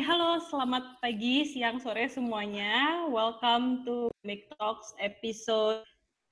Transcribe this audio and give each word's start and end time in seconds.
halo, 0.00 0.40
selamat 0.48 0.96
pagi, 1.04 1.44
siang, 1.44 1.76
sore 1.76 2.08
semuanya. 2.08 3.04
Welcome 3.12 3.84
to 3.84 4.08
Make 4.24 4.48
Talks 4.56 4.96
episode 4.96 5.84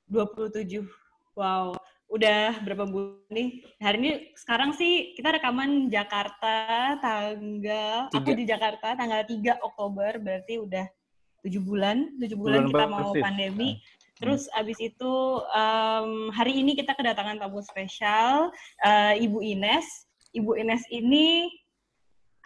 27. 0.09 0.89
Wow, 1.37 1.77
udah 2.09 2.65
berapa 2.65 2.89
bulan 2.89 3.29
nih? 3.29 3.61
Hari 3.77 3.97
ini 4.01 4.11
sekarang 4.41 4.73
sih 4.73 5.13
kita 5.13 5.37
rekaman 5.37 5.93
Jakarta 5.93 6.97
tanggal 7.05 8.09
Tiga. 8.09 8.17
aku 8.17 8.31
di 8.33 8.45
Jakarta 8.49 8.97
tanggal 8.97 9.29
3 9.29 9.61
Oktober, 9.61 10.17
berarti 10.17 10.65
udah 10.65 10.89
tujuh 11.45 11.61
bulan, 11.61 12.17
tujuh 12.25 12.41
bulan, 12.41 12.65
Bulan 12.65 12.73
kita 12.73 12.85
mau 12.89 13.13
pandemi. 13.21 13.85
Terus 14.17 14.49
abis 14.57 14.81
itu 14.81 15.13
em, 15.53 16.33
hari 16.33 16.57
ini 16.57 16.73
kita 16.73 16.97
kedatangan 16.97 17.37
tamu 17.37 17.61
spesial 17.61 18.49
eh, 18.81 19.21
Ibu 19.21 19.45
Ines. 19.45 20.09
Ibu 20.33 20.57
Ines 20.57 20.89
ini 20.89 21.53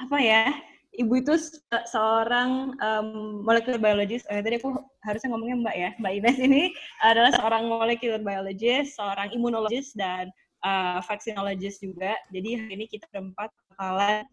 apa 0.02 0.18
ya? 0.18 0.50
Ibu 0.92 1.24
itu 1.24 1.32
se- 1.40 1.56
seorang 1.88 2.76
em, 2.76 3.06
molecular 3.40 3.80
biologist. 3.80 4.28
Eh, 4.28 4.44
tadi 4.44 4.60
aku 4.60 4.76
harusnya 5.00 5.32
ngomongnya 5.32 5.56
Mbak 5.64 5.76
ya. 5.80 5.90
Mbak 5.96 6.12
Ines 6.20 6.38
ini 6.38 6.62
adalah 7.00 7.32
seorang 7.32 7.64
molecular 7.64 8.20
biologist, 8.20 9.00
seorang 9.00 9.32
immunologist 9.32 9.96
dan 9.96 10.28
eh, 10.60 10.98
vaccinologist 11.00 11.80
juga. 11.80 12.12
Jadi 12.28 12.48
hari 12.60 12.72
ini 12.76 12.84
kita 12.92 13.08
berempat 13.08 13.48
bakalan 13.72 14.28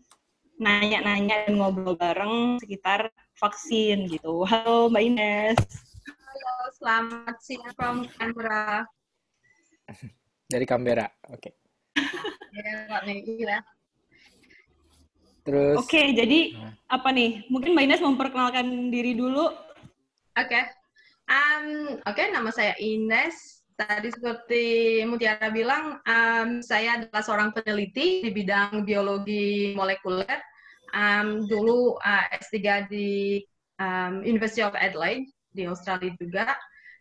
nanya-nanya 0.59 1.47
dan 1.47 1.55
ngobrol 1.55 1.95
bareng 1.95 2.59
sekitar 2.59 3.07
vaksin 3.39 4.11
gitu. 4.11 4.43
Halo 4.43 4.91
Mbak 4.91 5.03
Ines. 5.15 5.59
Halo, 6.03 6.55
selamat 6.75 7.35
siang 7.39 7.71
from 7.71 8.03
Canberra. 8.19 8.83
dari 10.51 10.65
Canberra. 10.67 11.07
Oke. 11.31 11.55
Ya, 12.51 12.83
Pak 12.91 13.07
Megi 13.07 13.47
lah. 13.47 13.63
Terus 15.43 15.75
Oke, 15.79 16.13
jadi 16.15 16.39
Nah. 16.55 16.73
apa 16.99 17.09
nih? 17.13 17.47
Mungkin 17.47 17.73
Mbak 17.75 17.85
Ines 17.85 18.03
memperkenalkan 18.03 18.65
diri 18.91 19.15
dulu. 19.15 19.47
Oke. 20.35 20.61
Um, 21.29 21.99
Oke, 22.09 22.23
nama 22.33 22.49
saya 22.49 22.73
Ines. 22.81 23.61
Tadi 23.79 24.11
seperti 24.11 24.63
Mutiara 25.07 25.47
bilang, 25.55 26.03
um, 26.03 26.59
saya 26.59 26.99
adalah 26.99 27.23
seorang 27.23 27.49
peneliti 27.55 28.27
di 28.27 28.31
bidang 28.35 28.83
biologi 28.83 29.71
molekuler. 29.71 30.43
Um, 30.91 31.47
dulu 31.47 31.95
uh, 32.01 32.25
S3 32.43 32.91
di 32.91 33.39
um, 33.79 34.19
University 34.25 34.59
of 34.59 34.75
Adelaide 34.75 35.31
di 35.55 35.63
Australia 35.63 36.11
juga. 36.19 36.59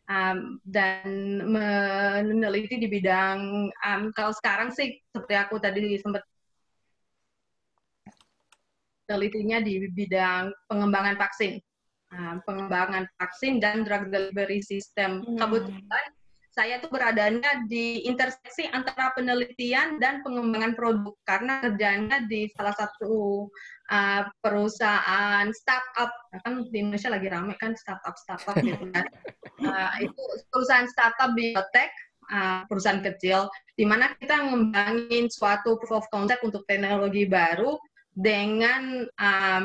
Um, 0.08 0.56
dan 0.64 1.05
meneliti 1.45 2.80
di 2.80 2.89
bidang, 2.89 3.69
um, 3.69 4.02
kalau 4.17 4.33
sekarang 4.33 4.73
sih 4.73 4.97
seperti 5.12 5.34
aku 5.36 5.61
tadi 5.61 6.00
sempat 6.00 6.25
penelitinya 9.09 9.64
di 9.64 9.89
bidang 9.89 10.53
pengembangan 10.69 11.17
vaksin, 11.17 11.56
Nah, 12.09 12.41
pengembangan 12.48 13.05
vaksin 13.20 13.61
dan 13.61 13.84
drug 13.84 14.09
delivery 14.09 14.64
system. 14.64 15.20
Hmm. 15.25 15.37
Kebetulan 15.37 16.05
saya 16.48 16.83
tuh 16.83 16.91
beradanya 16.91 17.69
di 17.70 18.03
interseksi 18.09 18.67
antara 18.75 19.14
penelitian 19.14 20.01
dan 20.03 20.27
pengembangan 20.27 20.75
produk 20.75 21.14
karena 21.23 21.62
kerjanya 21.62 22.27
di 22.27 22.51
salah 22.51 22.75
satu 22.75 23.47
uh, 23.92 24.23
perusahaan 24.42 25.47
startup. 25.53 26.11
Nah, 26.34 26.41
kan 26.42 26.67
di 26.67 26.77
Indonesia 26.81 27.12
lagi 27.12 27.29
rame 27.29 27.55
kan 27.61 27.77
startup 27.77 28.17
startup 28.17 28.56
gitu 28.67 28.89
kan. 28.91 29.05
Uh, 29.61 29.92
itu 30.03 30.23
perusahaan 30.51 30.89
startup 30.89 31.36
biotech 31.36 31.92
uh, 32.33 32.64
perusahaan 32.67 33.05
kecil 33.05 33.53
di 33.77 33.84
mana 33.84 34.17
kita 34.17 34.48
ngembangin 34.48 35.29
suatu 35.31 35.77
proof 35.79 36.03
of 36.03 36.11
concept 36.11 36.42
untuk 36.42 36.64
teknologi 36.67 37.29
baru 37.29 37.77
dengan 38.19 39.06
um, 39.06 39.64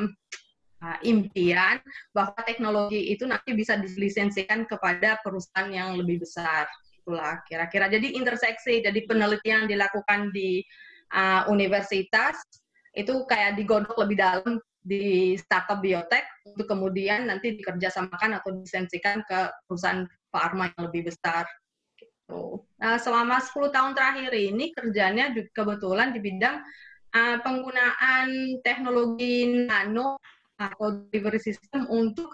uh, 0.85 0.99
impian 1.01 1.81
bahwa 2.13 2.37
teknologi 2.45 3.09
itu 3.09 3.25
nanti 3.25 3.57
bisa 3.57 3.81
dilisensikan 3.81 4.69
kepada 4.69 5.17
perusahaan 5.25 5.73
yang 5.73 5.97
lebih 5.97 6.21
besar. 6.21 6.69
Itulah 7.01 7.41
kira-kira. 7.49 7.89
Jadi 7.89 8.13
interseksi, 8.13 8.85
jadi 8.85 8.99
penelitian 9.09 9.65
dilakukan 9.65 10.29
di 10.29 10.61
uh, 11.17 11.49
universitas 11.49 12.37
itu 12.93 13.25
kayak 13.25 13.57
digodok 13.57 13.97
lebih 14.05 14.21
dalam 14.21 14.61
di 14.83 15.33
startup 15.39 15.79
biotech 15.79 16.27
untuk 16.43 16.67
kemudian 16.67 17.25
nanti 17.25 17.55
dikerjasamakan 17.55 18.37
atau 18.37 18.51
disensikan 18.59 19.23
ke 19.23 19.49
perusahaan 19.65 20.03
pharma 20.29 20.69
yang 20.75 20.91
lebih 20.91 21.09
besar. 21.09 21.47
Gitu. 21.95 22.61
Nah, 22.83 22.99
selama 22.99 23.39
10 23.39 23.71
tahun 23.71 23.91
terakhir 23.95 24.31
ini 24.35 24.75
kerjanya 24.75 25.31
kebetulan 25.55 26.11
di 26.11 26.19
bidang 26.19 26.59
uh, 27.13 27.37
penggunaan 27.41 28.27
teknologi 28.61 29.65
nano 29.65 30.17
atau 30.53 31.05
delivery 31.09 31.39
system 31.39 31.85
untuk 31.87 32.29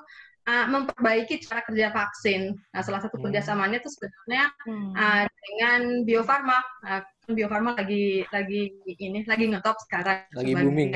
uh, 0.46 0.66
memperbaiki 0.68 1.40
cara 1.44 1.64
kerja 1.64 1.88
vaksin. 1.90 2.52
Nah, 2.72 2.82
salah 2.82 3.00
satu 3.00 3.16
Hmm. 3.16 3.30
kerjasamanya 3.30 3.80
itu 3.80 3.90
sebenarnya 3.90 4.46
Hmm. 4.66 4.92
uh, 4.94 5.24
dengan 5.28 5.82
Bio 6.04 6.22
Farma. 6.24 6.60
Uh, 6.84 7.02
Bio 7.30 7.46
Farma 7.46 7.78
lagi 7.78 8.26
lagi 8.34 8.74
ini 8.90 9.22
lagi 9.24 9.46
ngetop 9.48 9.78
sekarang 9.86 10.26
Lagi 10.34 10.52
sebagai- 10.52 10.66
booming. 10.66 10.92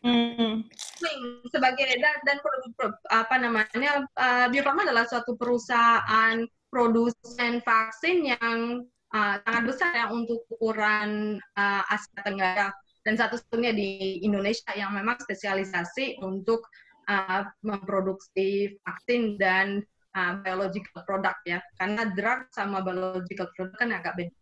Hmm. 0.00 0.54
booming 1.00 1.20
sebagai 1.48 1.88
dan, 2.00 2.16
dan 2.24 2.36
produk 2.40 2.72
pro- 2.76 3.04
apa 3.08 3.34
namanya 3.36 4.04
uh, 4.16 4.46
Bio 4.48 4.60
Farma 4.60 4.84
adalah 4.84 5.08
suatu 5.08 5.34
perusahaan 5.36 6.36
produsen 6.70 7.58
vaksin 7.60 8.30
yang 8.30 8.84
uh, 9.10 9.34
sangat 9.42 9.62
besar 9.66 9.90
ya 9.90 10.06
untuk 10.08 10.44
ukuran 10.52 11.40
uh, 11.56 11.82
Asia 11.88 12.20
Tenggara 12.22 12.70
dan 13.04 13.14
satu-satunya 13.16 13.72
di 13.72 14.20
Indonesia 14.20 14.70
yang 14.76 14.92
memang 14.92 15.16
spesialisasi 15.20 16.20
untuk 16.20 16.64
uh, 17.08 17.48
memproduksi 17.64 18.76
vaksin 18.84 19.40
dan 19.40 19.80
uh, 20.16 20.38
biological 20.44 21.02
product 21.06 21.40
ya 21.48 21.58
karena 21.80 22.12
drug 22.12 22.46
sama 22.52 22.84
biological 22.84 23.48
product 23.56 23.78
kan 23.80 23.90
agak 23.94 24.14
beda. 24.16 24.34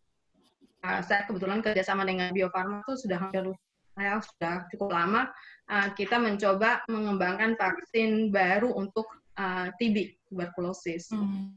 Uh, 0.79 1.01
saya 1.03 1.27
kebetulan 1.27 1.59
kerjasama 1.59 2.07
dengan 2.07 2.31
Bio 2.31 2.51
Farma 2.55 2.87
itu 2.87 2.95
sudah 2.95 3.19
hampir 3.19 3.51
saya 3.99 4.23
sudah 4.23 4.63
cukup 4.71 4.95
lama 4.95 5.27
uh, 5.67 5.89
kita 5.99 6.23
mencoba 6.23 6.87
mengembangkan 6.87 7.59
vaksin 7.59 8.31
baru 8.31 8.71
untuk 8.71 9.11
uh, 9.35 9.75
TB 9.79 10.15
tuberkulosis. 10.31 11.11
Hmm. 11.11 11.51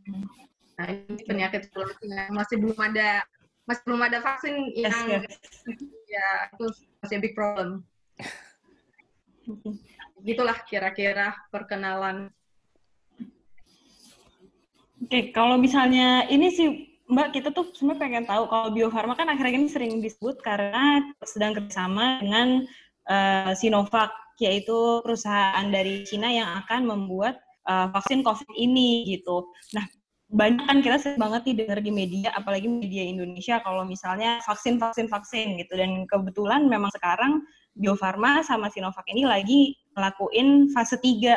Nah, 0.82 0.88
ini 0.90 1.22
penyakit 1.22 1.70
tuberkulosis 1.70 2.10
yang 2.10 2.34
masih 2.34 2.58
belum 2.58 2.80
ada 2.82 3.22
masih 3.70 3.84
belum 3.86 4.02
ada 4.02 4.20
vaksin 4.26 4.74
Yes, 4.74 4.90
yang 4.90 5.22
yes. 5.22 5.38
ya 6.10 6.30
itu 6.50 6.66
masih 7.02 7.18
big 7.18 7.34
problem. 7.34 7.82
Gitulah 10.28 10.58
kira-kira 10.70 11.34
perkenalan. 11.50 12.30
Oke, 15.02 15.34
kalau 15.34 15.58
misalnya 15.58 16.30
ini 16.30 16.54
sih 16.54 16.68
Mbak, 17.12 17.36
kita 17.36 17.50
tuh 17.52 17.74
sebenarnya 17.76 18.00
pengen 18.00 18.26
tahu 18.30 18.44
kalau 18.48 18.68
Bio 18.72 18.88
Farma 18.88 19.18
kan 19.18 19.28
akhirnya 19.28 19.60
ini 19.60 19.68
sering 19.68 20.00
disebut 20.00 20.40
karena 20.46 21.04
sedang 21.26 21.58
kerjasama 21.58 22.24
dengan 22.24 22.64
eh, 23.10 23.52
Sinovac, 23.58 24.14
yaitu 24.40 25.04
perusahaan 25.04 25.68
dari 25.68 26.08
Cina 26.08 26.32
yang 26.32 26.64
akan 26.64 26.88
membuat 26.88 27.42
eh, 27.68 27.88
vaksin 27.92 28.24
COVID 28.24 28.56
ini 28.56 29.12
gitu. 29.12 29.52
Nah, 29.76 29.84
banyak 30.31 30.64
kan 30.64 30.80
kita 30.80 30.96
sering 30.96 31.19
banget 31.19 31.44
nih 31.44 31.56
dengar 31.64 31.80
di 31.84 31.92
media, 31.92 32.30
apalagi 32.31 32.72
media 32.72 33.03
Indonesia 33.03 33.59
kalau 33.59 33.84
misalnya 33.84 34.40
vaksin, 34.47 34.80
vaksin, 34.80 35.12
vaksin 35.12 35.59
gitu. 35.59 35.75
Dan 35.75 36.08
kebetulan 36.08 36.72
memang 36.72 36.88
sekarang 36.96 37.44
Bio 37.75 38.00
Farma 38.00 38.40
sama 38.40 38.72
Sinovac 38.72 39.03
ini 39.12 39.28
lagi 39.28 39.75
ngelakuin 39.96 40.72
fase 40.72 40.96
3 40.96 41.36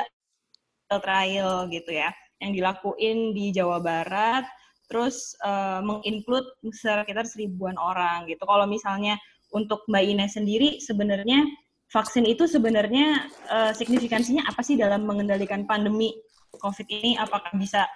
trial 1.03 1.67
gitu 1.75 1.91
ya 1.91 2.15
yang 2.39 2.55
dilakuin 2.55 3.35
di 3.35 3.51
Jawa 3.51 3.83
Barat, 3.83 4.47
terus 4.87 5.35
uh, 5.43 5.83
menginclude 5.83 6.47
sekitar 6.71 7.27
seribuan 7.27 7.75
orang 7.75 8.31
gitu. 8.31 8.43
Kalau 8.47 8.69
misalnya 8.69 9.19
untuk 9.51 9.83
Mbak 9.91 10.05
Ines 10.07 10.39
sendiri, 10.39 10.79
sebenarnya 10.79 11.43
vaksin 11.91 12.27
itu 12.27 12.47
sebenarnya 12.47 13.27
uh, 13.51 13.73
signifikansinya 13.75 14.47
apa 14.47 14.63
sih 14.63 14.79
dalam 14.79 15.03
mengendalikan 15.03 15.67
pandemi 15.67 16.15
COVID 16.59 16.87
ini? 16.91 17.17
Apakah 17.19 17.55
bisa 17.59 17.87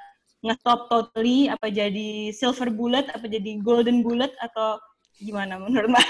nge-stop 0.45 0.87
totally, 0.87 1.51
apa 1.51 1.67
jadi 1.71 2.31
silver 2.31 2.71
bullet, 2.71 3.11
apa 3.11 3.27
jadi 3.27 3.59
golden 3.63 4.07
bullet, 4.07 4.31
atau 4.39 4.79
gimana 5.19 5.59
menurut 5.59 5.91
Mbak? 5.91 6.07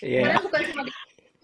Iya. 0.00 0.20
Sebenarnya 0.22 0.42
bukan 0.44 0.60
cuma 0.70 0.82
di 0.84 0.92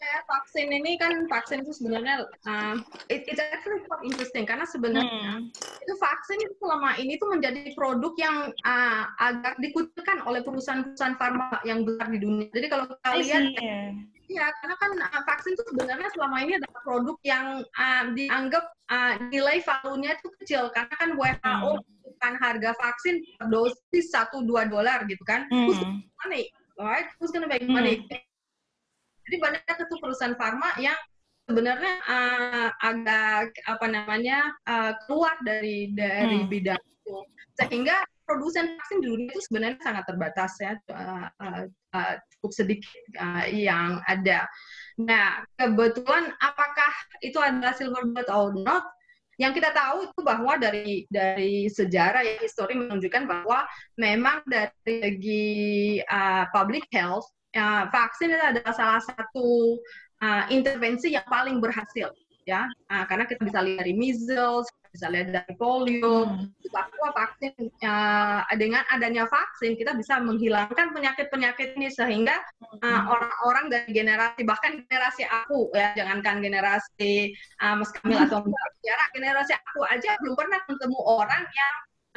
ya, 0.06 0.20
vaksin 0.22 0.68
ini 0.70 0.92
kan 1.02 1.12
vaksin 1.26 1.66
itu 1.66 1.72
sebenarnya 1.82 2.30
uh, 2.46 2.78
it, 3.10 3.26
it's 3.26 3.42
actually 3.42 3.82
quite 3.90 4.04
interesting 4.06 4.46
karena 4.46 4.62
sebenarnya 4.68 5.42
Hmm. 5.42 5.50
itu 5.82 5.94
vaksin 5.98 6.38
itu 6.46 6.54
selama 6.62 6.94
ini 6.98 7.18
tuh 7.18 7.28
menjadi 7.30 7.74
produk 7.74 8.14
yang 8.18 8.36
uh, 8.62 9.04
agak 9.18 9.58
dikucilkan 9.58 10.22
oleh 10.22 10.42
perusahaan-perusahaan 10.46 11.18
farma 11.18 11.58
yang 11.66 11.82
besar 11.82 12.06
di 12.10 12.18
dunia. 12.22 12.46
Jadi 12.52 12.66
kalau 12.70 12.84
kita 12.90 13.10
lihat 13.18 13.42
yeah. 13.58 13.90
Iya, 14.26 14.46
karena 14.58 14.74
kan 14.82 14.90
uh, 14.98 15.22
vaksin 15.22 15.54
itu 15.54 15.62
sebenarnya 15.70 16.08
selama 16.14 16.36
ini 16.42 16.52
adalah 16.58 16.80
produk 16.82 17.16
yang 17.22 17.46
uh, 17.62 18.04
dianggap 18.10 18.64
uh, 18.90 19.14
nilai 19.30 19.62
value-nya 19.62 20.18
itu 20.18 20.28
kecil 20.42 20.62
karena 20.74 20.94
kan 20.98 21.10
WHO 21.14 21.38
Hmm. 21.46 21.78
menentukan 21.78 22.34
harga 22.42 22.70
vaksin 22.74 23.14
per 23.38 23.46
dosis 23.50 24.06
1 24.10 24.42
2 24.42 24.66
dolar 24.66 25.06
gitu 25.06 25.22
kan. 25.22 25.46
Who's 25.50 25.78
Hmm. 25.78 26.02
make 26.02 26.10
money? 26.26 26.44
Alright, 26.76 27.08
who's 27.22 27.30
gonna 27.30 27.46
make 27.46 27.62
Hmm. 27.62 27.74
money? 27.78 28.02
Jadi 29.26 29.36
banyak 29.42 29.62
itu 29.62 29.94
perusahaan 29.98 30.34
farma 30.38 30.74
yang 30.78 30.98
sebenarnya 31.46 31.94
uh, 32.10 32.68
agak 32.82 33.54
apa 33.70 33.86
namanya 33.86 34.50
uh, 34.66 34.98
keluar 35.06 35.38
dari 35.46 35.94
dari 35.94 36.42
hmm. 36.42 36.50
bidang 36.50 36.82
itu 36.82 37.16
sehingga 37.54 38.02
produsen 38.26 38.74
vaksin 38.76 38.98
di 39.00 39.06
dunia 39.08 39.30
itu 39.30 39.42
sebenarnya 39.46 39.78
sangat 39.80 40.04
terbatas 40.10 40.52
ya 40.58 40.72
uh, 40.92 41.30
uh, 41.30 41.62
uh, 41.94 42.14
cukup 42.36 42.52
sedikit 42.52 43.02
uh, 43.16 43.46
yang 43.48 44.02
ada. 44.10 44.44
Nah 44.98 45.46
kebetulan 45.56 46.34
apakah 46.42 46.92
itu 47.22 47.38
adalah 47.38 47.72
silver 47.72 48.04
bullet 48.10 48.28
or 48.28 48.52
not? 48.58 48.84
Yang 49.36 49.60
kita 49.60 49.70
tahu 49.76 49.96
itu 50.08 50.20
bahwa 50.24 50.56
dari 50.56 51.04
dari 51.12 51.68
sejarah 51.68 52.24
ya 52.24 52.40
histori 52.40 52.72
menunjukkan 52.72 53.28
bahwa 53.28 53.68
memang 54.00 54.42
dari 54.48 54.72
segi 54.82 55.46
uh, 56.08 56.48
public 56.50 56.88
health 56.90 57.28
uh, 57.54 57.86
vaksin 57.92 58.32
itu 58.32 58.40
adalah 58.40 58.72
salah 58.72 59.02
satu 59.04 59.76
uh, 60.24 60.44
intervensi 60.48 61.12
yang 61.12 61.26
paling 61.28 61.60
berhasil 61.60 62.12
ya 62.46 62.64
uh, 62.88 63.04
karena 63.10 63.26
kita 63.26 63.42
bisa 63.42 63.58
lihat 63.60 63.82
dari 63.82 63.92
measles 63.92 64.70
bisa 64.96 65.12
lihat 65.12 65.28
dari 65.28 65.52
polio 65.60 66.24
hmm. 66.24 66.72
bahwa 66.72 67.08
vaksin 67.12 67.52
uh, 67.84 68.40
dengan 68.56 68.80
adanya 68.88 69.28
vaksin 69.28 69.76
kita 69.76 69.92
bisa 69.92 70.16
menghilangkan 70.24 70.96
penyakit-penyakit 70.96 71.76
ini 71.76 71.92
sehingga 71.92 72.40
uh, 72.80 73.02
orang-orang 73.12 73.68
dari 73.68 73.92
generasi 73.92 74.40
bahkan 74.48 74.80
generasi 74.88 75.28
aku 75.28 75.68
ya 75.76 75.92
jangankan 75.92 76.40
generasi 76.40 77.36
uh, 77.60 77.76
Mas 77.76 77.92
Kamil 77.92 78.24
atau 78.24 78.40
Mbak 78.40 78.68
Tiara 78.80 79.04
generasi 79.12 79.52
aku 79.52 79.84
aja 79.84 80.16
belum 80.24 80.34
pernah 80.34 80.60
ketemu 80.64 80.98
orang 81.04 81.44
yang 81.44 81.74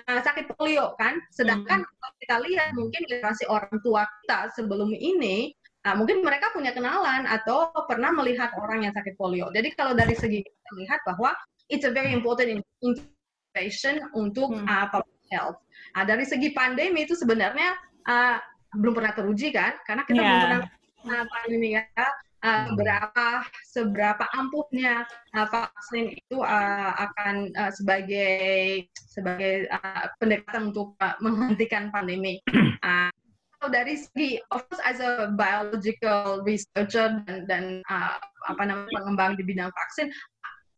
uh, 0.08 0.22
sakit 0.24 0.56
polio 0.56 0.96
kan 0.96 1.20
sedangkan 1.36 1.84
hmm. 1.84 1.92
kalau 2.00 2.12
kita 2.24 2.36
lihat 2.48 2.72
mungkin 2.80 3.02
generasi 3.04 3.44
orang 3.52 3.76
tua 3.84 4.08
kita 4.24 4.56
sebelum 4.56 4.96
ini 4.96 5.52
Nah, 5.80 5.96
mungkin 5.96 6.20
mereka 6.28 6.52
punya 6.52 6.76
kenalan 6.76 7.24
atau 7.24 7.72
pernah 7.88 8.12
melihat 8.12 8.52
orang 8.60 8.84
yang 8.84 8.92
sakit 8.92 9.16
polio. 9.16 9.48
Jadi 9.56 9.72
kalau 9.80 9.96
dari 9.96 10.12
segi 10.12 10.44
kita 10.44 10.72
lihat 10.76 11.00
bahwa 11.08 11.32
it's 11.70 11.86
a 11.86 11.94
very 11.94 12.12
important 12.12 12.66
intervention 12.82 14.02
untuk 14.18 14.52
hmm. 14.52 14.66
uh, 14.66 14.90
public 14.90 15.22
health. 15.30 15.62
Nah, 15.94 16.04
dari 16.04 16.26
segi 16.26 16.52
pandemi 16.52 17.06
itu 17.06 17.14
sebenarnya 17.14 17.78
uh, 18.10 18.38
belum 18.76 18.98
pernah 18.98 19.14
teruji 19.14 19.54
kan, 19.54 19.78
karena 19.86 20.04
kita 20.06 20.20
yeah. 20.20 20.30
belum 20.30 20.42
pernah 20.42 20.62
uh, 21.06 21.26
pandemi 21.30 21.70
ya. 21.78 21.86
Uh, 22.40 22.72
berapa 22.80 23.44
seberapa 23.68 24.24
ampuhnya 24.32 25.04
uh, 25.36 25.44
vaksin 25.52 26.16
itu 26.16 26.40
uh, 26.40 26.96
akan 26.96 27.52
uh, 27.52 27.68
sebagai 27.68 28.88
sebagai 28.96 29.68
uh, 29.68 30.08
pendekatan 30.24 30.72
untuk 30.72 30.96
uh, 31.04 31.20
menghentikan 31.22 31.92
pandemi. 31.94 32.42
Uh, 32.80 33.12
dari 33.68 34.00
segi 34.00 34.40
of 34.56 34.64
course 34.72 34.80
as 34.88 35.04
a 35.04 35.36
biological 35.36 36.40
researcher 36.48 37.20
dan, 37.28 37.44
dan 37.44 37.64
uh, 37.92 38.16
apa 38.48 38.64
namanya 38.64 38.88
pengembang 38.96 39.36
di 39.36 39.44
bidang 39.44 39.68
vaksin 39.68 40.08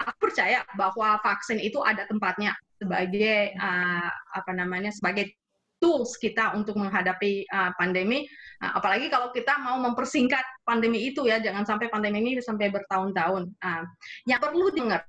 aku 0.06 0.30
percaya 0.30 0.66
bahwa 0.74 1.20
vaksin 1.22 1.62
itu 1.62 1.80
ada 1.82 2.08
tempatnya 2.10 2.56
sebagai 2.82 3.54
uh, 3.58 4.10
apa 4.34 4.52
namanya 4.58 4.90
sebagai 4.90 5.38
tools 5.82 6.14
kita 6.22 6.54
untuk 6.54 6.78
menghadapi 6.78 7.50
uh, 7.50 7.74
pandemi. 7.78 8.26
Uh, 8.62 8.78
apalagi 8.78 9.10
kalau 9.10 9.34
kita 9.34 9.58
mau 9.58 9.82
mempersingkat 9.82 10.46
pandemi 10.62 11.10
itu 11.10 11.26
ya 11.26 11.42
jangan 11.42 11.66
sampai 11.66 11.90
pandemi 11.90 12.22
ini 12.22 12.42
sampai 12.42 12.70
bertahun-tahun. 12.70 13.50
Uh, 13.62 13.84
yang 14.30 14.38
perlu 14.38 14.70
dengar 14.70 15.02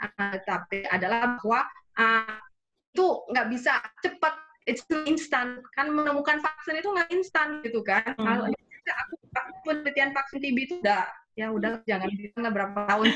uh, 0.00 0.36
tapi 0.44 0.84
adalah 0.92 1.40
bahwa 1.40 1.64
uh, 1.96 2.36
itu 2.92 3.06
nggak 3.32 3.48
bisa 3.48 3.80
cepat 4.04 4.34
it's 4.68 4.84
instan 5.08 5.64
kan 5.72 5.88
menemukan 5.88 6.38
vaksin 6.44 6.78
itu 6.78 6.88
nggak 6.92 7.10
instan 7.16 7.64
gitu 7.64 7.80
kan. 7.80 8.12
Hmm. 8.20 8.26
kalau 8.28 8.52
aku, 8.52 9.14
aku 9.32 9.54
penelitian 9.64 10.12
vaksin 10.12 10.38
TB 10.44 10.58
itu 10.68 10.74
udah 10.84 11.08
ya 11.38 11.48
udah 11.48 11.80
jangan 11.88 12.10
bilang 12.12 12.52
berapa 12.52 12.78
tahun 12.90 13.06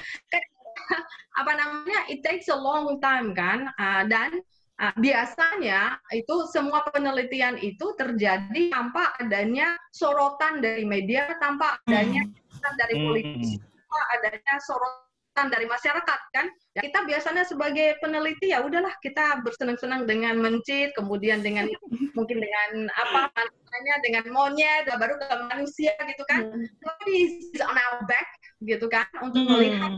apa 1.41 1.53
namanya 1.55 2.00
it 2.11 2.23
takes 2.23 2.47
a 2.50 2.56
long 2.56 2.99
time 3.03 3.35
kan 3.35 3.71
uh, 3.79 4.03
dan 4.06 4.38
uh, 4.81 4.94
biasanya 4.99 5.99
itu 6.15 6.35
semua 6.50 6.82
penelitian 6.91 7.59
itu 7.61 7.94
terjadi 7.99 8.71
tanpa 8.71 9.15
adanya 9.23 9.79
sorotan 9.94 10.59
dari 10.62 10.82
media 10.87 11.35
tanpa 11.38 11.79
adanya 11.87 12.26
hmm. 12.26 12.75
dari 12.79 12.94
politisi 12.99 13.56
tanpa 13.61 14.00
adanya 14.19 14.55
sorotan 14.62 15.47
dari 15.50 15.67
masyarakat 15.67 16.21
kan 16.31 16.47
ya, 16.79 16.81
kita 16.87 16.99
biasanya 17.06 17.43
sebagai 17.43 17.99
peneliti 17.99 18.55
ya 18.55 18.62
udahlah 18.62 18.94
kita 19.03 19.43
bersenang-senang 19.43 20.06
dengan 20.06 20.38
mencit 20.38 20.94
kemudian 20.94 21.43
dengan 21.43 21.67
mungkin 22.19 22.38
dengan 22.38 22.87
apa 22.94 23.31
namanya 23.35 23.94
dengan 24.06 24.25
monyet 24.31 24.87
baru 24.87 25.19
ke 25.19 25.26
manusia 25.50 25.94
gitu 25.99 26.23
kan 26.31 26.47
hmm. 26.47 26.67
tapi 26.82 27.15
on 27.62 27.75
our 27.75 28.06
back 28.06 28.26
gitu 28.62 28.87
kan 28.87 29.06
untuk 29.23 29.43
hmm. 29.43 29.50
melihat 29.50 29.93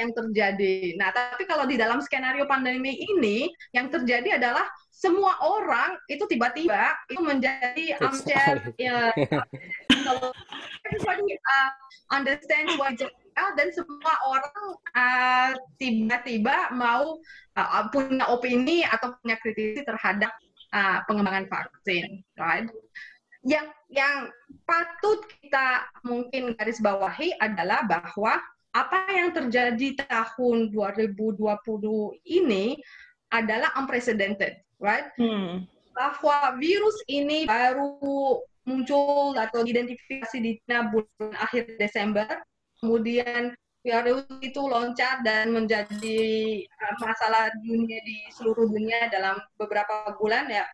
yang 0.00 0.10
terjadi. 0.14 0.96
Nah, 0.98 1.10
tapi 1.14 1.44
kalau 1.46 1.68
di 1.68 1.76
dalam 1.78 2.02
skenario 2.02 2.48
pandemi 2.48 2.94
ini 2.96 3.50
yang 3.74 3.92
terjadi 3.92 4.38
adalah 4.40 4.66
semua 4.94 5.36
orang 5.42 5.98
itu 6.08 6.24
tiba-tiba 6.30 6.96
itu 7.10 7.20
menjadi 7.20 7.98
armchair 7.98 8.72
ya 8.78 9.12
everybody 10.86 11.34
uh, 11.52 11.70
understand 12.14 12.72
what 12.78 12.96
dan 13.58 13.68
semua 13.74 14.14
orang 14.30 14.64
uh, 14.94 15.50
tiba-tiba 15.82 16.70
mau 16.72 17.18
uh, 17.58 17.84
punya 17.90 18.30
opini 18.30 18.86
atau 18.86 19.18
punya 19.18 19.36
kritisi 19.42 19.82
terhadap 19.82 20.30
uh, 20.70 21.02
pengembangan 21.10 21.50
vaksin, 21.50 22.22
right? 22.38 22.70
Yang 23.44 23.66
yang 23.92 24.30
patut 24.64 25.26
kita 25.42 25.84
mungkin 26.06 26.54
garis 26.56 26.80
bawahi 26.80 27.34
adalah 27.42 27.84
bahwa 27.84 28.40
apa 28.74 29.06
yang 29.14 29.30
terjadi 29.30 30.02
tahun 30.10 30.74
2020 30.74 31.46
ini 32.26 32.74
adalah 33.30 33.70
unprecedented, 33.78 34.58
right? 34.82 35.14
Hmm. 35.14 35.64
Bahwa 35.94 36.58
virus 36.58 36.98
ini 37.06 37.46
baru 37.46 38.42
muncul 38.66 39.38
atau 39.38 39.62
identifikasi 39.62 40.36
di 40.42 40.58
bulan 40.66 41.34
akhir 41.38 41.78
Desember, 41.78 42.26
kemudian 42.82 43.54
virus 43.86 44.26
itu 44.42 44.58
loncat 44.58 45.22
dan 45.22 45.54
menjadi 45.54 46.18
uh, 46.66 46.96
masalah 46.98 47.52
dunia 47.62 48.00
di 48.02 48.26
seluruh 48.34 48.66
dunia 48.66 49.06
dalam 49.14 49.38
beberapa 49.54 50.18
bulan 50.18 50.50
ya. 50.50 50.66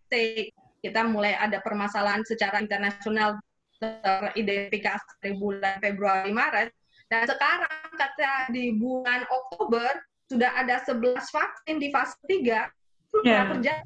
Kita 0.80 1.04
mulai 1.04 1.36
ada 1.36 1.60
permasalahan 1.60 2.24
secara 2.24 2.64
internasional 2.64 3.36
teridentifikasi 3.76 5.20
dari 5.20 5.36
bulan 5.36 5.76
Februari 5.84 6.32
Maret 6.32 6.79
dan 7.10 7.26
sekarang 7.26 7.82
kata 7.98 8.54
di 8.54 8.78
bulan 8.78 9.26
Oktober 9.26 9.98
sudah 10.30 10.50
ada 10.54 10.78
11 10.86 11.18
vaksin 11.18 11.82
di 11.82 11.90
fase 11.90 12.14
3 12.30 13.26
yeah. 13.26 13.50
terjadi 13.50 13.82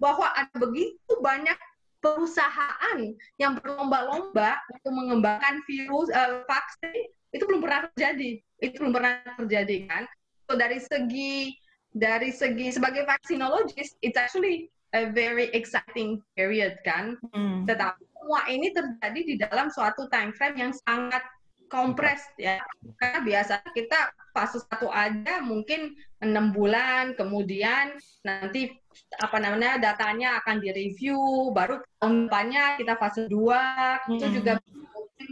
bahwa 0.00 0.32
ada 0.32 0.56
begitu 0.56 1.12
banyak 1.20 1.58
perusahaan 2.00 2.98
yang 3.36 3.60
berlomba-lomba 3.60 4.56
untuk 4.72 4.92
mengembangkan 4.96 5.60
virus 5.68 6.08
uh, 6.16 6.40
vaksin. 6.48 7.12
Itu 7.36 7.44
belum 7.44 7.60
pernah 7.60 7.92
terjadi. 7.92 8.40
Itu 8.64 8.74
belum 8.80 8.94
pernah 8.96 9.20
terjadi 9.36 9.76
kan? 9.84 10.02
So 10.48 10.56
dari 10.56 10.80
segi 10.80 11.54
dari 11.92 12.32
segi 12.32 12.72
sebagai 12.72 13.04
vaksinologis 13.04 14.00
it's 14.00 14.16
actually 14.16 14.72
a 14.96 15.12
very 15.12 15.52
exciting 15.52 16.24
period 16.34 16.80
kan? 16.88 17.20
Mm. 17.36 17.68
tetapi 17.68 18.02
semua 18.16 18.40
ini 18.50 18.68
terjadi 18.74 19.20
di 19.26 19.34
dalam 19.38 19.68
suatu 19.70 20.06
time 20.10 20.34
frame 20.34 20.56
yang 20.58 20.72
sangat 20.86 21.22
kompres 21.70 22.20
ya. 22.36 22.58
Karena 22.98 23.22
biasa 23.22 23.62
kita 23.72 24.12
fase 24.34 24.58
satu 24.66 24.90
aja 24.90 25.40
mungkin 25.40 25.94
enam 26.20 26.50
bulan 26.50 27.14
kemudian 27.14 27.96
nanti 28.26 28.74
apa 29.22 29.38
namanya 29.38 29.78
datanya 29.78 30.42
akan 30.42 30.58
direview 30.60 31.16
baru 31.54 31.80
tahun 32.02 32.26
depannya 32.26 32.64
kita 32.76 32.94
fase 32.98 33.30
dua 33.30 33.96
hmm. 34.04 34.18
itu 34.18 34.26
juga 34.42 34.52
mungkin 34.60 35.28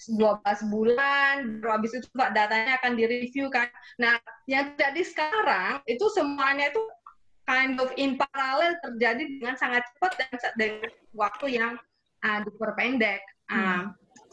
12 0.00 0.72
bulan 0.72 1.60
baru 1.60 1.76
habis 1.76 1.92
itu 1.92 2.08
datanya 2.16 2.80
akan 2.80 2.96
direview 2.96 3.52
kan. 3.52 3.68
Nah 4.00 4.16
yang 4.48 4.72
jadi 4.78 5.02
sekarang 5.04 5.84
itu 5.84 6.06
semuanya 6.16 6.72
itu 6.72 6.80
kind 7.44 7.76
of 7.82 7.90
in 7.98 8.14
parallel 8.16 8.78
terjadi 8.80 9.22
dengan 9.26 9.54
sangat 9.58 9.82
cepat 9.92 10.12
dan 10.16 10.32
dengan 10.56 10.90
waktu 11.12 11.46
yang 11.60 11.74
uh, 12.24 12.40
diperpendek. 12.46 13.20
Uh, 13.50 13.90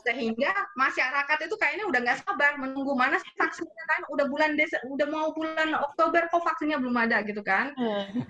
sehingga 0.07 0.55
masyarakat 0.79 1.37
itu 1.43 1.55
kayaknya 1.59 1.85
udah 1.91 1.99
nggak 1.99 2.19
sabar 2.23 2.55
menunggu 2.55 2.95
mana 2.95 3.19
vaksinnya 3.19 3.85
kan? 3.91 4.01
Udah 4.15 4.25
bulan 4.31 4.55
Des 4.55 4.71
udah 4.87 5.07
mau 5.11 5.35
bulan 5.35 5.75
Oktober 5.75 6.31
kok 6.31 6.47
vaksinnya 6.47 6.79
belum 6.79 6.95
ada 6.95 7.19
gitu 7.27 7.43
kan? 7.43 7.75
Hmm. 7.75 8.23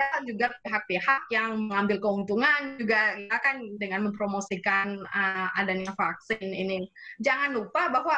ada 0.00 0.24
juga 0.24 0.48
pihak-pihak 0.64 1.28
yang 1.28 1.68
mengambil 1.68 2.00
keuntungan 2.00 2.80
juga 2.80 3.20
ya 3.20 3.36
kan 3.44 3.60
dengan 3.76 4.08
mempromosikan 4.08 4.96
uh, 5.04 5.48
adanya 5.60 5.92
vaksin 5.92 6.40
ini. 6.40 6.88
Jangan 7.20 7.52
lupa 7.52 7.92
bahwa 7.92 8.16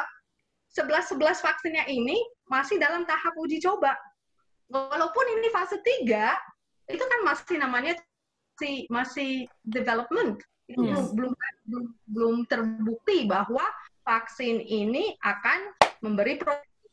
11 0.71 1.19
11 1.19 1.43
vaksinnya 1.43 1.83
ini 1.91 2.15
masih 2.47 2.79
dalam 2.79 3.03
tahap 3.03 3.35
uji 3.35 3.59
coba. 3.59 3.99
Walaupun 4.71 5.25
ini 5.41 5.51
fase 5.51 5.75
3 6.07 6.07
itu 6.87 7.03
kan 7.03 7.19
masih 7.27 7.59
namanya 7.59 7.99
masih 8.55 8.87
masih 8.87 9.31
development 9.67 10.39
itu 10.73 10.81
yes. 10.89 11.13
belum 11.13 11.31
belum 11.69 11.85
belum 12.09 12.35
terbukti 12.49 13.29
bahwa 13.29 13.63
vaksin 14.03 14.59
ini 14.59 15.15
akan 15.23 15.71
memberi 16.03 16.35
proteksi. 16.35 16.89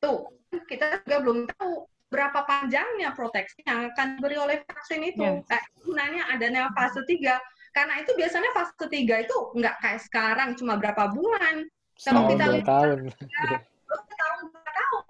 Tuh, 0.00 0.30
kita 0.64 1.04
juga 1.04 1.16
belum 1.20 1.38
tahu 1.52 1.84
berapa 2.10 2.42
panjangnya 2.42 3.14
proteksi 3.14 3.62
yang 3.62 3.92
akan 3.92 4.18
diberi 4.18 4.36
oleh 4.40 4.56
vaksin 4.64 5.04
itu. 5.04 5.22
Yes. 5.22 5.46
Eh, 5.52 5.62
gunanya 5.84 6.32
adanya 6.32 6.72
fase 6.72 7.04
3. 7.04 7.36
Karena 7.70 8.02
itu 8.02 8.10
biasanya 8.16 8.50
fase 8.56 8.74
3 8.74 9.26
itu 9.26 9.36
nggak 9.54 9.74
kayak 9.78 10.00
sekarang 10.02 10.56
cuma 10.58 10.80
berapa 10.80 11.12
bulan. 11.12 11.68
Kalau 12.00 12.26
kita 12.32 12.44
lihat 12.50 12.66
tahun. 12.66 12.98
berapa 13.86 14.12
tahun 14.16 14.44
tahun. 14.54 15.04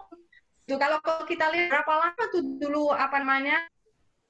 Tuh, 0.67 0.79
kalau 0.79 0.99
kalau 1.01 1.25
kita 1.25 1.47
lihat 1.55 1.67
berapa 1.73 1.93
lama 1.95 2.23
tuh 2.35 2.43
dulu 2.59 2.91
apa 2.93 3.23
namanya 3.23 3.65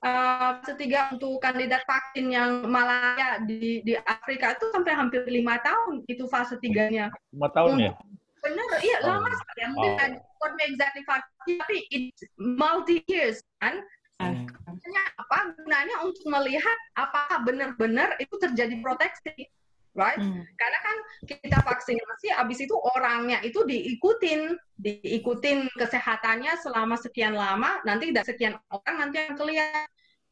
eh, 0.01 0.51
fase 0.61 0.73
3 0.77 1.15
untuk 1.17 1.41
kandidat 1.41 1.85
vaksin 1.85 2.33
yang 2.33 2.65
malaria 2.65 3.41
di 3.45 3.85
di 3.85 3.95
Afrika 4.01 4.57
itu 4.57 4.73
sampai 4.73 4.97
hampir 4.97 5.25
lima 5.29 5.61
tahun 5.61 6.05
itu 6.09 6.25
fase 6.29 6.57
tiganya. 6.61 7.13
Lima 7.33 7.49
tahun 7.53 7.77
ya? 7.79 7.93
Bener, 8.41 8.65
iya 8.81 8.97
Oh. 9.05 9.13
lama 9.21 9.29
sekali. 9.37 9.59
Ya, 9.61 9.69
mungkin 9.69 9.91
Oh. 9.93 9.97
nggak 10.01 10.11
bukan 10.17 10.53
exactly 10.65 11.03
years, 11.05 11.29
tapi 11.45 11.77
it's 11.93 12.21
multi 12.41 13.05
years 13.05 13.45
kan. 13.61 13.85
Hmm. 14.21 14.45
Gunanya 14.49 15.03
apa? 15.17 15.39
Gunanya 15.61 15.97
untuk 16.05 16.25
melihat 16.29 16.79
apakah 16.97 17.41
benar-benar 17.45 18.17
itu 18.21 18.37
terjadi 18.37 18.81
proteksi, 18.85 19.49
right? 19.95 20.19
Hmm. 20.19 20.43
Karena 20.55 20.79
kan 20.83 20.97
kita 21.27 21.59
vaksinasi, 21.67 22.35
habis 22.35 22.63
itu 22.63 22.75
orangnya 22.97 23.43
itu 23.43 23.63
diikutin, 23.67 24.55
diikutin 24.79 25.67
kesehatannya 25.75 26.55
selama 26.63 26.95
sekian 26.99 27.35
lama, 27.35 27.83
nanti 27.83 28.15
dari 28.15 28.27
sekian 28.27 28.55
orang 28.71 28.97
nanti 28.97 29.17
yang 29.19 29.37
kelihatan 29.37 29.87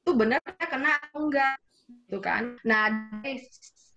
itu 0.04 0.10
benar 0.16 0.40
kena 0.56 0.96
atau 1.10 1.28
enggak, 1.28 1.56
gitu 2.06 2.18
kan? 2.22 2.56
Nah 2.64 2.88
dari, 3.20 3.34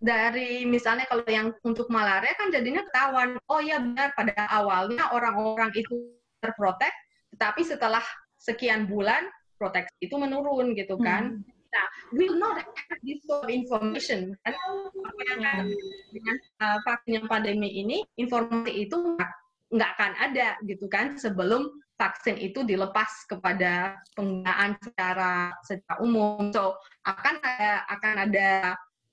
dari 0.01 0.49
misalnya 0.65 1.05
kalau 1.05 1.23
yang 1.29 1.53
untuk 1.61 1.87
malaria 1.87 2.33
kan 2.35 2.49
jadinya 2.49 2.81
ketahuan, 2.89 3.37
oh 3.47 3.61
ya 3.61 3.79
benar 3.79 4.11
pada 4.17 4.33
awalnya 4.49 5.13
orang-orang 5.13 5.71
itu 5.77 6.11
terprotek, 6.41 6.91
tetapi 7.37 7.61
setelah 7.61 8.03
sekian 8.41 8.89
bulan 8.89 9.29
proteksi 9.61 9.93
itu 10.09 10.17
menurun 10.17 10.73
gitu 10.73 10.97
kan. 10.97 11.45
Nah, 11.71 11.85
will 12.11 12.35
not 12.35 12.59
have 12.59 12.99
this 12.99 13.23
sort 13.23 13.47
of 13.47 13.51
information 13.51 14.35
kan? 14.43 14.53
Dengan 16.11 16.35
uh, 16.59 16.77
vaksin 16.83 17.23
yang 17.23 17.27
pandemi 17.31 17.71
ini, 17.79 18.03
informasi 18.19 18.87
itu 18.87 18.97
nggak- 19.71 19.95
akan 19.95 20.11
ada 20.19 20.59
gitu 20.67 20.91
kan 20.91 21.15
sebelum 21.15 21.71
vaksin 21.95 22.35
itu 22.41 22.65
dilepas 22.67 23.23
kepada 23.29 23.95
penggunaan 24.17 24.75
secara 24.83 25.55
secara 25.63 25.95
umum. 26.03 26.51
So 26.51 26.75
akan 27.07 27.39
ada 27.39 27.87
akan 27.87 28.13
ada 28.27 28.49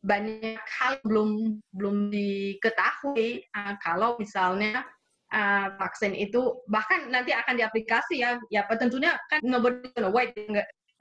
banyak 0.02 0.58
hal 0.58 0.98
belum 1.04 1.58
belum 1.74 2.10
diketahui 2.10 3.44
uh, 3.54 3.74
kalau 3.82 4.14
misalnya 4.16 4.86
uh, 5.34 5.74
vaksin 5.76 6.14
itu 6.14 6.62
bahkan 6.70 7.10
nanti 7.10 7.34
akan 7.34 7.58
diaplikasi 7.58 8.22
ya 8.22 8.38
ya 8.48 8.64
tentunya 8.78 9.18
kan 9.28 9.42
nobody 9.42 9.90
gonna 9.92 10.08
wait 10.08 10.32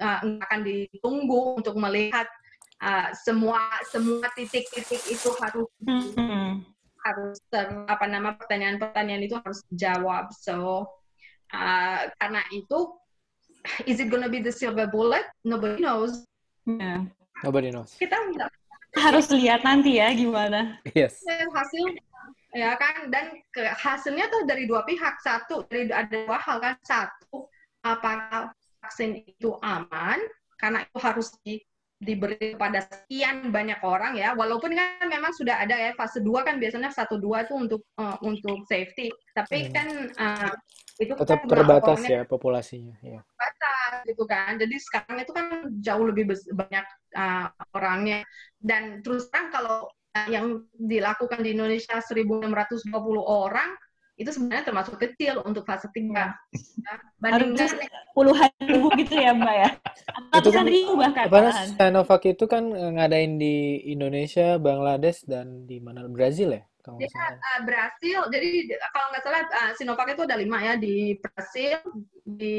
uh, 0.02 0.20
akan 0.24 0.60
ditunggu 0.64 1.62
untuk 1.62 1.76
melihat 1.78 2.28
uh, 2.82 3.10
semua 3.14 3.60
semua 3.90 4.28
titik-titik 4.34 5.02
itu 5.10 5.30
harus 5.42 5.68
Hmm. 5.88 6.66
harus 7.08 7.40
ter, 7.48 7.72
apa 7.88 8.04
nama 8.10 8.36
pertanyaan-pertanyaan 8.36 9.24
itu 9.24 9.36
harus 9.40 9.64
dijawab. 9.72 10.28
So 10.36 10.84
uh, 11.56 12.00
karena 12.20 12.42
itu 12.52 12.92
is 13.88 14.04
it 14.04 14.12
gonna 14.12 14.28
be 14.28 14.44
the 14.44 14.52
silver 14.52 14.92
bullet? 14.92 15.24
Nobody 15.48 15.80
knows. 15.80 16.28
Ya. 16.68 17.08
Nobody 17.48 17.72
knows. 17.72 17.96
Kita 17.96 18.16
nggak 18.16 18.52
Harus 18.98 19.30
lihat 19.30 19.62
nanti 19.62 20.02
ya 20.02 20.10
gimana. 20.12 20.82
Yes. 20.98 21.22
tahu 21.22 21.54
hasil 21.54 21.86
ya 22.56 22.74
kan 22.80 23.14
dan 23.14 23.40
ke, 23.54 23.62
hasilnya 23.78 24.26
tuh 24.32 24.48
dari 24.50 24.66
dua 24.66 24.82
pihak 24.88 25.22
satu 25.22 25.68
dari 25.70 25.92
ada 25.92 26.10
dua 26.10 26.40
hal 26.42 26.58
kan 26.58 26.76
satu 26.82 27.46
apakah 27.86 28.50
vaksin 28.88 29.28
itu 29.28 29.60
aman 29.60 30.16
karena 30.56 30.88
itu 30.88 30.98
harus 31.04 31.28
di, 31.44 31.60
diberi 32.00 32.56
kepada 32.56 32.88
sekian 32.88 33.52
banyak 33.52 33.84
orang 33.84 34.16
ya 34.16 34.32
walaupun 34.32 34.72
kan 34.72 35.06
memang 35.12 35.36
sudah 35.36 35.60
ada 35.60 35.76
ya 35.76 35.92
fase 36.00 36.24
2 36.24 36.48
kan 36.48 36.56
biasanya 36.56 36.88
satu 36.88 37.20
dua 37.20 37.44
tuh 37.44 37.60
untuk 37.68 37.82
eh, 38.00 38.18
untuk 38.24 38.64
safety 38.66 39.12
tapi 39.36 39.68
Hmm. 39.68 39.74
kan 39.76 39.88
eh, 40.08 40.52
itu 40.98 41.14
Tetap 41.14 41.46
kan 41.46 41.50
terbatas 41.50 42.02
ya 42.10 42.26
populasinya. 42.26 42.98
Ya. 43.06 43.22
terbatas 43.22 43.94
gitu 44.10 44.24
kan. 44.26 44.58
Jadi 44.58 44.76
sekarang 44.82 45.18
itu 45.22 45.32
kan 45.34 45.46
jauh 45.78 46.06
lebih 46.10 46.26
banyak 46.34 46.86
uh, 47.14 47.48
orangnya 47.78 48.26
dan 48.58 49.06
terus 49.06 49.30
terang 49.30 49.54
kalau 49.54 49.86
uh, 49.90 50.28
yang 50.30 50.66
dilakukan 50.74 51.46
di 51.46 51.54
Indonesia 51.54 52.02
1.620 52.02 52.90
orang 53.22 53.78
itu 54.18 54.30
sebenarnya 54.34 54.66
termasuk 54.66 54.98
kecil 54.98 55.46
untuk 55.46 55.62
fase 55.62 55.86
3. 55.94 56.10
Ya. 56.10 56.26
Bandingkan 57.22 57.70
Harusnya 57.70 58.02
puluhan 58.18 58.52
ribu 58.66 58.90
gitu 58.98 59.14
ya 59.14 59.32
Mbak 59.38 59.56
ya. 59.56 59.70
Itu 59.78 60.34
Ratusan 60.34 60.66
kan- 60.66 60.74
ribu 60.74 60.92
bahkan. 60.98 61.26
Apa 61.30 61.38
malahan. 61.38 61.68
Sinovac 61.78 62.24
itu 62.26 62.46
kan 62.50 62.64
eh, 62.74 62.92
ngadain 62.98 63.34
di 63.38 63.56
Indonesia, 63.94 64.58
Bangladesh 64.58 65.22
dan 65.30 65.70
di 65.70 65.78
mana 65.78 66.10
Brazil 66.10 66.58
ya? 66.58 66.66
Kalau 66.82 67.04
salah. 67.04 67.36
uh, 67.36 67.60
Brasil, 67.68 68.20
jadi 68.32 68.50
kalau 68.96 69.08
nggak 69.12 69.24
salah 69.28 69.42
uh, 69.44 69.72
Sinovac 69.76 70.08
itu 70.08 70.24
ada 70.24 70.40
lima 70.40 70.58
ya 70.64 70.74
di 70.80 71.20
Brasil, 71.20 71.78
di 72.24 72.58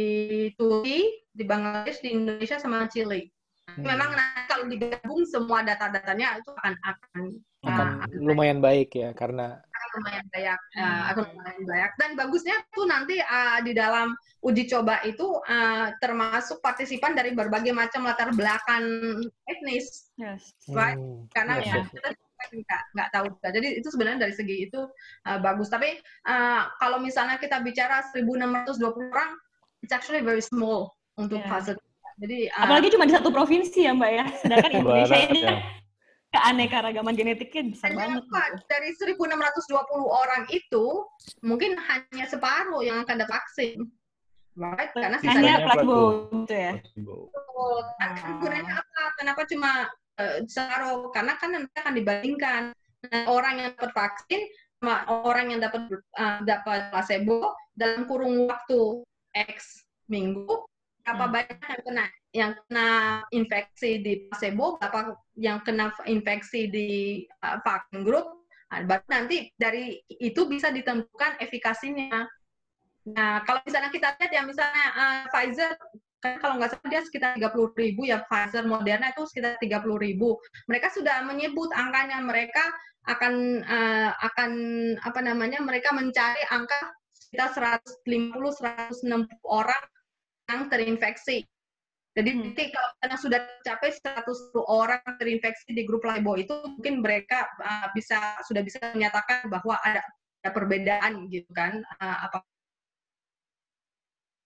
Turki, 0.52 1.24
di 1.32 1.44
Bangladesh, 1.48 2.04
di 2.04 2.12
Indonesia 2.12 2.60
sama 2.60 2.86
Chile. 2.92 3.32
Hmm. 3.72 3.88
Memang 3.88 4.12
nanti 4.12 4.40
kalau 4.46 4.64
digabung 4.68 5.24
semua 5.24 5.64
data-datanya 5.64 6.38
itu 6.38 6.50
akan 6.54 6.74
akan 6.76 7.22
akan 7.66 7.88
uh, 8.04 8.20
lumayan 8.22 8.62
baik 8.62 8.94
ya 8.94 9.10
karena 9.16 9.58
lumayan 9.98 10.26
banyak, 10.30 10.60
uh, 10.78 11.02
akan 11.12 11.22
lumayan 11.34 11.62
banyak. 11.66 11.90
Dan 11.98 12.10
bagusnya 12.14 12.56
tuh 12.70 12.86
nanti 12.86 13.18
uh, 13.18 13.58
di 13.60 13.72
dalam 13.74 14.14
uji 14.40 14.70
coba 14.70 15.02
itu 15.02 15.26
uh, 15.44 15.90
termasuk 15.98 16.62
partisipan 16.62 17.18
dari 17.18 17.34
berbagai 17.34 17.74
macam 17.74 18.06
latar 18.06 18.30
belakang 18.32 18.86
etnis, 19.44 20.14
Yes. 20.14 20.54
right? 20.70 20.94
hmm, 20.98 21.26
Karena 21.34 21.58
yes, 21.58 21.66
ya. 21.66 21.74
yes, 21.74 21.82
yes. 21.82 21.90
kita 21.92 22.08
kan 22.38 22.50
nggak 22.54 22.82
nggak 22.94 23.08
tahu 23.10 23.24
juga. 23.34 23.48
Jadi 23.50 23.68
itu 23.82 23.88
sebenarnya 23.90 24.18
dari 24.22 24.34
segi 24.34 24.56
itu 24.70 24.80
uh, 25.26 25.38
bagus. 25.42 25.66
Tapi 25.68 25.98
uh, 26.24 26.62
kalau 26.78 27.02
misalnya 27.02 27.36
kita 27.36 27.58
bicara 27.60 27.98
1.620 28.14 28.78
orang, 29.10 29.30
it's 29.82 29.90
actually 29.90 30.22
very 30.22 30.42
small 30.42 30.94
untuk 31.18 31.42
Ya. 31.42 31.50
fase. 31.50 31.74
Jadi 32.18 32.46
uh, 32.50 32.62
Apalagi 32.66 32.94
cuma 32.94 33.06
di 33.06 33.14
satu 33.14 33.30
provinsi 33.30 33.86
ya 33.86 33.94
Mbak 33.94 34.10
ya. 34.10 34.24
Sedangkan 34.42 34.70
Indonesia 34.78 35.14
Barat 35.14 35.30
ini 35.30 35.40
ya. 35.42 35.56
Keanekaragaman 36.28 37.14
genetiknya 37.16 37.72
besar 37.72 37.88
Dan 37.92 38.20
banget. 38.20 38.24
gitu. 38.28 38.64
dari 38.68 38.90
1.620 39.16 39.24
orang 40.04 40.42
itu 40.52 40.86
mungkin 41.40 41.72
hanya 41.80 42.24
separuh 42.28 42.84
yang 42.84 43.00
akan 43.04 43.16
dapat 43.24 43.32
vaksin. 43.40 43.88
Right? 44.58 44.90
Karena 44.90 45.16
sisanya 45.22 45.64
placebo 45.64 46.28
gitu 46.44 46.54
ya. 46.54 46.72
betul. 46.76 47.30
Ah. 48.02 48.38
gunanya 48.42 48.74
apa? 48.82 49.02
Kenapa 49.16 49.40
cuma 49.46 49.70
eh, 50.18 50.42
separuh? 50.44 51.08
Karena 51.14 51.32
kan 51.38 51.50
nanti 51.54 51.72
akan 51.78 51.94
dibandingkan 51.94 52.62
Nah, 53.06 53.30
orang 53.30 53.62
yang 53.62 53.68
dapat 53.78 53.94
vaksin 53.94 54.40
sama 54.78 55.06
orang 55.22 55.54
yang 55.54 55.60
dapat 55.62 55.86
eh, 55.94 56.38
dapat 56.42 56.90
placebo 56.90 57.54
dalam 57.78 58.10
kurung 58.10 58.50
waktu 58.50 59.06
X 59.38 59.86
minggu 60.10 60.66
berapa 61.08 61.24
Hmm. 61.24 61.34
banyak 61.40 61.56
yang 61.56 61.82
kena 61.88 62.04
yang 62.36 62.52
kena 62.60 62.88
infeksi 63.32 63.90
di 64.04 64.12
placebo, 64.28 64.76
berapa 64.76 65.16
yang 65.40 65.58
kena 65.64 65.88
infeksi 66.04 66.68
di 66.68 66.88
uh, 67.40 67.56
vaksin 67.64 68.04
grup. 68.04 68.44
Nah, 68.68 68.84
baru 68.84 69.04
nanti 69.08 69.48
dari 69.56 69.96
itu 70.20 70.44
bisa 70.44 70.68
ditentukan 70.68 71.40
efikasinya. 71.40 72.28
Nah, 73.08 73.40
kalau 73.48 73.64
misalnya 73.64 73.88
kita 73.88 74.12
lihat 74.20 74.32
ya 74.36 74.42
misalnya 74.44 74.86
uh, 74.92 75.24
Pfizer 75.32 75.72
kan 76.18 76.36
kalau 76.42 76.58
nggak 76.58 76.74
salah 76.74 76.90
dia 76.90 77.00
sekitar 77.06 77.38
30 77.38 77.78
ribu 77.78 78.02
ya 78.04 78.20
Pfizer 78.28 78.66
Moderna 78.68 79.08
itu 79.08 79.24
sekitar 79.24 79.56
30 79.56 80.04
ribu. 80.04 80.36
Mereka 80.68 80.92
sudah 80.92 81.24
menyebut 81.24 81.72
angkanya 81.72 82.20
mereka 82.20 82.60
akan 83.08 83.64
uh, 83.64 84.12
akan 84.20 84.52
apa 85.00 85.20
namanya 85.24 85.64
mereka 85.64 85.96
mencari 85.96 86.44
angka 86.52 86.92
sekitar 87.16 87.80
150-160 88.04 89.00
orang 89.48 89.82
yang 90.48 90.66
terinfeksi. 90.72 91.44
Jadi 92.16 92.30
Hmm. 92.34 92.50
nanti 92.50 92.64
kalau 92.74 92.90
karena 92.98 93.16
sudah 93.20 93.40
capai 93.62 93.90
100 93.94 94.50
orang 94.66 94.98
terinfeksi 95.20 95.70
di 95.70 95.86
grup 95.86 96.02
Laibo 96.02 96.34
itu 96.34 96.50
mungkin 96.50 97.04
mereka 97.04 97.46
uh, 97.62 97.92
bisa 97.94 98.40
sudah 98.42 98.64
bisa 98.64 98.80
menyatakan 98.90 99.46
bahwa 99.46 99.78
ada, 99.86 100.02
ada 100.42 100.50
perbedaan 100.50 101.30
gitu 101.30 101.46
kan 101.54 101.78
uh, 102.02 102.18
apa 102.26 102.42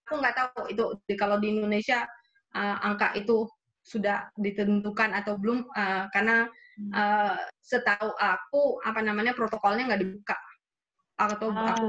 aku 0.05 0.15
nggak 0.21 0.37
tahu 0.37 0.63
itu 0.69 0.85
di- 1.09 1.17
kalau 1.17 1.41
di 1.41 1.49
Indonesia 1.57 2.05
uh, 2.53 2.77
angka 2.85 3.17
itu 3.17 3.49
sudah 3.81 4.29
ditentukan 4.37 5.17
atau 5.17 5.41
belum 5.41 5.65
uh, 5.73 6.13
karena 6.13 6.45
uh, 6.93 7.41
setahu 7.65 8.13
aku 8.21 8.85
apa 8.85 9.01
namanya 9.01 9.33
protokolnya 9.33 9.89
nggak 9.89 10.03
dibuka 10.03 10.37
atau 11.17 11.49
Ah, 11.57 11.73
aku 11.73 11.87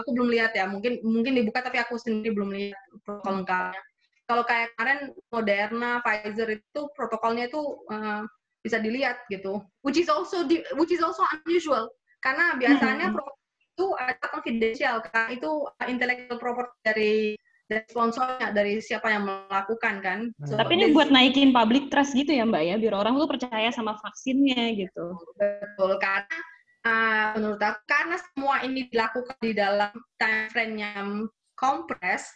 belum 0.00 0.28
lihat 0.32 0.52
ya 0.56 0.64
mungkin 0.64 1.04
mungkin 1.04 1.36
dibuka 1.36 1.60
tapi 1.60 1.76
aku 1.76 2.00
sendiri 2.00 2.32
belum 2.32 2.50
lihat 2.52 2.80
protokol 3.04 3.44
lengkapnya 3.44 3.82
kalau 4.24 4.42
kayak 4.48 4.72
kemarin 4.72 5.00
Moderna 5.28 5.90
Pfizer 6.00 6.48
itu 6.56 6.80
protokolnya 6.96 7.52
itu 7.52 7.60
uh, 7.92 8.24
bisa 8.64 8.80
dilihat 8.80 9.28
gitu 9.28 9.60
which 9.84 10.00
is 10.00 10.08
also 10.08 10.48
di- 10.48 10.64
which 10.80 10.94
is 10.94 11.04
also 11.04 11.20
unusual 11.44 11.92
karena 12.24 12.56
biasanya 12.56 13.12
Hmm. 13.12 13.16
protokol 13.20 13.40
itu 13.72 13.86
ada 13.96 14.14
confidential 14.28 14.96
karena 15.00 15.28
itu 15.32 15.50
intellectual 15.88 16.38
property 16.40 16.76
dari 16.84 17.14
dari 17.72 17.88
sponsornya 17.88 18.52
dari 18.52 18.84
siapa 18.84 19.08
yang 19.08 19.24
melakukan 19.24 19.94
kan. 20.04 20.18
So, 20.44 20.60
Tapi 20.60 20.76
ini 20.76 20.92
buat 20.92 21.08
naikin 21.08 21.56
public 21.56 21.88
trust 21.88 22.12
gitu 22.12 22.28
ya 22.36 22.44
Mbak 22.44 22.62
ya, 22.68 22.76
biar 22.76 22.94
orang 23.00 23.16
tuh 23.16 23.24
percaya 23.24 23.72
sama 23.72 23.96
vaksinnya 23.96 24.76
gitu. 24.76 25.16
Betul 25.40 25.96
karena 25.96 26.36
menurut 27.38 27.62
aku 27.62 27.80
karena 27.86 28.16
semua 28.18 28.66
ini 28.66 28.90
dilakukan 28.90 29.38
di 29.38 29.54
dalam 29.54 29.94
time 30.18 30.50
frame 30.50 30.76
yang 30.82 31.08
kompres, 31.54 32.26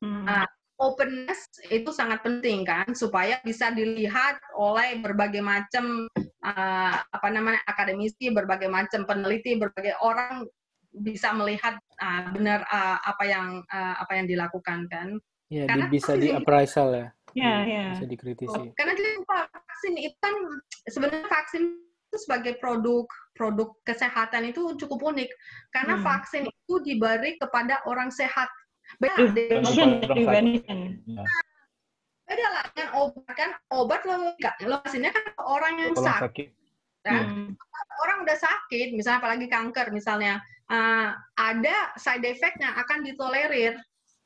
hmm. 0.00 0.24
uh, 0.24 0.48
openness 0.80 1.52
itu 1.68 1.92
sangat 1.92 2.24
penting 2.24 2.64
kan 2.64 2.88
supaya 2.96 3.36
bisa 3.44 3.68
dilihat 3.68 4.40
oleh 4.56 4.96
berbagai 5.04 5.44
macam 5.44 6.08
uh, 6.40 6.94
apa 7.04 7.28
namanya 7.28 7.60
akademisi, 7.68 8.32
berbagai 8.32 8.72
macam 8.72 9.04
peneliti, 9.04 9.60
berbagai 9.60 10.00
orang 10.00 10.48
bisa 10.90 11.30
melihat 11.36 11.76
uh, 12.00 12.32
benar 12.32 12.64
uh, 12.66 12.98
apa 13.04 13.24
yang 13.28 13.62
uh, 13.68 13.94
apa 14.00 14.12
yang 14.16 14.26
dilakukan 14.26 14.88
kan. 14.88 15.20
Ya, 15.50 15.66
karena 15.68 15.86
di, 15.90 15.98
bisa 16.00 16.12
di 16.16 16.32
appraisal 16.32 16.88
ya. 16.96 17.06
Ya, 17.36 17.54
ya. 17.62 17.84
Bisa 17.94 18.06
dikritisi. 18.08 18.74
Karena 18.74 18.92
jadi 18.96 19.22
vaksin 19.22 19.94
itu 19.98 20.16
kan 20.18 20.34
sebenarnya 20.88 21.26
vaksin 21.30 21.62
sebagai 22.18 22.58
produk 22.58 23.06
produk 23.38 23.70
kesehatan 23.86 24.50
itu 24.50 24.74
cukup 24.74 25.14
unik 25.14 25.30
karena 25.70 25.94
hmm. 25.98 26.04
vaksin 26.04 26.44
itu 26.50 26.74
diberi 26.82 27.38
kepada 27.38 27.78
orang 27.86 28.10
sehat 28.10 28.50
beda 28.98 29.30
beda 32.30 32.46
lah 32.54 32.64
kan 32.74 32.88
obat 32.94 33.34
kan 33.34 33.50
obat 33.74 34.00
lo 34.06 34.34
nggak 34.38 34.54
lo 34.66 34.78
kasihnya 34.86 35.10
kan 35.10 35.24
orang 35.42 35.74
yang 35.82 35.92
sakit, 35.98 36.30
sakit. 36.30 36.48
Kan? 37.02 37.24
Hmm. 37.26 37.48
orang 38.06 38.22
udah 38.22 38.38
sakit 38.38 38.94
misalnya 38.94 39.18
apalagi 39.18 39.46
kanker 39.50 39.90
misalnya 39.90 40.38
uh, 40.70 41.16
ada 41.38 41.90
side 41.98 42.26
effect 42.26 42.58
yang 42.62 42.74
akan 42.78 43.02
ditolerir 43.02 43.74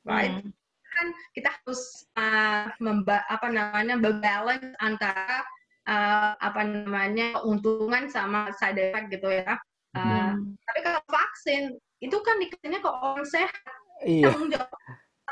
right 0.04 0.36
hmm. 0.36 0.52
kan 0.94 1.06
kita 1.32 1.48
harus 1.48 2.04
uh, 2.16 2.68
memba 2.80 3.24
apa 3.32 3.48
namanya 3.48 3.96
balance 3.96 4.68
antara 4.84 5.44
uh, 5.88 6.32
apa 6.38 6.60
namanya 6.64 7.40
keuntungan 7.40 8.08
sama 8.10 8.52
side 8.56 8.80
effect 8.80 9.08
gitu 9.12 9.28
ya 9.30 9.54
uh, 9.96 10.00
hmm. 10.00 10.56
tapi 10.64 10.80
kalau 10.84 11.00
vaksin 11.08 11.76
itu 12.04 12.16
kan 12.20 12.36
dikasihnya 12.36 12.80
ke 12.84 12.90
orang 12.90 13.24
sehat 13.24 13.74
iya. 14.04 14.28
tanggung 14.28 14.52
jawab 14.52 14.68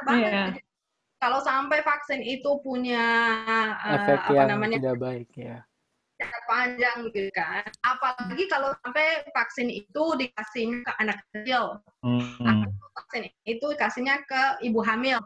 banget. 0.03 0.33
Iya. 0.33 0.45
Kalau 1.23 1.39
sampai 1.39 1.79
vaksin 1.87 2.19
itu 2.25 2.51
punya 2.67 3.05
uh, 3.79 3.95
efek 3.95 4.19
apa 4.27 4.33
yang 4.35 4.49
namanya 4.59 4.79
tidak 4.83 4.99
baik 4.99 5.31
ya 5.39 5.63
panjang 6.47 7.11
gitu 7.11 7.31
kan. 7.35 7.67
Apalagi 7.83 8.45
kalau 8.47 8.71
sampai 8.85 9.27
vaksin 9.35 9.69
itu 9.73 10.05
dikasihnya 10.19 10.87
ke 10.87 10.93
anak 11.03 11.19
kecil. 11.33 11.81
Hmm. 12.03 12.69
vaksin 12.95 13.31
itu 13.49 13.67
dikasihnya 13.75 14.23
ke 14.27 14.43
ibu 14.67 14.81
hamil. 14.85 15.19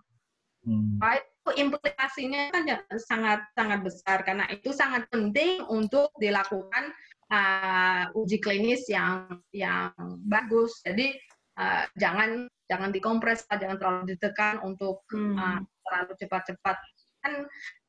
Hmm. 0.66 0.99
Itu 0.99 1.50
implikasinya 1.54 2.50
kan 2.50 2.66
ya 2.66 2.78
sangat 2.99 3.46
sangat 3.54 3.87
besar 3.87 4.26
karena 4.26 4.50
itu 4.50 4.75
sangat 4.75 5.06
penting 5.14 5.62
untuk 5.70 6.11
dilakukan 6.18 6.90
uh, 7.30 8.11
uji 8.18 8.42
klinis 8.42 8.90
yang 8.90 9.38
yang 9.54 9.94
bagus. 10.26 10.82
Jadi 10.82 11.14
uh, 11.62 11.87
jangan 11.94 12.50
jangan 12.66 12.90
dikompres, 12.90 13.46
jangan 13.46 13.78
terlalu 13.78 14.18
ditekan 14.18 14.58
untuk 14.66 15.06
hmm. 15.14 15.38
uh, 15.38 15.61
terlalu 15.87 16.12
cepat-cepat. 16.18 16.76
Kan 17.23 17.46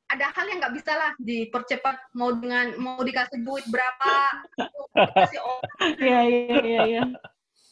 ada 0.07 0.31
hal 0.31 0.45
yang 0.47 0.61
nggak 0.63 0.75
bisa 0.77 0.93
lah 0.93 1.11
dipercepat 1.19 2.13
mau 2.15 2.31
dengan 2.31 2.77
mau 2.79 3.01
dikasih 3.01 3.41
duit 3.43 3.65
berapa, 3.67 4.13
dikasih 4.95 5.41
orang. 5.41 5.75
Iya 5.97 6.19
iya 6.29 6.79
iya. 6.85 7.03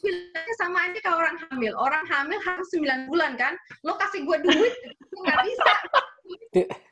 Bilangnya 0.05 0.55
sama 0.62 0.77
aja 0.85 1.00
kayak 1.01 1.17
orang 1.17 1.38
hamil. 1.50 1.74
Orang 1.81 2.03
hamil 2.05 2.39
harus 2.45 2.67
9 2.69 3.09
bulan 3.09 3.33
kan. 3.41 3.57
Lo 3.81 3.97
kasih 3.97 4.21
gue 4.21 4.38
duit 4.45 4.73
nggak 5.25 5.39
bisa. 5.49 5.73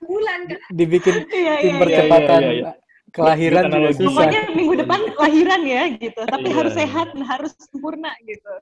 bulan 0.09 0.39
kan. 0.49 0.59
Dibikin 0.73 1.29
iya, 1.29 1.61
iya, 1.61 1.73
percepatan. 1.77 2.41
Iya, 2.41 2.53
iya 2.57 2.73
kelahiran 3.13 3.69
juga 3.69 3.91
susah. 3.93 4.09
Pokoknya 4.09 4.41
minggu 4.57 4.73
depan 4.81 4.99
kelahiran 5.13 5.61
ya 5.63 5.83
gitu, 6.01 6.21
tapi 6.25 6.47
yeah. 6.49 6.57
harus 6.57 6.73
sehat, 6.73 7.07
harus 7.13 7.51
sempurna 7.69 8.11
gitu. 8.25 8.53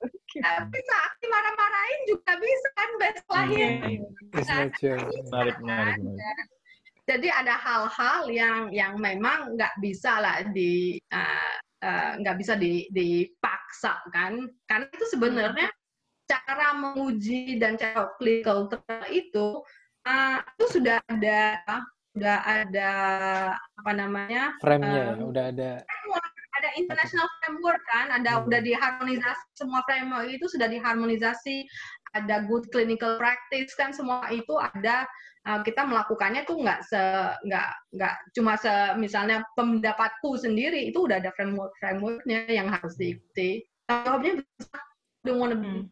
Tapi 0.44 0.78
saat 0.84 1.12
marah-marahin 1.24 2.02
juga 2.12 2.32
bisa 2.36 2.68
kan 2.76 2.90
best 3.00 3.24
lahir. 3.32 3.70
Menarik, 4.36 4.76
menarik, 5.32 5.56
menarik. 5.64 6.48
Jadi 7.08 7.28
ada 7.34 7.56
hal-hal 7.58 8.22
yang 8.30 8.58
yang 8.70 8.94
memang 9.00 9.56
nggak 9.56 9.74
bisa 9.82 10.22
lah 10.22 10.44
di 10.52 11.00
uh, 11.12 11.56
uh, 11.82 12.12
nggak 12.22 12.36
bisa 12.38 12.54
di, 12.60 12.88
dipaksa 13.72 14.04
kan, 14.12 14.52
karena 14.68 14.86
itu 14.92 15.06
sebenarnya 15.16 15.70
cara 16.28 16.76
menguji 16.76 17.56
dan 17.56 17.80
cara 17.80 18.12
clinical 18.20 18.68
trial 18.68 19.08
itu 19.08 19.48
uh, 20.08 20.38
itu 20.44 20.66
sudah 20.80 21.00
ada 21.08 21.64
udah 22.12 22.38
ada 22.44 22.92
apa 23.56 23.92
namanya 23.96 24.52
frame-nya 24.60 25.16
um, 25.16 25.20
ya, 25.20 25.24
udah 25.24 25.46
ada. 25.56 25.72
ada 26.62 26.70
international 26.78 27.26
framework 27.42 27.82
kan, 27.90 28.12
ada 28.12 28.32
hmm. 28.38 28.46
udah 28.52 28.60
diharmonisasi 28.62 29.44
semua 29.56 29.82
framework 29.88 30.30
itu 30.30 30.46
sudah 30.52 30.68
diharmonisasi, 30.68 31.64
ada 32.14 32.44
good 32.46 32.68
clinical 32.70 33.18
practice 33.18 33.72
kan? 33.74 33.96
Semua 33.96 34.28
itu 34.30 34.60
ada 34.60 35.08
uh, 35.48 35.60
kita 35.66 35.86
melakukannya 35.86 36.46
tuh 36.46 36.62
nggak 36.62 36.80
se 36.86 37.02
nggak 37.48 37.70
nggak 37.98 38.16
cuma 38.38 38.54
se 38.58 38.72
misalnya 38.98 39.42
pendapatku 39.58 40.38
sendiri 40.38 40.90
itu 40.90 41.06
udah 41.06 41.18
ada 41.22 41.34
framework 41.34 41.74
frameworknya 41.82 42.46
yang 42.50 42.70
harus 42.70 42.94
diikuti. 42.98 43.66
Jawabnya 43.90 44.40
besar, 44.40 44.82
wanna 45.28 45.58
be 45.58 45.90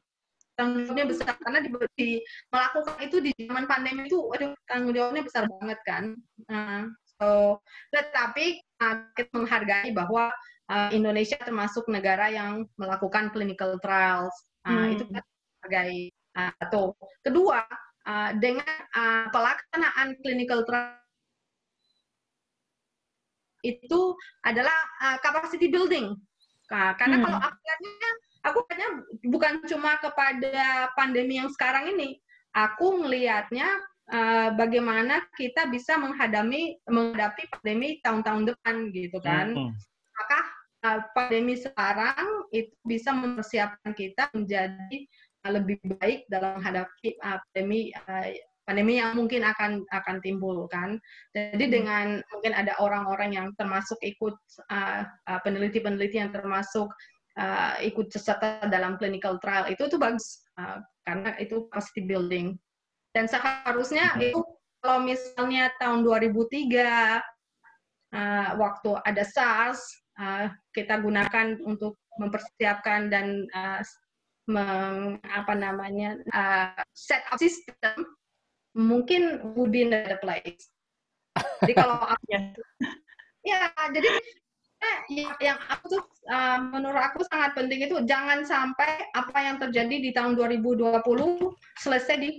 tanggung 0.59 0.83
jawabnya 0.83 1.07
besar 1.07 1.31
karena 1.39 1.59
di, 1.63 1.69
di 1.95 2.09
melakukan 2.51 2.99
itu 2.99 3.17
di 3.23 3.31
zaman 3.47 3.63
pandemi 3.63 4.11
itu 4.11 4.19
waduh 4.19 4.51
tanggung 4.67 4.91
jawabnya 4.91 5.23
besar 5.23 5.47
banget 5.47 5.79
kan. 5.87 6.03
Uh, 6.51 6.83
so 7.15 7.27
tetapi 7.95 8.59
uh, 8.83 9.07
kita 9.15 9.31
menghargai 9.31 9.95
bahwa 9.95 10.35
uh, 10.67 10.91
Indonesia 10.91 11.39
termasuk 11.39 11.87
negara 11.87 12.27
yang 12.27 12.67
melakukan 12.75 13.31
clinical 13.31 13.79
trials. 13.79 14.35
Uh, 14.67 14.75
hmm. 14.75 14.91
itu 14.91 15.03
kita 15.07 15.21
menghargai 15.23 15.99
uh, 16.35 16.51
atau 16.59 16.91
kedua 17.23 17.63
uh, 18.07 18.31
dengan 18.37 18.77
uh, 18.95 19.27
pelaksanaan 19.33 20.15
clinical 20.23 20.63
trial 20.63 20.95
itu 23.59 24.15
adalah 24.47 24.77
uh, 25.03 25.17
capacity 25.19 25.67
building 25.67 26.15
nah, 26.71 26.95
karena 26.95 27.19
hmm. 27.19 27.23
kalau 27.27 27.39
akhirnya 27.43 28.09
aku 28.43 28.63
kayaknya 28.67 28.89
bukan 29.27 29.53
cuma 29.67 29.99
kepada 29.99 30.89
pandemi 30.95 31.39
yang 31.39 31.51
sekarang 31.51 31.91
ini. 31.95 32.19
Aku 32.55 33.05
melihatnya 33.05 33.67
uh, 34.09 34.49
bagaimana 34.57 35.21
kita 35.37 35.69
bisa 35.69 35.99
menghadapi 36.01 36.81
menghadapi 36.89 37.43
pandemi 37.53 38.01
tahun-tahun 38.01 38.43
depan 38.55 38.75
gitu 38.95 39.17
kan. 39.21 39.53
Mm 39.53 39.69
-hmm. 39.69 39.73
Apakah 40.17 40.43
uh, 40.87 40.99
pandemi 41.13 41.55
sekarang 41.59 42.49
itu 42.49 42.73
bisa 42.81 43.13
mempersiapkan 43.13 43.93
kita 43.93 44.33
menjadi 44.33 44.97
lebih 45.47 45.79
baik 45.99 46.27
dalam 46.27 46.59
menghadapi 46.59 47.15
uh, 47.23 47.39
pandemi 47.51 47.95
uh, 47.95 48.27
pandemi 48.67 49.01
yang 49.01 49.17
mungkin 49.17 49.41
akan 49.47 49.81
akan 49.89 50.17
timbul 50.21 50.67
kan. 50.69 50.99
Jadi 51.33 51.65
hmm. 51.65 51.73
dengan 51.73 52.05
mungkin 52.35 52.53
ada 52.53 52.77
orang-orang 52.77 53.33
yang 53.33 53.47
termasuk 53.57 53.97
ikut 54.03 54.35
peneliti-peneliti 54.69 55.79
uh, 55.79 55.81
peneliti 55.81 56.17
yang 56.21 56.31
termasuk 56.35 56.89
uh, 57.39 57.73
ikut 57.81 58.11
serta 58.11 58.67
dalam 58.67 58.99
clinical 58.99 59.39
trial 59.39 59.65
itu 59.71 59.87
itu 59.87 59.97
bagus 59.97 60.43
uh, 60.59 60.83
karena 61.07 61.33
itu 61.39 61.65
capacity 61.71 62.03
building 62.05 62.59
dan 63.15 63.25
seharusnya 63.25 64.13
hmm. 64.13 64.21
itu 64.29 64.39
kalau 64.79 65.03
misalnya 65.03 65.71
tahun 65.81 66.07
2003 66.07 67.19
uh, 68.15 68.49
waktu 68.59 68.89
ada 69.03 69.23
SARS 69.25 69.81
uh, 70.19 70.47
kita 70.75 70.99
gunakan 71.03 71.59
untuk 71.63 71.99
mempersiapkan 72.19 73.11
dan 73.11 73.47
uh, 73.55 73.81
meng, 74.49 75.21
apa 75.29 75.53
namanya 75.53 76.17
uh, 76.33 76.73
set 76.97 77.21
up 77.29 77.37
system 77.37 78.17
mungkin 78.73 79.53
would 79.53 79.69
be 79.69 79.85
in 79.85 79.93
the 79.93 80.17
place. 80.17 80.73
Jadi 81.61 81.73
kalau 81.77 82.01
ya 83.49 83.71
jadi 83.93 84.09
yang, 85.09 85.33
yang 85.41 85.59
aku 85.69 85.99
tuh 85.99 86.03
uh, 86.31 86.57
menurut 86.71 87.01
aku 87.01 87.21
sangat 87.29 87.53
penting 87.53 87.85
itu 87.85 87.99
jangan 88.07 88.41
sampai 88.47 89.05
apa 89.13 89.37
yang 89.37 89.57
terjadi 89.59 89.95
di 90.01 90.09
tahun 90.15 90.39
2020 90.39 90.97
selesai 91.79 92.15
di 92.17 92.29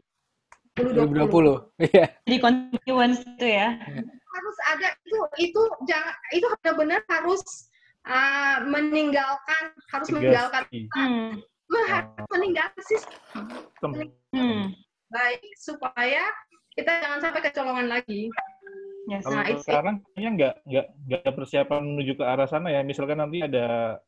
2020. 0.78 1.84
2020. 1.84 1.90
Iya. 1.90 2.06
Di 2.24 2.36
continuance 2.40 3.20
itu 3.26 3.46
ya. 3.46 3.68
Harus 4.30 4.56
ada 4.70 4.88
itu 5.04 5.18
itu 5.50 5.62
jangan 5.84 6.14
itu 6.32 6.46
benar-benar 6.62 7.00
harus 7.10 7.42
uh, 8.06 8.64
meninggalkan 8.64 9.62
harus 9.90 10.08
Tegas. 10.08 10.16
meninggalkan 10.16 10.62
hmm. 10.70 11.30
Harus 11.86 12.26
meninggalkan 12.30 12.84
sistem. 12.86 13.44
Hmm. 14.34 14.74
Baik 15.10 15.42
supaya 15.58 16.22
kita 16.74 16.90
jangan 17.02 17.20
sampai 17.22 17.40
kecolongan 17.50 17.86
lagi. 17.90 18.30
Yes. 19.10 19.26
Kalau 19.26 19.42
nah, 19.42 19.58
sekarang 19.58 19.96
kayaknya 20.14 20.30
nggak 20.36 20.54
nggak 20.70 20.86
nggak 21.08 21.20
ada 21.26 21.32
persiapan 21.34 21.80
menuju 21.82 22.12
ke 22.14 22.24
arah 22.24 22.46
sana 22.46 22.68
ya. 22.70 22.80
Misalkan 22.86 23.18
nanti 23.18 23.42
ada 23.42 23.98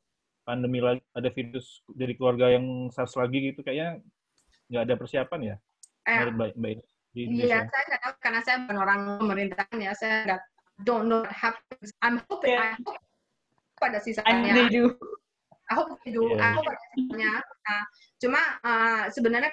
pandemi 0.43 0.79
lagi, 0.83 1.03
ada 1.15 1.31
virus 1.31 1.83
dari 1.91 2.15
keluarga 2.15 2.51
yang 2.51 2.91
SARS 2.91 3.15
lagi 3.19 3.51
gitu, 3.51 3.63
kayaknya 3.63 4.03
nggak 4.71 4.83
ada 4.87 4.95
persiapan 4.99 5.41
ya? 5.43 5.57
Eh, 6.07 6.19
Menurut 6.19 6.35
Mbak, 6.35 6.51
Mbak 6.59 6.71
Ines 6.75 6.91
di 7.13 7.21
Iya, 7.45 7.59
saya 7.69 7.83
nggak 7.93 8.01
tahu 8.03 8.15
karena 8.25 8.41
saya 8.41 8.57
bukan 8.65 8.79
orang 8.81 9.01
pemerintahan 9.21 9.79
ya. 9.79 9.93
Saya 9.95 10.15
nggak 10.27 10.41
don't 10.83 11.07
know 11.07 11.23
what 11.23 11.35
happens. 11.35 11.89
I'm 12.03 12.19
hoping, 12.27 12.57
Yeah. 12.57 12.75
I 12.75 12.81
hope 12.83 12.99
pada 13.79 13.99
sisanya. 13.99 14.71
do. 14.71 14.95
They 16.05 16.13
do. 16.13 16.23
Yeah. 16.35 16.43
I 16.43 16.49
hope 16.57 16.67
pada 16.67 16.79
sisanya. 16.95 17.33
Nah, 17.43 17.83
cuma 18.19 18.41
uh, 18.63 19.03
sebenarnya 19.13 19.53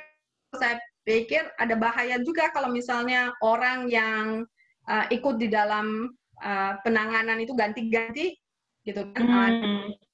saya 0.58 0.82
pikir 1.06 1.46
ada 1.58 1.74
bahaya 1.78 2.18
juga 2.22 2.50
kalau 2.54 2.70
misalnya 2.70 3.34
orang 3.46 3.90
yang 3.90 4.46
uh, 4.90 5.06
ikut 5.14 5.38
di 5.38 5.48
dalam 5.50 6.10
uh, 6.42 6.74
penanganan 6.82 7.38
itu 7.42 7.54
ganti-ganti 7.54 8.38
gitu 8.86 9.06
kan. 9.14 9.24
Uh, 9.26 9.50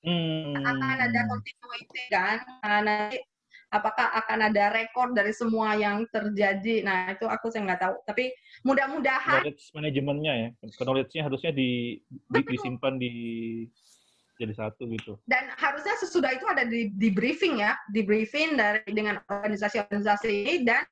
Hmm. 0.06 0.54
Hmm. 0.54 0.54
akan 0.62 0.98
ada 1.02 1.20
continuity 1.26 2.02
kan 2.14 2.38
Uh, 2.62 2.82
nanti 2.86 3.18
apakah 3.74 4.14
akan 4.22 4.54
ada 4.54 4.70
rekor 4.70 5.12
dari 5.18 5.34
semua 5.34 5.74
yang 5.74 6.06
terjadi 6.14 6.86
nah 6.86 7.10
itu 7.10 7.26
aku 7.26 7.50
saya 7.50 7.66
nggak 7.66 7.82
tahu 7.82 7.96
tapi 8.06 8.30
mudah-mudahan 8.62 9.42
knowledge 9.42 9.74
manajemennya 9.74 10.34
ya. 10.38 10.50
Knowledge-nya 10.78 11.22
harusnya 11.26 11.52
di, 11.58 11.98
di- 12.06 12.46
disimpan 12.46 13.02
di 13.02 13.14
jadi 14.36 14.54
satu 14.54 14.84
gitu. 14.92 15.16
dan 15.26 15.48
harusnya 15.56 15.96
sesudah 16.00 16.32
itu 16.36 16.44
ada 16.48 16.68
di, 16.68 16.92
di 16.92 17.10
briefing 17.12 17.64
ya 17.64 17.76
di 17.92 18.04
briefing 18.04 18.60
dari 18.60 18.84
dengan 18.92 19.16
organisasi-organisasi 19.26 20.28
ini 20.28 20.56
dan 20.68 20.84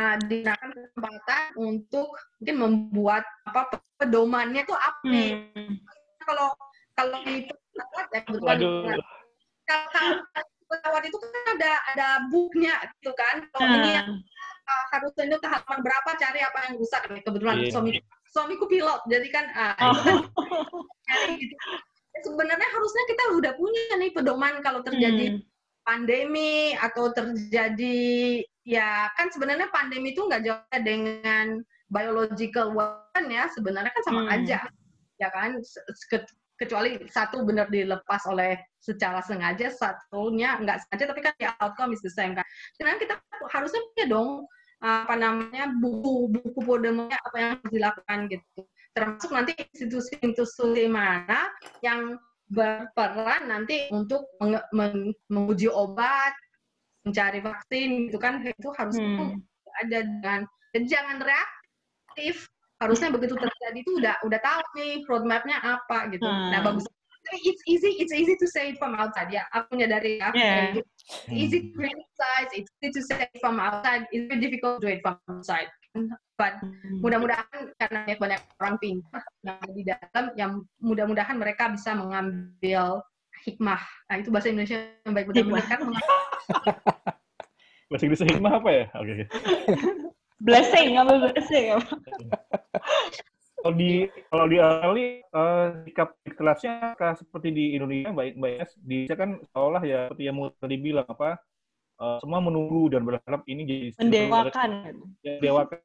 uh, 0.00 0.16
digunakan 0.24 0.70
kesempatan 0.72 1.42
untuk 1.60 2.08
mungkin 2.40 2.56
membuat 2.56 3.24
apa 3.44 3.78
pedomannya 4.00 4.64
itu 4.64 4.72
apa 4.72 5.04
nih 5.04 5.30
Hmm. 5.52 5.76
kalau 6.24 6.48
kalau 6.96 7.18
pesawat 7.24 8.06
ya 8.12 8.20
kebetulan 8.24 8.58
pesawat 10.70 11.02
itu 11.02 11.16
kan 11.18 11.32
ada 11.58 11.72
ada 11.94 12.08
booknya 12.30 12.74
gitu 13.00 13.10
kan 13.12 13.44
kalau 13.52 13.76
ini 13.76 13.90
yang 13.98 14.08
Nah, 14.70 14.76
uh, 14.78 14.84
harus 14.94 15.10
tunjuk 15.18 15.42
ke 15.42 15.48
halaman 15.50 15.82
berapa 15.82 16.10
cari 16.14 16.40
apa 16.46 16.58
yang 16.70 16.78
rusak 16.78 17.02
nih 17.10 17.22
kebetulan 17.26 17.58
Iya. 17.58 17.74
suami 17.74 17.90
suamiku 18.30 18.70
pilot 18.70 19.02
jadi 19.10 19.28
kan 19.34 19.44
uh, 19.50 19.74
Oh. 19.82 19.90
itu 19.90 20.00
kan 20.06 20.16
cari 21.10 21.34
gitu. 21.42 21.54
Sebenarnya 22.18 22.68
harusnya 22.74 23.04
kita 23.06 23.22
udah 23.38 23.52
punya 23.54 23.94
nih 23.96 24.10
pedoman 24.10 24.58
kalau 24.60 24.82
terjadi 24.82 25.38
Hmm. 25.38 25.42
pandemi 25.86 26.74
atau 26.76 27.14
terjadi 27.14 28.42
ya 28.66 29.08
kan 29.16 29.30
sebenarnya 29.32 29.70
pandemi 29.72 30.12
itu 30.12 30.26
nggak 30.26 30.42
jauh 30.44 30.78
dengan 30.84 31.62
biological 31.90 32.74
weapon 32.74 33.24
ya 33.30 33.48
sebenarnya 33.54 33.90
kan 33.94 34.04
sama 34.04 34.20
Hmm. 34.26 34.34
aja 34.36 34.58
ya 35.18 35.28
kan 35.32 35.58
ke- 36.10 36.28
kecuali 36.60 37.00
satu 37.08 37.42
benar 37.48 37.72
dilepas 37.72 38.20
oleh 38.28 38.60
secara 38.84 39.24
sengaja 39.24 39.72
satunya 39.72 40.60
nggak 40.60 40.84
sengaja 40.86 41.04
tapi 41.08 41.20
kan 41.24 41.34
ya 41.40 41.56
outcome 41.64 41.96
is 41.96 42.04
the 42.04 42.12
same 42.12 42.36
kan 42.36 42.44
sekarang 42.76 43.00
kita 43.00 43.14
harusnya 43.48 43.80
punya 43.92 44.06
dong 44.12 44.30
apa 44.80 45.12
namanya 45.16 45.72
buku 45.76 46.32
buku 46.32 46.60
podemnya 46.64 47.16
apa 47.16 47.36
yang 47.36 47.48
harus 47.56 47.68
dilakukan 47.72 48.18
gitu 48.32 48.60
termasuk 48.94 49.30
nanti 49.30 49.54
institusi-institusi 49.56 50.90
mana 50.90 51.46
yang 51.80 52.18
berperan 52.50 53.46
nanti 53.46 53.86
untuk 53.94 54.26
menge- 54.42 54.66
men- 54.74 55.14
menguji 55.30 55.70
obat, 55.70 56.34
mencari 57.06 57.38
vaksin 57.40 58.10
gitu 58.10 58.18
kan 58.18 58.42
itu 58.42 58.68
harus 58.74 58.98
Hmm. 58.98 59.38
ada 59.86 60.02
dengan 60.02 60.40
dan 60.74 60.82
jangan 60.86 61.22
reaktif. 61.22 62.50
Harusnya 62.80 63.12
begitu 63.12 63.36
terjadi 63.36 63.78
itu 63.78 63.92
udah 64.00 64.16
udah 64.24 64.40
tahu 64.40 64.60
nih 64.80 65.04
roadmap-nya 65.06 65.60
apa 65.60 66.10
gitu. 66.10 66.26
Hmm. 66.26 66.50
Nah 66.50 66.60
bagus. 66.64 66.84
It's 67.30 67.62
easy, 67.68 68.00
it's 68.00 68.16
easy 68.16 68.34
to 68.40 68.48
say 68.48 68.72
it 68.74 68.80
from 68.80 68.96
outside 68.96 69.28
ya. 69.30 69.44
Aku 69.52 69.76
menyadari 69.76 70.18
ya. 70.18 70.32
Yeah. 70.34 70.80
It's 70.80 71.28
easy 71.30 71.68
to 71.68 71.76
criticize, 71.76 72.50
it's 72.56 72.72
easy 72.80 72.90
to 72.96 73.00
say 73.04 73.28
it 73.28 73.38
from 73.38 73.60
outside. 73.60 74.08
It's 74.10 74.26
very 74.26 74.40
difficult 74.40 74.80
to 74.80 74.88
do 74.88 74.90
it 74.90 75.04
from 75.04 75.20
outside. 75.28 75.68
But 76.38 76.62
Hmm. 76.62 77.02
mudah-mudahan 77.04 77.74
karena 77.76 77.98
banyak, 78.06 78.18
banyak 78.18 78.40
orang 78.62 78.76
pintar 78.80 79.22
yang 79.44 79.60
di 79.76 79.82
dalam 79.84 80.24
yang 80.38 80.52
mudah-mudahan 80.80 81.36
mereka 81.36 81.68
bisa 81.68 81.92
mengambil 81.92 83.04
hikmah 83.44 83.80
nah 84.08 84.16
itu 84.16 84.32
bahasa 84.32 84.48
Indonesia 84.48 84.78
yang 85.04 85.12
baik 85.12 85.28
kan 85.68 85.80
mengambil 85.84 86.16
Bahasa 87.90 88.06
Inggris 88.06 88.22
hikmah 88.22 88.62
apa 88.62 88.70
ya? 88.70 88.84
Oke. 89.02 89.12
oke. 89.12 89.24
Blessing, 90.46 90.96
apa 90.96 91.12
blessing? 91.20 91.64
apa? 91.74 91.90
Kalau 93.60 93.76
di 93.76 94.08
kalau 94.32 94.48
di 94.48 94.56
Australia 94.56 95.20
eh, 95.20 95.66
sikap 95.84 96.16
kelasnya 96.32 96.96
seperti 96.96 97.52
di 97.52 97.64
Indonesia 97.76 98.08
baik 98.08 98.40
baik 98.40 98.72
di 98.80 99.04
Indonesia 99.04 99.16
kan 99.20 99.30
seolah 99.52 99.82
ya 99.84 100.00
seperti 100.08 100.24
yang 100.24 100.36
mau 100.40 100.48
tadi 100.56 100.80
bilang 100.80 101.04
apa 101.04 101.36
eh, 102.00 102.18
semua 102.20 102.40
menunggu 102.40 102.88
dan 102.88 103.04
berharap 103.04 103.42
ini 103.46 103.62
jadi 103.64 103.86
Mendewakan. 104.00 104.70
mendewakan 105.22 105.78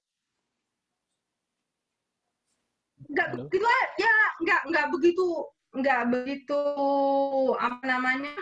nggak 3.05 3.27
Halo? 3.31 3.43
begitu 3.45 3.63
lah, 3.63 3.83
ya 4.01 4.13
nggak 4.41 4.61
nggak 4.71 4.87
begitu 4.91 5.27
nggak 5.75 6.01
begitu 6.09 6.61
apa 7.59 7.83
namanya 7.83 8.33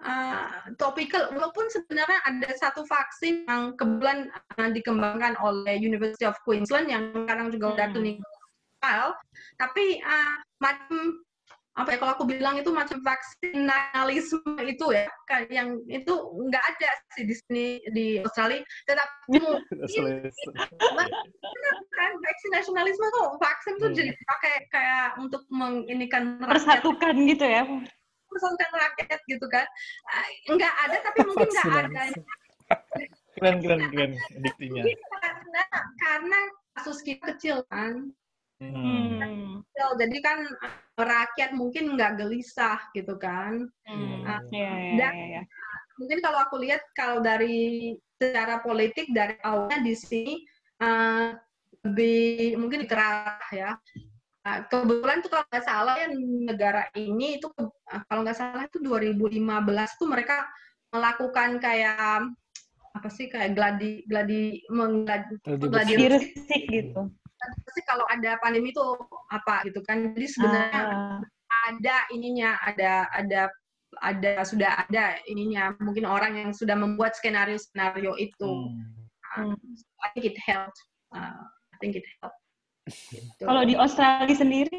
uh, 0.00 0.46
topikal 0.78 1.34
walaupun 1.34 1.66
sebenarnya 1.68 2.22
ada 2.22 2.48
satu 2.54 2.86
vaksin 2.86 3.42
yang 3.50 3.74
kebetulan 3.74 4.30
uh, 4.56 4.70
dikembangkan 4.70 5.34
oleh 5.42 5.74
University 5.76 6.22
of 6.22 6.38
Queensland 6.46 6.86
yang 6.86 7.10
sekarang 7.10 7.50
juga 7.50 7.74
udah 7.74 7.86
Hmm. 7.90 7.94
clinical 7.98 8.32
trial 8.78 9.10
tapi 9.58 9.98
uh, 10.06 10.34
macam 10.62 11.18
apa 11.78 11.94
ya 11.94 11.98
kalau 12.02 12.12
aku 12.18 12.26
bilang 12.26 12.58
itu 12.58 12.74
macam 12.74 12.98
vaksin 13.06 13.62
nasionalisme 13.62 14.58
itu 14.66 14.86
ya 14.90 15.06
kan 15.30 15.46
yang 15.46 15.78
itu 15.86 16.10
nggak 16.50 16.64
ada 16.74 16.90
sih 17.14 17.22
di 17.22 17.34
sini 17.38 17.66
di 17.94 18.06
Australia. 18.18 18.66
Tetapi 18.82 19.38
kan 21.98 22.10
vaksin 22.18 22.50
nasionalisme 22.50 23.06
tuh 23.14 23.26
vaksin 23.38 23.74
tuh 23.78 23.88
Hmm. 23.88 23.96
jadi 23.96 24.10
pakai 24.10 24.54
kayak 24.74 25.08
untuk 25.22 25.46
menginikan 25.54 26.42
rakyat. 26.42 26.82
Persatukan 26.82 27.14
gitu 27.30 27.46
ya. 27.46 27.62
persatukan 28.28 28.70
rakyat 28.74 29.20
gitu 29.24 29.46
kan. 29.48 29.66
Ah, 30.10 30.26
nggak 30.52 30.74
ada 30.84 30.96
tapi 31.00 31.18
mungkin 31.24 31.48
nggak 31.48 31.66
ada. 31.88 32.02
Keren 33.38 33.56
keren 33.62 33.80
keren 33.94 34.12
diktinya. 34.42 34.82
mungkin 34.82 34.98
karena 35.22 35.62
karena 36.02 36.40
kasus 36.76 36.98
kita 37.06 37.22
kecil 37.32 37.56
kan 37.70 38.10
Hmm. 38.58 38.74
Hmm. 39.22 39.62
kecil 39.62 39.88
jadi 40.02 40.16
kan 40.18 40.38
ah, 40.66 40.74
rakyat 40.98 41.50
mungkin 41.54 41.94
nggak 41.94 42.18
gelisah 42.18 42.78
gitu 42.90 43.14
kan 43.16 43.70
Hmm. 43.86 44.20
Ah, 44.26 44.42
Iya, 44.52 44.68
iya, 44.76 44.92
dan- 45.00 45.16
iya, 45.16 45.26
iya. 45.38 45.42
mungkin 45.96 46.18
kalau 46.20 46.38
aku 46.44 46.60
lihat 46.60 46.82
kalau 46.92 47.18
dari 47.24 47.94
secara 48.18 48.60
politik 48.60 49.08
dari 49.14 49.38
awalnya 49.40 49.78
di 49.80 49.94
sini 49.96 50.34
uh, 50.82 51.32
lebih 51.86 52.58
mungkin 52.58 52.84
kerah 52.84 53.40
ya. 53.50 53.78
Uh, 54.44 54.58
kebetulan 54.70 55.18
tuh 55.24 55.30
kalau 55.32 55.44
nggak 55.50 55.64
salah 55.66 55.94
ya 55.98 56.06
negara 56.46 56.82
ini 56.94 57.38
itu 57.40 57.46
uh, 57.58 58.02
kalau 58.06 58.22
nggak 58.26 58.38
salah 58.38 58.66
itu 58.66 58.78
2015 58.82 59.98
tuh 59.98 60.06
mereka 60.10 60.46
melakukan 60.94 61.58
kayak 61.58 62.28
apa 62.94 63.08
sih 63.08 63.26
kayak 63.30 63.54
gladi 63.54 64.02
gladi 64.06 64.62
menggladi 64.70 65.34
Gladi 65.42 65.66
gladi 65.70 65.92
Virus 65.96 66.24
sick 66.46 66.62
gitu. 66.70 67.08
Sih 67.74 67.84
kalau 67.86 68.04
ada 68.10 68.38
pandemi 68.42 68.70
itu 68.74 68.82
apa 69.30 69.62
gitu 69.68 69.80
kan 69.86 70.14
jadi 70.14 70.26
sebenarnya 70.26 70.82
Ah. 70.88 71.18
ada 71.70 71.96
ininya 72.10 72.58
ada 72.64 73.06
ada 73.14 73.40
ada 74.04 74.32
sudah 74.44 74.84
ada 74.84 75.16
ininya 75.26 75.72
mungkin 75.80 76.04
orang 76.04 76.36
yang 76.36 76.50
sudah 76.52 76.76
membuat 76.76 77.16
skenario 77.16 77.56
skenario 77.58 78.14
itu 78.18 78.74
Hmm. 79.28 79.54
I 80.02 80.08
think 80.16 80.24
it 80.24 80.38
helped 80.40 80.80
Uh, 81.12 81.44
I 81.72 81.76
think 81.80 81.96
it 82.00 82.04
helped 82.20 82.40
Gitu. 82.88 83.44
Kalau 83.44 83.62
di 83.68 83.76
Australia 83.76 84.32
sendiri 84.32 84.72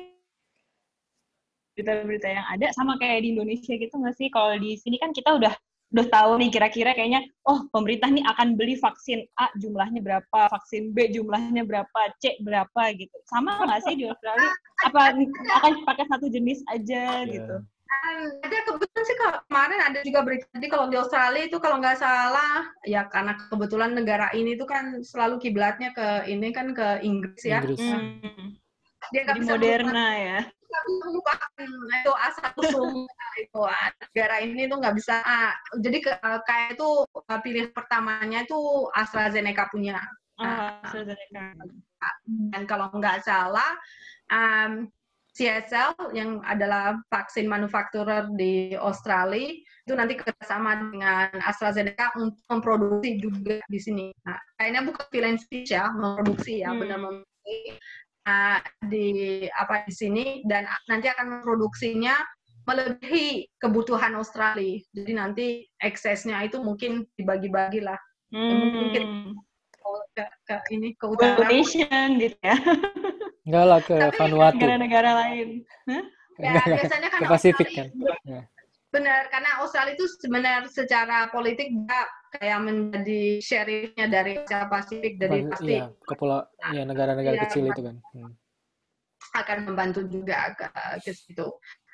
berita-berita 1.78 2.28
yang 2.28 2.46
ada 2.50 2.68
sama 2.76 2.98
kayak 3.00 3.24
di 3.24 3.38
Indonesia 3.38 3.72
gitu 3.78 3.94
nggak 3.94 4.16
sih? 4.18 4.28
Kalau 4.34 4.58
di 4.58 4.76
sini 4.76 4.98
kan 5.00 5.14
kita 5.14 5.38
udah 5.38 5.54
udah 5.90 6.06
tahu 6.14 6.32
nih 6.38 6.50
kira-kira 6.54 6.94
kayaknya 6.94 7.26
oh 7.50 7.66
pemerintah 7.74 8.14
nih 8.14 8.22
akan 8.30 8.54
beli 8.54 8.78
vaksin 8.78 9.26
A 9.42 9.50
jumlahnya 9.58 10.06
berapa, 10.06 10.40
vaksin 10.54 10.94
B 10.94 11.10
jumlahnya 11.10 11.66
berapa, 11.66 12.00
C 12.22 12.38
berapa 12.46 12.94
gitu. 12.94 13.18
Sama 13.26 13.66
nggak 13.66 13.82
sih 13.90 13.98
di 13.98 14.06
Australia? 14.06 14.54
Apa 14.86 15.18
akan 15.60 15.74
pakai 15.90 16.06
satu 16.06 16.30
jenis 16.30 16.62
aja 16.70 17.26
Iya. 17.26 17.34
gitu? 17.34 17.56
Um, 17.90 18.22
ada 18.46 18.58
kebetulan 18.70 19.02
sih 19.02 19.18
kalau 19.18 19.42
kemarin 19.50 19.80
ada 19.82 20.00
juga 20.06 20.20
berita 20.22 20.46
jadi 20.54 20.68
kalau 20.70 20.86
di 20.94 20.98
Australia 21.02 21.44
itu 21.50 21.58
kalau 21.58 21.82
nggak 21.82 21.98
salah 21.98 22.70
ya 22.86 23.10
karena 23.10 23.34
kebetulan 23.50 23.98
negara 23.98 24.30
ini 24.38 24.54
tuh 24.62 24.70
kan 24.70 25.02
selalu 25.02 25.42
kiblatnya 25.42 25.90
ke 25.98 26.30
ini 26.30 26.54
kan 26.54 26.78
ke 26.78 27.02
Inggris 27.02 27.42
ya 27.42 27.66
Inggris. 27.66 27.82
Hmm. 27.82 28.54
dia 29.10 29.26
nggak 29.26 29.36
Di 29.36 29.42
bisa 29.42 29.52
Moderna 29.58 30.06
ya. 30.22 30.40
Melupakan 31.02 31.50
itu 32.04 32.14
asal 32.16 32.50
usul 32.58 33.08
itu 33.40 33.62
negara 34.14 34.36
ini 34.44 34.70
tuh 34.70 34.78
nggak 34.82 34.96
bisa 34.98 35.22
ah, 35.24 35.54
jadi 35.80 35.98
ke, 36.04 36.12
kayak 36.46 36.78
itu 36.78 36.90
ah, 37.30 37.40
pilihan 37.42 37.70
pertamanya 37.74 38.44
itu 38.46 38.58
AstraZeneca 38.94 39.70
punya 39.72 40.00
Ah, 40.40 40.80
AstraZeneca. 40.88 41.52
dan 42.56 42.64
kalau 42.64 42.88
nggak 42.96 43.28
salah 43.28 43.76
um, 44.32 44.88
CSL 45.36 46.16
yang 46.16 46.42
adalah 46.44 47.00
vaksin 47.08 47.48
manufakturer 47.48 48.28
di 48.36 48.76
Australia 48.76 49.56
itu 49.88 49.94
nanti 49.96 50.20
kerjasama 50.20 50.92
dengan 50.92 51.32
AstraZeneca 51.44 52.14
untuk 52.20 52.44
memproduksi 52.50 53.18
juga 53.18 53.58
di 53.66 53.80
sini. 53.80 54.06
Nah, 54.28 54.38
kayaknya 54.60 54.82
bukan 54.86 55.06
finish 55.10 55.70
ya, 55.70 55.90
memproduksi 55.90 56.62
ya, 56.62 56.70
Hmm. 56.76 56.80
benar 56.82 56.98
memproduksi 57.02 57.56
di 58.84 59.08
apa 59.52 59.84
di 59.86 59.94
sini 59.94 60.26
dan 60.46 60.66
nanti 60.88 61.08
akan 61.08 61.40
memproduksinya 61.40 62.16
melebihi 62.66 63.50
kebutuhan 63.58 64.14
Australia. 64.14 64.78
Jadi 64.94 65.12
nanti 65.14 65.46
eksesnya 65.80 66.38
itu 66.44 66.62
mungkin 66.62 67.06
dibagi-bagi 67.16 67.82
lah 67.82 67.98
mungkin 68.30 69.04
Hmm. 69.10 69.34
ke, 70.14 70.22
ke 70.46 70.56
ini 70.70 70.94
ke 70.94 71.06
utara. 71.10 71.34
Donation 71.34 72.22
gitu 72.22 72.38
ya. 72.46 72.56
Enggak 73.42 73.66
lah 73.66 73.80
ke 73.82 73.96
Tapi 73.98 74.18
Vanuatu. 74.22 74.54
Negara-negara 74.62 75.10
lain. 75.26 75.48
Ya, 75.90 75.98
Enggak, 76.38 76.62
enggak. 76.62 76.78
biasanya 76.78 77.08
kan 77.10 77.20
Ke 77.20 77.26
Pasifik 77.26 77.68
Australia- 77.74 77.90
kan? 78.06 78.22
Ya. 78.30 78.42
Benar, 78.90 79.22
karena 79.30 79.50
Australia 79.62 79.94
itu 79.94 80.06
sebenarnya 80.22 80.70
secara 80.70 81.18
politik 81.30 81.70
dia 81.74 82.02
kayak 82.34 82.60
menjadi 82.62 83.22
sheriffnya 83.42 84.06
dari 84.08 84.40
Asia 84.40 84.66
Pasifik, 84.66 85.18
Pas- 85.18 85.50
pasti 85.58 85.74
Iya, 85.76 85.86
ke 85.94 86.14
pulau, 86.14 86.42
iya 86.72 86.84
negara-negara 86.86 87.36
Iya, 87.36 87.44
kecil 87.50 87.64
itu 87.68 87.82
kan. 87.82 87.96
Hmm. 88.14 88.34
akan 89.30 89.58
membantu 89.70 90.02
juga 90.10 90.58
ke, 90.58 90.66
ke 91.06 91.12
situ. 91.14 91.46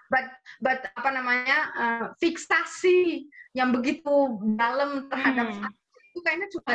But, 0.08 0.28
but 0.62 0.80
apa 0.96 1.10
namanya 1.12 1.58
uh, 1.76 2.06
fiksasi 2.22 3.28
yang 3.52 3.74
begitu 3.76 4.40
dalam 4.56 5.10
terhadap 5.12 5.52
Hmm. 5.52 5.60
vaksin 5.66 6.02
itu 6.14 6.20
kayaknya 6.24 6.48
cuma 6.54 6.74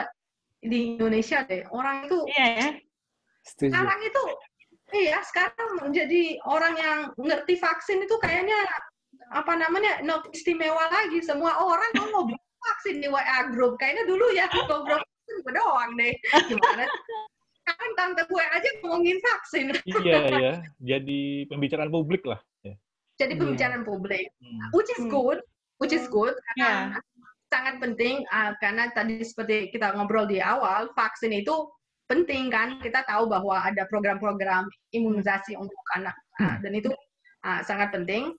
di 0.61 0.79
Indonesia 0.99 1.38
deh. 1.49 1.64
Orang 1.73 2.05
itu 2.11 2.18
Iya 2.29 2.46
ya. 2.61 2.68
Setuju. 3.40 3.73
sekarang 3.73 4.01
itu 4.05 4.23
iya 4.92 5.18
sekarang 5.25 5.68
menjadi 5.81 6.23
orang 6.44 6.75
yang 6.77 6.99
ngerti 7.16 7.57
vaksin 7.57 8.05
itu 8.05 8.14
kayaknya 8.20 8.59
apa 9.33 9.57
namanya 9.57 10.05
no 10.05 10.20
istimewa 10.29 10.90
lagi 10.92 11.25
semua 11.25 11.57
orang 11.57 11.88
kan 11.96 12.11
mau 12.12 12.29
vaksin 12.61 13.01
di 13.01 13.09
WA 13.09 13.49
group 13.51 13.81
kayaknya 13.81 14.05
dulu 14.05 14.27
ya 14.33 14.46
ngobrol 14.53 15.01
vaksin 15.01 15.35
gue 15.40 15.53
doang 15.55 15.90
deh 15.96 16.12
gimana 16.46 16.85
sekarang 17.64 17.92
tante 17.96 18.23
gue 18.27 18.44
aja 18.44 18.68
ngomongin 18.83 19.18
vaksin 19.23 19.66
Iya 19.87 20.18
ya, 20.29 20.53
jadi 20.81 21.20
pembicaraan 21.46 21.88
publik 21.88 22.23
lah. 22.27 22.40
Ya. 22.66 22.75
jadi 23.16 23.33
Iya. 23.37 23.40
pembicaraan 23.40 23.85
publik 23.85 24.27
Hmm. 24.40 24.61
which 24.75 24.90
is 24.92 25.01
Hmm. 25.01 25.12
good 25.12 25.38
which 25.81 25.94
is 25.94 26.05
good 26.09 26.35
karena 26.53 26.96
Ya. 26.96 27.01
sangat 27.51 27.75
penting 27.83 28.23
uh, 28.31 28.53
karena 28.59 28.88
tadi 28.92 29.20
seperti 29.23 29.73
kita 29.73 29.96
ngobrol 29.96 30.29
di 30.29 30.38
awal 30.38 30.92
vaksin 30.94 31.33
itu 31.35 31.66
penting 32.07 32.51
kan 32.51 32.83
kita 32.83 33.07
tahu 33.07 33.31
bahwa 33.31 33.62
ada 33.62 33.87
program-program 33.87 34.66
imunisasi 34.90 35.55
untuk 35.55 35.79
anak 35.94 36.14
uh, 36.42 36.59
dan 36.59 36.73
itu 36.75 36.90
uh, 37.46 37.61
sangat 37.62 37.94
penting 37.94 38.35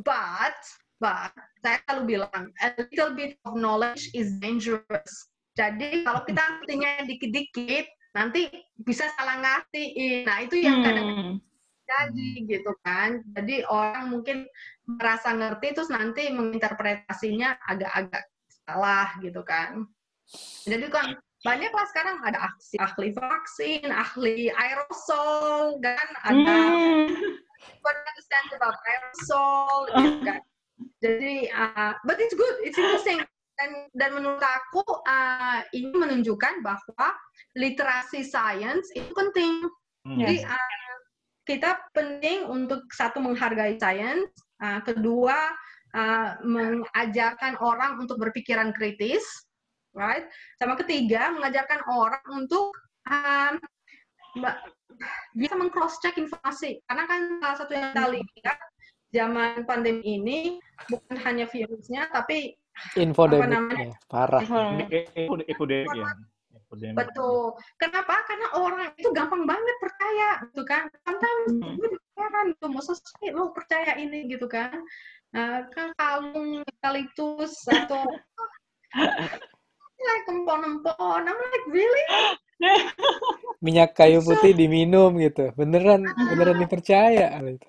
but 0.00 0.56
but 1.02 1.34
saya 1.66 1.82
selalu 1.82 2.02
bilang 2.14 2.54
a 2.62 2.70
little 2.78 3.10
bit 3.18 3.34
of 3.42 3.58
knowledge 3.58 4.06
is 4.14 4.30
dangerous 4.38 5.26
jadi 5.58 6.06
kalau 6.06 6.22
kita 6.22 6.38
ngertinya 6.38 7.02
dikit-dikit 7.10 7.86
nanti 8.14 8.46
bisa 8.78 9.10
salah 9.18 9.42
ngertiin 9.42 10.22
nah 10.24 10.38
itu 10.46 10.62
yang 10.62 10.78
kadang 10.86 11.10
Hmm. 11.12 11.34
jadi 11.82 12.28
gitu 12.48 12.72
kan. 12.86 13.20
Jadi 13.36 13.68
orang 13.68 14.08
mungkin 14.08 14.48
merasa 14.88 15.34
ngerti 15.36 15.76
terus 15.76 15.92
nanti 15.92 16.30
menginterpretasinya 16.32 17.60
agak-agak 17.68 18.24
salah 18.64 19.12
gitu 19.20 19.44
kan. 19.44 19.84
Jadi 20.64 20.88
kan 20.88 21.12
banyak 21.42 21.68
lah 21.74 21.86
sekarang 21.92 22.16
ada 22.22 22.48
aksi 22.48 22.80
ahli 22.80 23.12
vaksin, 23.12 23.92
ahli 23.92 24.48
aerosol 24.48 25.82
kan 25.82 26.08
ada 26.22 26.56
Hmm. 26.80 27.12
about 28.56 28.78
aerosol 28.86 29.90
gitu 29.90 30.10
kan. 30.22 30.40
Jadi 31.02 31.50
uh, 31.50 31.94
but 32.06 32.18
it's 32.18 32.34
good, 32.34 32.56
it's 32.62 32.78
interesting 32.78 33.20
dan 33.62 33.70
dan 33.94 34.10
menurut 34.16 34.42
aku 34.42 34.82
uh, 35.06 35.60
ini 35.70 35.92
menunjukkan 35.92 36.64
bahwa 36.64 37.06
literasi 37.54 38.26
sains 38.26 38.88
itu 38.96 39.12
penting. 39.12 39.68
Hmm. 40.02 40.18
Jadi 40.18 40.42
uh, 40.42 40.96
kita 41.46 41.78
penting 41.94 42.46
untuk 42.48 42.86
satu 42.90 43.22
menghargai 43.22 43.78
sains, 43.78 44.26
uh, 44.62 44.82
kedua 44.82 45.36
uh, 45.94 46.30
mengajarkan 46.42 47.60
orang 47.62 48.02
untuk 48.02 48.18
berpikiran 48.18 48.74
kritis, 48.74 49.22
right? 49.94 50.26
Sama 50.58 50.74
ketiga 50.80 51.30
mengajarkan 51.30 51.86
orang 51.86 52.24
untuk 52.32 52.74
um, 53.06 53.62
bisa 55.36 55.54
meng-cross 55.54 56.00
check 56.00 56.16
informasi. 56.16 56.80
Karena 56.88 57.04
kan 57.04 57.20
salah 57.42 57.56
satu 57.58 57.72
yang 57.76 57.92
kita 57.92 58.04
lihat 58.16 58.58
zaman 59.12 59.62
pandemi 59.68 60.18
ini 60.18 60.38
bukan 60.88 61.16
hanya 61.22 61.44
virusnya, 61.46 62.08
tapi 62.10 62.56
Infodemic 62.96 63.52
namanya? 63.52 63.92
ya, 63.92 63.96
parah. 64.08 64.40
Ini 64.42 64.84
eko- 64.90 65.44
Epidemic 65.44 65.92
ya. 65.92 66.08
Betul. 66.72 67.52
Kenapa? 67.76 68.24
Karena 68.24 68.48
orang 68.56 68.96
itu 68.96 69.12
gampang 69.12 69.44
banget 69.44 69.76
percaya, 69.76 70.40
gitu 70.48 70.64
kan. 70.64 70.88
Sometimes 71.04 71.52
Hmm. 71.60 71.76
gue 71.76 72.00
heran 72.16 72.56
tuh, 72.56 72.72
sih 72.80 73.28
lo 73.28 73.52
percaya 73.52 73.92
ini 74.00 74.24
gitu 74.24 74.48
kan? 74.48 74.80
Nah, 75.36 75.68
kan 75.68 75.92
kalung 76.00 76.64
eukaliptus 76.64 77.60
atau 77.68 78.08
like 80.08 80.26
empon-empon. 80.32 81.20
I'm 81.28 81.36
like, 81.36 81.66
really? 81.68 82.04
Minyak 83.60 83.92
kayu 83.92 84.24
putih 84.24 84.56
diminum 84.56 85.12
gitu. 85.20 85.52
Beneran, 85.52 86.08
beneran 86.08 86.56
dipercaya. 86.56 87.36
gitu. 87.44 87.68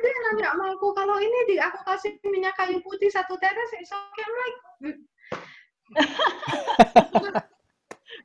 Yang 0.00 0.20
nanya 0.24 0.46
sama 0.52 0.64
aku, 0.72 0.88
kalau 0.96 1.16
ini 1.20 1.38
di 1.48 1.56
aku 1.60 1.78
kasih 1.84 2.16
minyak 2.28 2.56
kayu 2.56 2.80
putih 2.80 3.12
satu 3.12 3.36
tetes, 3.36 3.70
it's 3.76 3.92
okay. 3.92 4.24
I'm 4.24 4.34
like, 4.36 4.56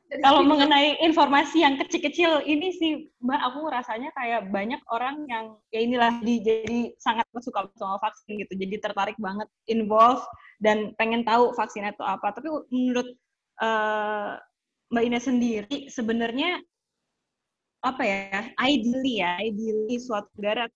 Kalau 0.06 0.42
mengenai 0.46 1.02
informasi 1.02 1.66
yang 1.66 1.76
kecil-kecil 1.82 2.46
ini 2.46 2.70
sih 2.78 3.10
Mbak 3.20 3.40
aku 3.42 3.60
rasanya 3.68 4.10
kayak 4.14 4.48
banyak 4.54 4.78
orang 4.88 5.26
yang 5.26 5.58
ya 5.74 5.82
inilah 5.82 6.22
di, 6.22 6.40
jadi 6.40 6.94
sangat 7.02 7.26
suka 7.42 7.66
sama 7.74 7.98
vaksin 7.98 8.38
gitu. 8.38 8.54
Jadi 8.54 8.76
tertarik 8.78 9.18
banget 9.18 9.50
involve 9.66 10.22
dan 10.62 10.94
pengen 10.94 11.26
tahu 11.26 11.50
vaksinnya 11.58 11.92
itu 11.92 12.06
apa. 12.06 12.32
Tapi 12.32 12.48
menurut 12.70 13.08
eh, 13.60 14.30
Mbak 14.94 15.04
Ina 15.10 15.20
sendiri 15.20 15.78
sebenarnya 15.90 16.62
apa 17.82 18.02
ya? 18.06 18.50
Ideally 18.62 19.14
ya, 19.20 19.32
ideally 19.42 19.98
suatu 19.98 20.30
negara 20.38 20.70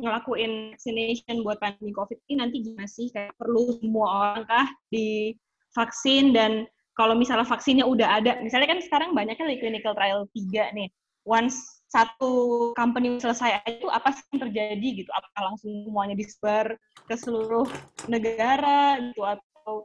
ngelakuin 0.00 0.74
vaccination 0.74 1.44
buat 1.44 1.60
pandemi 1.60 1.92
COVID 1.92 2.18
ini 2.28 2.34
nanti 2.40 2.56
gimana 2.64 2.88
sih? 2.88 3.12
Kayak 3.12 3.36
perlu 3.36 3.78
semua 3.78 4.06
orang 4.08 4.42
kah 4.48 4.66
divaksin 4.90 6.32
dan 6.32 6.64
kalau 6.98 7.16
misalnya 7.16 7.48
vaksinnya 7.48 7.86
udah 7.88 8.20
ada, 8.20 8.36
misalnya 8.44 8.76
kan 8.76 8.80
sekarang 8.84 9.10
banyaknya 9.16 9.56
di 9.56 9.60
clinical 9.60 9.96
trial 9.96 10.28
3 10.36 10.76
nih. 10.76 10.88
Once 11.24 11.84
satu 11.92 12.72
company 12.76 13.20
selesai 13.20 13.60
itu 13.68 13.88
apa 13.88 14.12
sih 14.12 14.24
yang 14.32 14.48
terjadi 14.48 14.88
gitu? 15.04 15.10
Apakah 15.12 15.52
langsung 15.52 15.84
semuanya 15.84 16.16
disebar 16.16 16.76
ke 17.08 17.14
seluruh 17.16 17.68
negara 18.08 19.00
gitu 19.00 19.22
atau 19.24 19.84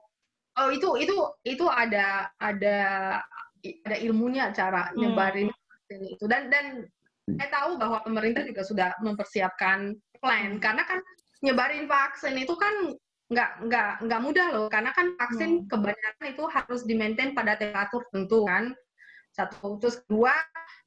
Oh 0.56 0.71
itu 0.71 0.88
itu 1.04 1.15
itu 1.43 1.65
ada 1.67 2.32
ada 2.39 2.78
ada 3.84 3.95
ilmunya 3.99 4.56
cara 4.56 4.91
Hmm. 4.95 5.04
nyebarin 5.04 5.51
vaksin 5.51 5.99
itu 6.15 6.25
dan 6.32 6.47
dan 6.47 6.88
saya 7.25 7.49
tahu 7.49 7.81
bahwa 7.81 7.97
pemerintah 8.05 8.45
juga 8.45 8.61
sudah 8.61 8.89
mempersiapkan 9.01 9.97
plan. 10.21 10.61
Karena 10.61 10.85
kan 10.85 11.01
nyebarin 11.41 11.89
vaksin 11.89 12.38
itu 12.38 12.53
kan 12.53 12.93
nggak 13.33 13.65
nggak 13.65 13.89
nggak 14.05 14.21
mudah 14.21 14.47
loh. 14.53 14.67
Karena 14.69 14.93
kan 14.93 15.17
vaksin 15.17 15.65
Hmm. 15.65 15.67
kebanyakan 15.67 16.25
itu 16.29 16.43
harus 16.45 16.81
di-maintain 16.85 17.33
pada 17.33 17.57
temperatur 17.57 18.05
tentu 18.13 18.45
kan. 18.45 18.71
Satu 19.33 19.81
terus 19.81 19.99
kedua 20.05 20.31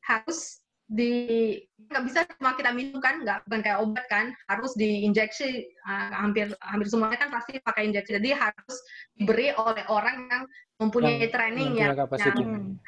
harus 0.07 0.63
di 0.89 1.53
nggak 1.91 2.05
bisa 2.07 2.25
cuma 2.39 2.55
kita 2.55 2.71
minum 2.71 3.03
kan. 3.03 3.19
Nggak 3.27 3.43
bukan 3.51 3.61
kayak 3.67 3.79
obat 3.83 4.07
kan. 4.07 4.27
Harus 4.47 4.79
diinjeksi 4.79 5.67
uh, 5.91 6.15
hampir 6.23 6.55
hampir 6.63 6.87
semuanya 6.87 7.19
kan 7.27 7.35
pasti 7.35 7.59
pakai 7.59 7.91
injeksi. 7.91 8.15
Jadi 8.15 8.31
harus 8.31 8.77
diberi 9.19 9.51
oleh 9.59 9.83
orang 9.91 10.31
yang 10.31 10.43
mempunyai 10.79 11.27
Yang- 11.27 11.35
training 11.35 11.71
yang 11.75 11.99
yang, 11.99 12.07
yang- 12.39 12.79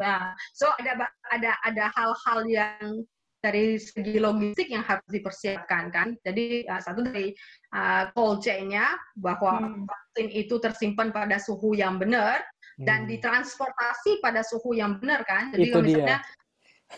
Nah, 0.00 0.34
so 0.52 0.66
ada 0.80 1.06
ada 1.30 1.52
ada 1.62 1.84
hal-hal 1.94 2.40
yang 2.50 3.06
dari 3.44 3.76
segi 3.76 4.16
logistik 4.16 4.72
yang 4.72 4.80
harus 4.80 5.04
dipersiapkan 5.12 5.92
kan. 5.92 6.16
Jadi 6.24 6.64
uh, 6.64 6.80
satu 6.80 7.04
dari 7.04 7.36
uh, 7.76 8.08
cold 8.16 8.40
chain-nya 8.40 8.96
bahwa 9.20 9.60
Hmm. 9.60 9.84
vaksin 9.84 10.32
itu 10.32 10.56
tersimpan 10.58 11.12
pada 11.12 11.36
suhu 11.36 11.76
yang 11.76 12.00
benar 12.00 12.40
dan 12.80 13.04
Hmm. 13.04 13.10
ditransportasi 13.12 14.18
pada 14.24 14.40
suhu 14.42 14.72
yang 14.74 14.96
benar 14.98 15.22
kan. 15.28 15.52
Jadi 15.52 15.68
Itu 15.68 15.76
kalau 15.76 15.84
dia. 15.84 15.92
misalnya 15.92 16.18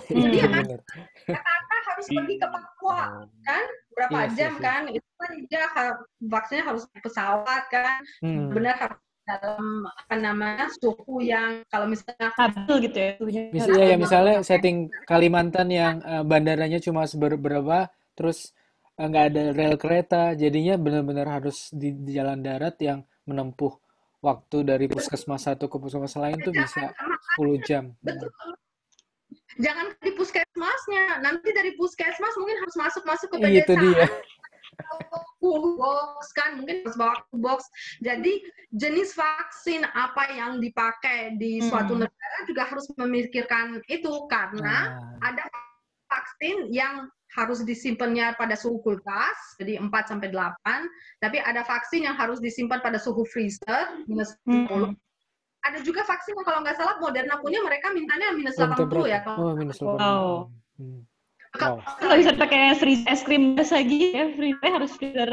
Hmm. 0.07 0.29
dia 0.31 0.45
Iya. 0.45 0.49
bener. 0.51 0.81
kita 1.27 1.77
harus 1.89 2.07
pergi 2.13 2.35
ke 2.37 2.47
Papua 2.53 3.01
Oh. 3.25 3.29
kan 3.43 3.65
berapa 3.97 4.19
Yes, 4.29 4.33
jam 4.37 4.53
yes, 4.53 4.61
yes. 4.61 4.65
kan 4.67 4.83
itu 4.93 5.09
kan 5.17 5.31
dia 5.49 5.65
vaksinnya 6.29 6.65
harus 6.69 6.83
pesawat 7.01 7.63
kan 7.73 8.01
Hmm. 8.21 8.53
benar 8.53 8.75
harus 8.77 8.99
dalam 9.27 9.83
apa 9.91 10.15
namanya 10.15 10.71
suhu 10.79 11.19
yang 11.19 11.67
kalau 11.67 11.91
misalnya 11.91 12.31
stabil 12.31 12.75
gitu 12.87 12.97
ya 12.97 13.11
suhunya. 13.19 13.43
Mis 13.51 13.67
ya, 13.67 13.85
ya 13.91 13.97
misalnya 13.99 14.37
setting 14.47 14.87
Kalimantan 15.03 15.69
yang 15.69 15.99
uh, 16.07 16.23
bandaranya 16.23 16.79
cuma 16.79 17.03
seberapa 17.11 17.91
terus 18.15 18.55
uh, 18.97 19.07
nggak 19.11 19.25
ada 19.35 19.43
rel 19.51 19.75
kereta 19.75 20.39
jadinya 20.39 20.79
benar-benar 20.79 21.43
harus 21.43 21.75
di, 21.75 21.91
di 21.91 22.15
jalan 22.15 22.39
darat 22.39 22.79
yang 22.79 23.03
menempuh 23.27 23.75
waktu 24.23 24.63
dari 24.63 24.87
puskesmas 24.87 25.45
satu 25.45 25.67
ke 25.67 25.77
puskesmas 25.77 26.15
lain 26.17 26.39
tuh 26.41 26.55
bisa 26.55 26.95
10 27.39 27.67
jam. 27.67 27.85
Betul. 28.01 28.31
Jangan 29.57 29.89
di 30.05 30.13
puskesmasnya, 30.13 31.25
nanti 31.25 31.49
dari 31.51 31.73
puskesmas 31.81 32.35
mungkin 32.37 32.57
harus 32.61 32.77
masuk-masuk 32.77 33.29
ke 33.33 33.37
Itu 33.65 33.75
dia. 33.75 34.07
Full 35.39 35.77
box 35.77 36.33
kan 36.33 36.61
mungkin 36.61 36.83
harus 36.85 36.97
bawa 36.97 37.15
full 37.29 37.41
box 37.41 37.61
jadi 38.01 38.33
jenis 38.73 39.13
vaksin 39.13 39.85
apa 39.87 40.33
yang 40.33 40.59
dipakai 40.59 41.37
di 41.37 41.61
suatu 41.63 41.97
Hmm. 41.97 42.05
negara 42.05 42.39
juga 42.45 42.63
harus 42.67 42.87
memikirkan 42.97 43.81
itu 43.87 44.13
karena 44.29 44.97
Ah, 45.23 45.33
ada 45.33 45.45
vaksin 46.07 46.69
yang 46.71 47.09
harus 47.35 47.61
disimpannya 47.63 48.33
pada 48.39 48.57
suhu 48.57 48.81
kulkas 48.81 49.37
jadi 49.61 49.77
4 49.83 49.91
sampai 50.09 50.33
8 50.33 50.87
tapi 51.21 51.37
ada 51.43 51.61
vaksin 51.67 52.07
yang 52.07 52.17
harus 52.17 52.41
disimpan 52.41 52.81
pada 52.81 52.97
suhu 52.97 53.27
freezer 53.29 54.03
minus 54.09 54.33
10 54.49 54.93
Hmm. 54.93 54.95
ada 55.63 55.83
juga 55.83 56.07
vaksin 56.07 56.33
yang 56.39 56.47
kalau 56.47 56.61
nggak 56.63 56.79
salah 56.79 56.97
Moderna 57.03 57.43
punya 57.43 57.59
mereka 57.61 57.91
mintanya 57.91 58.31
minus 58.33 58.55
room 58.57 58.71
80 58.73 59.11
ya 59.11 59.21
kalau 59.27 59.51
Oh, 59.51 59.55
minus 59.59 59.79
80. 59.83 59.99
Wow. 59.99 60.31
Hmm. 60.79 61.03
Kalau- 61.55 61.79
Wow. 61.79 61.99
nggak 62.03 62.19
bisa 62.19 62.33
pakai 62.35 62.59
freezer 62.75 63.07
es 63.07 63.21
krim 63.23 63.55
biasa 63.55 63.77
gitu 63.87 64.11
ya 64.13 64.27
freezer 64.35 64.71
harus 64.73 64.93
freezer 64.99 65.31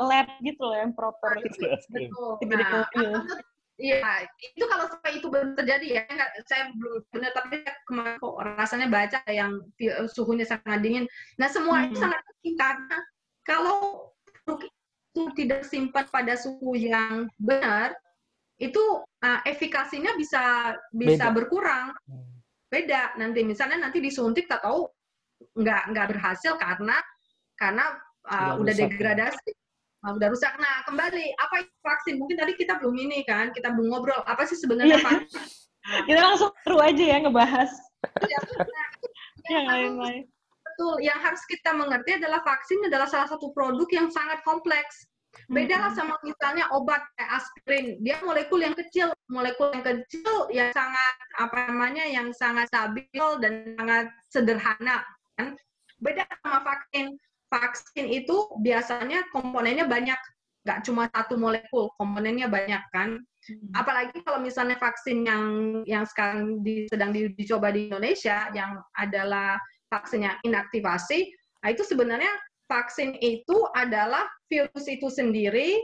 lab 0.00 0.28
gitu 0.40 0.62
loh 0.64 0.76
yang 0.76 0.92
proper 0.96 1.36
Betul. 1.44 2.30
Tiga 2.40 2.54
di 2.56 2.64
Nah, 2.64 2.70
mobil. 2.80 3.10
Iya, 3.80 4.28
itu 4.44 4.64
kalau 4.68 4.92
sampai 4.92 5.16
itu 5.16 5.26
benar 5.32 5.56
terjadi 5.56 5.86
ya, 5.88 6.04
saya 6.44 6.68
belum 6.76 7.00
benar 7.16 7.32
tapi 7.32 7.64
kemarin 7.88 8.20
kok 8.20 8.36
rasanya 8.60 8.92
baca 8.92 9.24
yang 9.32 9.56
suhunya 10.12 10.44
sangat 10.44 10.84
dingin. 10.84 11.08
Nah 11.40 11.48
semua 11.48 11.88
itu 11.88 11.96
Hmm. 11.96 12.04
sangat 12.04 12.20
penting 12.28 12.54
karena 12.60 12.96
kalau 13.40 13.78
produk 14.44 14.68
itu 14.68 15.22
tidak 15.32 15.64
simpan 15.64 16.04
pada 16.12 16.36
suhu 16.36 16.76
yang 16.76 17.24
benar, 17.40 17.96
itu 18.60 19.00
uh, 19.24 19.40
efikasinya 19.48 20.12
bisa 20.12 20.76
bisa 20.92 21.32
Beda. 21.32 21.36
berkurang, 21.40 21.96
Hmm. 22.04 22.36
beda 22.68 23.16
nanti. 23.16 23.40
Misalnya 23.48 23.80
nanti 23.80 24.04
disuntik 24.04 24.44
tak 24.44 24.60
tahu 24.60 24.92
nggak 25.58 25.82
nggak 25.94 26.06
berhasil 26.14 26.52
karena 26.58 26.96
karena 27.58 27.84
uh, 28.30 28.56
Udah 28.56 28.62
udah 28.62 28.72
rusak, 28.74 28.80
ya. 28.80 28.88
degradasi. 28.90 29.50
Nah, 30.00 30.10
udah 30.16 30.28
rusak. 30.32 30.52
Nah, 30.56 30.74
kembali 30.88 31.24
apa 31.36 31.54
itu 31.60 31.74
vaksin? 31.84 32.14
Mungkin 32.16 32.36
tadi 32.40 32.52
kita 32.56 32.80
belum 32.80 32.96
ini 32.96 33.20
kan, 33.28 33.52
kita 33.52 33.68
belum 33.76 33.92
ngobrol 33.92 34.24
apa 34.24 34.48
sih 34.48 34.56
sebenarnya 34.56 34.96
Iya. 34.96 35.04
vaksin? 35.04 35.44
kita 36.08 36.20
langsung 36.20 36.50
seru 36.64 36.78
aja 36.80 37.04
ya 37.04 37.16
ngebahas 37.24 37.70
Ya, 38.28 38.36
nah, 38.36 38.46
yang 39.48 39.48
yang 39.48 39.64
harus, 39.64 39.80
lain-lain 39.80 40.22
betul, 40.64 40.94
yang 41.04 41.18
harus 41.20 41.42
kita 41.44 41.70
mengerti 41.76 42.10
adalah 42.16 42.40
vaksin 42.40 42.78
adalah 42.88 43.08
salah 43.08 43.28
satu 43.28 43.52
produk 43.52 43.88
yang 43.92 44.08
sangat 44.08 44.40
kompleks. 44.46 45.04
Beda 45.46 45.78
lah 45.78 45.92
sama 45.94 46.16
misalnya 46.26 46.66
obat 46.74 47.04
kayak 47.14 47.30
aspirin, 47.38 47.86
dia 48.02 48.18
molekul 48.24 48.58
yang 48.64 48.74
kecil, 48.74 49.14
molekul 49.30 49.70
yang 49.70 49.84
kecil 49.86 50.50
yang 50.50 50.74
sangat 50.74 51.14
apa 51.38 51.70
namanya, 51.70 52.02
yang 52.08 52.34
sangat 52.34 52.66
stabil 52.66 53.30
dan 53.38 53.76
sangat 53.78 54.04
sederhana. 54.32 55.04
Kan? 55.40 55.56
Beda 55.96 56.28
sama 56.44 56.60
vaksin. 56.60 57.16
Vaksin 57.48 58.06
itu 58.06 58.46
biasanya 58.62 59.26
komponennya 59.34 59.88
banyak, 59.88 60.20
nggak 60.62 60.86
cuma 60.86 61.08
satu 61.10 61.34
molekul, 61.34 61.90
komponennya 61.98 62.46
banyak 62.46 62.78
kan. 62.92 63.18
Apalagi 63.74 64.20
kalau 64.22 64.38
misalnya 64.38 64.76
vaksin 64.78 65.24
yang 65.24 65.44
yang 65.88 66.04
sekarang 66.06 66.60
di, 66.60 66.86
sedang 66.86 67.10
di- 67.10 67.32
dicoba 67.34 67.72
di 67.72 67.88
Indonesia, 67.90 68.52
yang 68.54 68.78
adalah 68.94 69.58
vaksinnya 69.90 70.38
inaktivasi, 70.46 71.26
nah 71.64 71.74
itu 71.74 71.82
sebenarnya 71.82 72.30
vaksin 72.70 73.18
itu 73.18 73.66
adalah 73.74 74.30
virus 74.46 74.86
itu 74.86 75.10
sendiri 75.10 75.82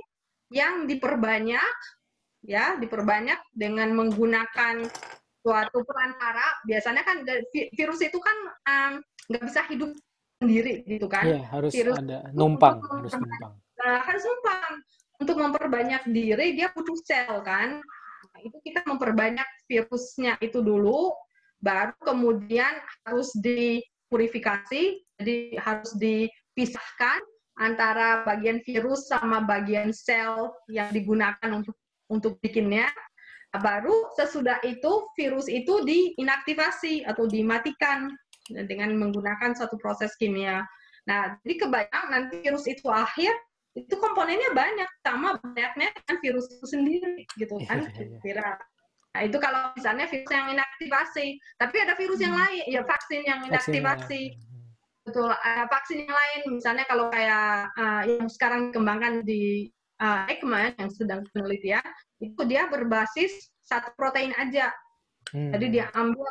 yang 0.54 0.86
diperbanyak, 0.86 1.76
ya 2.46 2.78
diperbanyak 2.78 3.42
dengan 3.50 3.90
menggunakan 3.90 4.86
suatu 5.42 5.82
perantara. 5.82 6.62
Biasanya 6.62 7.02
kan 7.02 7.26
virus 7.50 7.98
itu 8.06 8.18
kan 8.22 8.36
em, 8.70 8.92
nggak 9.30 9.42
bisa 9.46 9.60
hidup 9.70 9.90
sendiri 10.40 10.84
gitu 10.84 11.06
kan. 11.08 11.24
Iya, 11.24 11.40
harus 11.48 11.72
Virus 11.72 11.96
ada 11.98 12.18
numpang, 12.32 12.78
harus 12.84 13.12
numpang. 13.16 13.52
Nah, 13.56 13.98
harus 14.04 14.22
numpang. 14.24 14.72
Untuk 15.16 15.36
memperbanyak 15.40 16.02
diri, 16.12 16.52
dia 16.52 16.68
butuh 16.76 16.98
sel 17.00 17.40
kan. 17.40 17.80
Nah, 17.80 18.40
itu 18.44 18.56
kita 18.60 18.84
memperbanyak 18.84 19.48
virusnya 19.64 20.36
itu 20.44 20.60
dulu, 20.60 21.16
baru 21.56 21.96
kemudian 22.04 22.76
harus 23.08 23.32
dipurifikasi, 23.40 25.00
jadi 25.16 25.36
harus 25.56 25.96
dipisahkan 25.96 27.24
antara 27.56 28.20
bagian 28.28 28.60
virus 28.60 29.08
sama 29.08 29.40
bagian 29.40 29.88
sel 29.88 30.52
yang 30.68 30.92
digunakan 30.92 31.48
untuk 31.48 31.80
untuk 32.12 32.36
bikinnya. 32.44 32.92
Nah, 33.56 33.60
Baru 33.64 34.12
sesudah 34.20 34.60
itu 34.68 35.08
virus 35.16 35.48
itu 35.48 35.80
diinaktivasi 35.80 37.08
atau 37.08 37.24
dimatikan 37.24 38.12
dengan 38.50 38.94
menggunakan 38.94 39.54
satu 39.56 39.78
proses 39.80 40.14
kimia. 40.16 40.62
Nah, 41.06 41.38
jadi 41.46 41.66
kebayang 41.66 42.06
nanti 42.10 42.42
virus 42.42 42.66
itu 42.66 42.86
akhir, 42.90 43.30
itu 43.78 43.94
komponennya 43.98 44.50
banyak, 44.56 44.90
sama 45.06 45.38
banyaknya 45.38 45.94
kan 46.08 46.16
virus 46.18 46.50
itu 46.50 46.66
sendiri, 46.66 47.22
gitu 47.38 47.60
kan, 47.66 47.86
Iya, 47.86 47.90
iya, 47.92 48.04
iya. 48.08 48.18
kira. 48.24 48.50
Nah, 49.16 49.22
itu 49.24 49.38
kalau 49.40 49.72
misalnya 49.72 50.04
virus 50.10 50.28
yang 50.28 50.48
inaktivasi. 50.52 51.26
Tapi 51.56 51.76
ada 51.80 51.94
virus 51.96 52.20
yang 52.20 52.36
lain, 52.36 52.64
ya 52.68 52.82
vaksin 52.84 53.22
yang 53.24 53.40
inaktivasi. 53.48 54.36
Betul, 55.06 55.30
ada 55.30 55.70
vaksin 55.70 56.02
yang 56.02 56.12
lain, 56.12 56.40
misalnya 56.58 56.84
kalau 56.90 57.06
kayak 57.14 57.70
uh, 57.78 58.02
yang 58.02 58.26
sekarang 58.26 58.74
dikembangkan 58.74 59.22
di 59.22 59.70
uh, 60.02 60.26
ECMA 60.26 60.74
yang 60.74 60.90
sedang 60.90 61.20
penelitian, 61.30 61.86
itu 62.18 62.42
dia 62.50 62.66
berbasis 62.66 63.54
satu 63.62 63.94
protein 63.94 64.34
aja. 64.34 64.74
Hmm. 65.30 65.54
Jadi 65.54 65.78
dia 65.78 65.86
ambil 65.94 66.26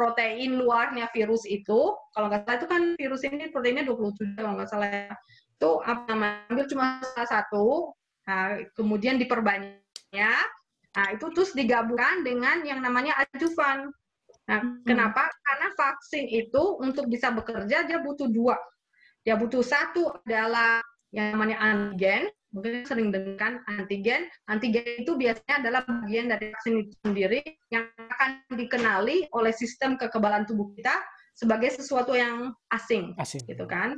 protein 0.00 0.56
luarnya 0.56 1.12
virus 1.12 1.44
itu, 1.44 1.92
kalau 2.16 2.32
nggak 2.32 2.48
salah 2.48 2.56
itu 2.56 2.68
kan 2.72 2.82
virus 2.96 3.20
ini 3.28 3.52
proteinnya 3.52 3.84
27 3.84 4.32
kalau 4.32 4.56
nggak 4.56 4.70
salah 4.72 4.88
ya. 4.88 5.12
Itu 5.60 5.84
apa 5.84 6.08
namanya, 6.08 6.48
ambil 6.48 6.64
cuma 6.72 6.84
salah 7.04 7.28
satu, 7.28 7.92
nah, 8.24 8.56
kemudian 8.72 9.20
diperbanyak, 9.20 10.46
nah 10.96 11.06
itu 11.12 11.26
terus 11.36 11.52
digabungkan 11.52 12.24
dengan 12.24 12.64
yang 12.64 12.80
namanya 12.80 13.12
adjuvan. 13.20 13.92
Nah, 14.48 14.58
Hmm. 14.64 14.80
kenapa? 14.88 15.28
Karena 15.44 15.68
vaksin 15.76 16.24
itu 16.32 16.80
untuk 16.80 17.06
bisa 17.12 17.28
bekerja 17.28 17.84
dia 17.84 18.00
butuh 18.00 18.32
dua. 18.32 18.56
Dia 19.20 19.36
butuh 19.36 19.60
satu 19.60 20.16
adalah 20.24 20.80
yang 21.12 21.36
namanya 21.36 21.60
antigen, 21.60 22.24
mungkin 22.50 22.82
sering 22.86 23.08
dengarkan 23.14 23.62
antigen. 23.70 24.26
Antigen 24.50 24.84
itu 25.02 25.14
biasanya 25.14 25.54
adalah 25.62 25.82
bagian 25.86 26.30
dari 26.30 26.50
vaksin 26.54 26.74
itu 26.86 26.92
sendiri 27.06 27.40
yang 27.70 27.86
akan 27.96 28.42
dikenali 28.54 29.30
oleh 29.34 29.52
sistem 29.54 29.94
kekebalan 29.94 30.46
tubuh 30.46 30.70
kita 30.74 30.94
sebagai 31.34 31.72
sesuatu 31.72 32.12
yang 32.12 32.52
asing, 32.74 33.14
asing. 33.16 33.42
gitu 33.46 33.64
kan? 33.64 33.96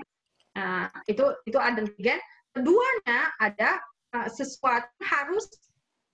Nah, 0.55 0.93
itu 1.09 1.25
itu 1.49 1.59
antigen. 1.59 2.21
Keduanya 2.53 3.33
ada 3.41 3.81
uh, 4.13 4.29
sesuatu 4.29 4.93
harus 5.01 5.49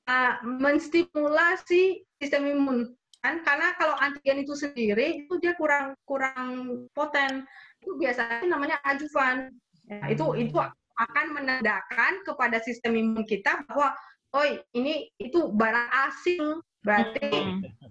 uh, 0.06 0.38
menstimulasi 0.46 2.06
sistem 2.22 2.46
imun 2.46 2.94
kan 3.18 3.42
karena 3.42 3.74
kalau 3.74 3.98
antigen 3.98 4.46
itu 4.46 4.54
sendiri 4.54 5.26
itu 5.26 5.34
dia 5.42 5.50
kurang 5.58 5.98
kurang 6.06 6.70
poten 6.94 7.42
itu 7.82 7.98
biasanya 7.98 8.46
namanya 8.46 8.78
adjuvan 8.86 9.50
ya, 9.90 10.06
itu 10.06 10.24
itu 10.38 10.54
akan 10.98 11.26
menandakan 11.34 12.12
kepada 12.26 12.58
sistem 12.62 12.98
imun 12.98 13.24
kita 13.24 13.62
bahwa 13.70 13.94
oh 14.34 14.46
ini 14.74 15.08
itu 15.18 15.50
barang 15.54 15.90
asing 16.10 16.60
berarti 16.82 17.28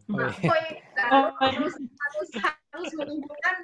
Hmm. 0.08 0.24
oi, 0.24 0.66
harus 1.04 1.76
harus 1.76 2.30
harus 2.40 2.90
menimbulkan 2.96 3.56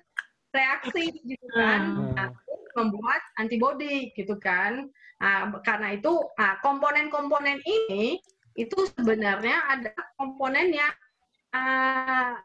reaksi 0.52 1.16
gitu 1.24 1.48
kan 1.56 1.82
Hmm. 1.96 2.12
Nah, 2.20 2.30
membuat 2.76 3.24
antibodi 3.40 4.12
gitu 4.12 4.36
kan 4.44 4.92
nah, 5.24 5.48
karena 5.64 5.96
itu 5.96 6.12
nah, 6.36 6.60
komponen-komponen 6.60 7.64
ini 7.64 8.20
itu 8.60 8.78
sebenarnya 9.00 9.56
ada 9.72 9.96
komponen 10.20 10.76
yang 10.76 10.94
uh, 11.56 12.36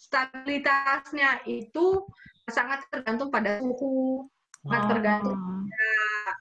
stabilitasnya 0.00 1.44
itu 1.44 2.00
sangat 2.48 2.80
tergantung 2.88 3.28
pada 3.28 3.60
suhu, 3.60 4.24
sangat 4.68 4.84
tergantung 4.92 5.40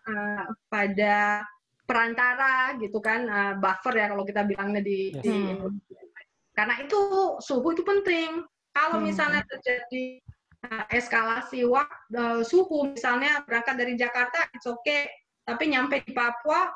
uh, 0.07 0.43
pada 0.67 1.47
perantara 1.87 2.75
gitu 2.83 2.99
kan, 2.99 3.23
uh, 3.25 3.53
buffer 3.57 3.95
ya 3.95 4.11
kalau 4.11 4.27
kita 4.27 4.43
bilangnya 4.43 4.83
di, 4.83 5.15
Yes. 5.15 5.23
di 5.23 5.31
Hmm. 5.31 5.51
Indonesia. 5.55 5.99
Karena 6.51 6.75
itu 6.83 6.99
suhu 7.39 7.67
itu 7.71 7.83
penting. 7.87 8.43
Kalau 8.75 8.99
Hmm. 8.99 9.07
misalnya 9.07 9.41
terjadi 9.47 10.19
uh, 10.67 10.85
eskalasi 10.91 11.63
wak- 11.63 12.11
uh, 12.11 12.43
suhu, 12.43 12.91
misalnya 12.91 13.41
berangkat 13.47 13.75
dari 13.79 13.93
Jakarta, 13.95 14.51
it's 14.51 14.67
okay, 14.67 15.07
tapi 15.47 15.71
nyampe 15.71 16.03
di 16.03 16.11
Papua 16.11 16.67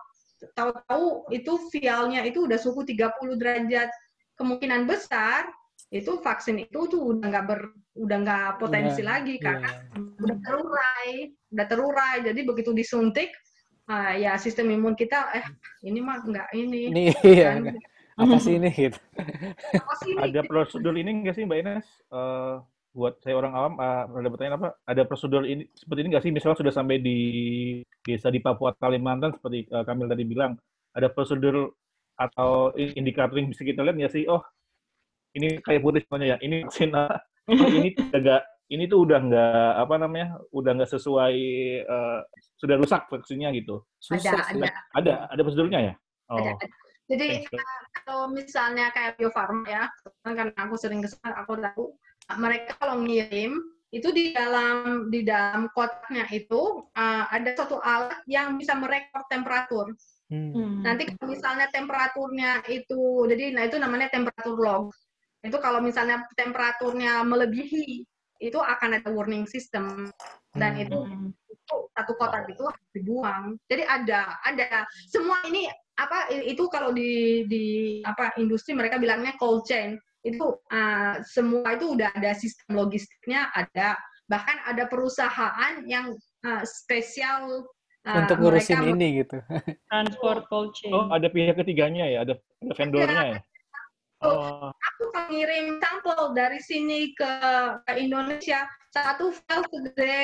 tahu-tahu 0.57 1.29
itu 1.29 1.69
vialnya 1.69 2.25
itu 2.25 2.49
udah 2.49 2.57
suhu 2.57 2.81
30 2.81 3.37
derajat 3.37 3.91
kemungkinan 4.39 4.89
besar 4.89 5.45
itu 5.93 6.17
vaksin 6.17 6.65
itu 6.65 6.89
tuh 6.89 7.13
udah 7.13 7.29
nggak 7.29 7.45
ber 7.45 7.61
udah 7.93 8.17
nggak 8.25 8.47
potensi 8.57 9.05
Udah, 9.05 9.09
lagi 9.21 9.35
iya. 9.37 9.43
karena 9.43 9.69
udah 10.21 10.37
terurai 10.45 11.09
udah 11.51 11.65
terurai 11.67 12.15
jadi 12.21 12.39
begitu 12.45 12.71
disuntik 12.71 13.33
ah, 13.89 14.13
ya 14.13 14.37
sistem 14.37 14.71
imun 14.71 14.93
kita 14.93 15.33
eh 15.33 15.45
ini 15.83 15.99
mah 15.99 16.21
nggak 16.21 16.47
ini 16.53 16.93
Ini 16.93 17.03
iya, 17.25 17.57
kan 17.57 17.75
apa 18.21 18.35
sih 18.37 18.53
ini 18.59 18.69
gitu. 18.69 18.99
apa 19.81 19.93
sih 20.03 20.13
ini? 20.13 20.19
Ada 20.19 20.41
prosedur 20.45 20.93
ini 20.93 21.25
nggak 21.25 21.35
sih 21.35 21.43
Mbak 21.47 21.59
Ines? 21.63 21.87
Eh, 22.11 22.55
buat 22.91 23.15
saya 23.23 23.39
orang 23.39 23.53
awam, 23.55 23.73
uh, 23.79 24.03
ada 24.03 24.27
pertanyaan 24.27 24.57
apa? 24.59 24.69
Ada 24.83 25.07
prosedur 25.07 25.47
ini 25.47 25.63
seperti 25.71 25.99
ini 26.03 26.09
nggak 26.11 26.23
sih? 26.27 26.31
Misalnya 26.35 26.59
sudah 26.59 26.73
sampai 26.75 26.99
di 26.99 27.19
desa 28.03 28.27
di 28.27 28.43
Papua 28.43 28.75
Kalimantan 28.75 29.31
seperti 29.31 29.63
eh, 29.63 29.83
Kamil 29.87 30.11
tadi 30.11 30.23
bilang, 30.27 30.59
ada 30.91 31.07
prosedur 31.07 31.71
atau 32.19 32.75
indikator 32.75 33.39
yang 33.39 33.47
bisa 33.47 33.63
kita 33.63 33.79
lihat 33.79 33.95
nggak 33.95 34.13
sih? 34.13 34.27
Oh, 34.27 34.43
ini 35.39 35.63
kayak 35.63 35.81
putih 35.81 36.03
semuanya 36.03 36.35
ya. 36.35 36.37
Ini 36.43 36.67
vaksin. 36.67 36.91
Oh, 37.49 37.67
ini 37.73 37.89
tidak 37.95 38.43
ini 38.71 38.87
tuh 38.87 39.03
udah 39.03 39.19
nggak 39.19 39.71
apa 39.83 39.95
namanya? 39.99 40.39
Udah 40.55 40.71
nggak 40.79 40.91
sesuai 40.95 41.35
eh, 41.83 42.19
sudah 42.55 42.75
rusak 42.79 43.11
vaksinnya 43.11 43.51
gitu. 43.51 43.83
ada 43.83 43.99
Susah 43.99 44.41
sih. 44.47 44.63
ada 44.63 44.67
Ada 44.95 45.13
ada 45.27 45.41
prosedurnya 45.43 45.79
ya? 45.91 45.93
Oh, 46.31 46.39
ada, 46.39 46.55
ada. 46.55 46.67
Jadi 47.11 47.43
uh, 47.43 47.81
kalau 48.07 48.31
misalnya 48.31 48.87
kayak 48.95 49.19
Bio 49.19 49.27
Farma 49.35 49.67
ya, 49.67 49.83
karena 50.23 50.55
aku 50.55 50.79
sering 50.79 51.03
ke 51.03 51.11
sana, 51.11 51.43
aku 51.43 51.59
tahu 51.59 51.91
uh, 52.31 52.37
mereka 52.39 52.79
kalau 52.79 53.03
ngirim 53.03 53.59
itu 53.91 54.07
di 54.15 54.31
dalam 54.31 55.11
di 55.11 55.27
dalam 55.27 55.67
kotaknya 55.75 56.23
itu 56.31 56.87
uh, 56.95 57.23
ada 57.27 57.51
satu 57.51 57.83
alat 57.83 58.23
yang 58.31 58.55
bisa 58.55 58.79
merekod 58.79 59.27
temperatur. 59.27 59.91
Hmm. 60.31 60.55
Hmm. 60.55 60.79
Nanti 60.87 61.11
kalau 61.11 61.35
misalnya 61.35 61.67
temperaturnya 61.75 62.63
itu, 62.71 63.27
jadi 63.27 63.51
nah 63.51 63.67
itu 63.67 63.75
namanya 63.75 64.07
temperatur 64.07 64.55
log. 64.55 64.95
Itu 65.43 65.59
kalau 65.59 65.83
misalnya 65.83 66.23
temperaturnya 66.39 67.27
melebihi, 67.27 68.07
itu 68.41 68.57
akan 68.57 68.97
ada 68.97 69.09
warning 69.13 69.45
system 69.45 70.09
dan 70.57 70.73
Hmm. 70.75 70.83
itu 70.83 70.97
itu 71.53 71.75
satu 71.93 72.17
kotak 72.17 72.49
itu 72.49 72.65
harus 72.65 72.87
dibuang. 72.91 73.55
Jadi 73.69 73.85
ada 73.85 74.41
ada 74.41 74.83
semua 75.07 75.39
ini 75.45 75.69
apa 75.95 76.33
itu 76.33 76.65
kalau 76.73 76.89
di 76.89 77.45
di 77.45 77.65
apa 78.01 78.33
industri 78.41 78.73
mereka 78.73 78.97
bilangnya 78.97 79.37
cold 79.37 79.63
chain 79.69 80.01
itu 80.25 80.57
uh, 80.73 81.21
semua 81.21 81.77
itu 81.77 81.93
udah 81.97 82.09
ada 82.17 82.33
sistem 82.33 82.81
logistiknya 82.81 83.49
ada 83.53 83.97
bahkan 84.25 84.57
ada 84.65 84.89
perusahaan 84.89 85.81
yang 85.85 86.13
uh, 86.45 86.63
spesial 86.65 87.65
uh, 88.07 88.17
Untuk 88.25 88.37
ngurusin 88.41 88.79
mereka 88.81 88.93
ini 88.97 89.07
gitu. 89.25 89.37
Transport 89.89 90.47
cold 90.49 90.71
chain. 90.77 90.93
Oh, 90.93 91.09
ada 91.13 91.27
pihak 91.29 91.57
ketiganya 91.59 92.05
ya, 92.07 92.19
ada, 92.25 92.33
ada 92.39 92.73
vendornya 92.73 93.23
ya. 93.37 93.39
Oh, 94.21 94.69
aku 94.69 95.03
pengirim 95.09 95.81
sampel 95.81 96.37
dari 96.37 96.61
sini 96.61 97.09
ke, 97.17 97.31
ke 97.81 97.93
Indonesia 97.97 98.63
satu 98.91 99.33
file 99.33 99.65
segede 99.71 100.19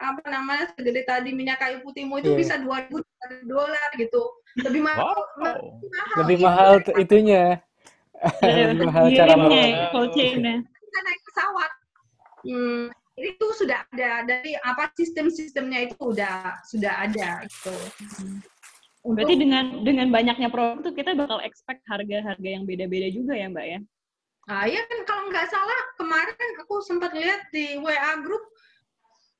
apa 0.00 0.24
namanya 0.26 0.66
segede 0.74 1.04
tadi 1.04 1.30
minyak 1.30 1.60
kayu 1.60 1.78
putihmu 1.84 2.18
itu 2.18 2.32
Iya. 2.32 2.38
bisa 2.42 2.54
dua 2.58 2.82
ribu 2.82 3.04
dolar 3.44 3.90
gitu 3.94 4.22
lebih 4.58 4.82
mahal 4.82 5.14
wow. 5.38 5.78
Lebih 6.24 6.36
Itu 6.40 6.44
mahal 6.44 6.70
tuh 6.80 6.94
itunya. 6.96 7.60
Ya, 8.40 8.64
Lebih 8.72 8.88
mahal 8.88 9.04
cara 9.12 9.34
ngirimnya, 9.36 9.64
bawa. 9.68 9.90
cold 9.92 10.10
chain-nya. 10.16 10.54
kita 10.64 10.98
naik 11.04 11.20
pesawat. 11.28 11.70
Hmm, 12.40 12.82
itu 13.14 13.46
sudah 13.60 13.78
ada 13.92 14.10
dari 14.24 14.52
apa 14.56 14.88
sistem-sistemnya 14.96 15.78
itu 15.86 15.96
udah 16.00 16.56
sudah 16.64 17.04
ada 17.04 17.44
gitu. 17.44 17.74
Untuk 19.06 19.22
Berarti 19.22 19.34
dengan 19.38 19.64
dengan 19.86 20.08
banyaknya 20.10 20.50
produk 20.50 20.82
tuh 20.82 20.94
kita 20.98 21.14
bakal 21.14 21.38
expect 21.46 21.86
harga-harga 21.86 22.48
yang 22.48 22.66
beda-beda 22.66 23.06
juga 23.14 23.38
ya, 23.38 23.46
Mbak 23.46 23.66
ya? 23.70 23.80
ah 24.46 24.62
ya 24.62 24.78
kan 24.86 25.02
kalau 25.02 25.26
nggak 25.26 25.50
salah 25.50 25.80
kemarin 25.98 26.50
aku 26.62 26.78
sempat 26.86 27.10
lihat 27.18 27.50
di 27.50 27.82
WA 27.82 28.22
grup 28.22 28.46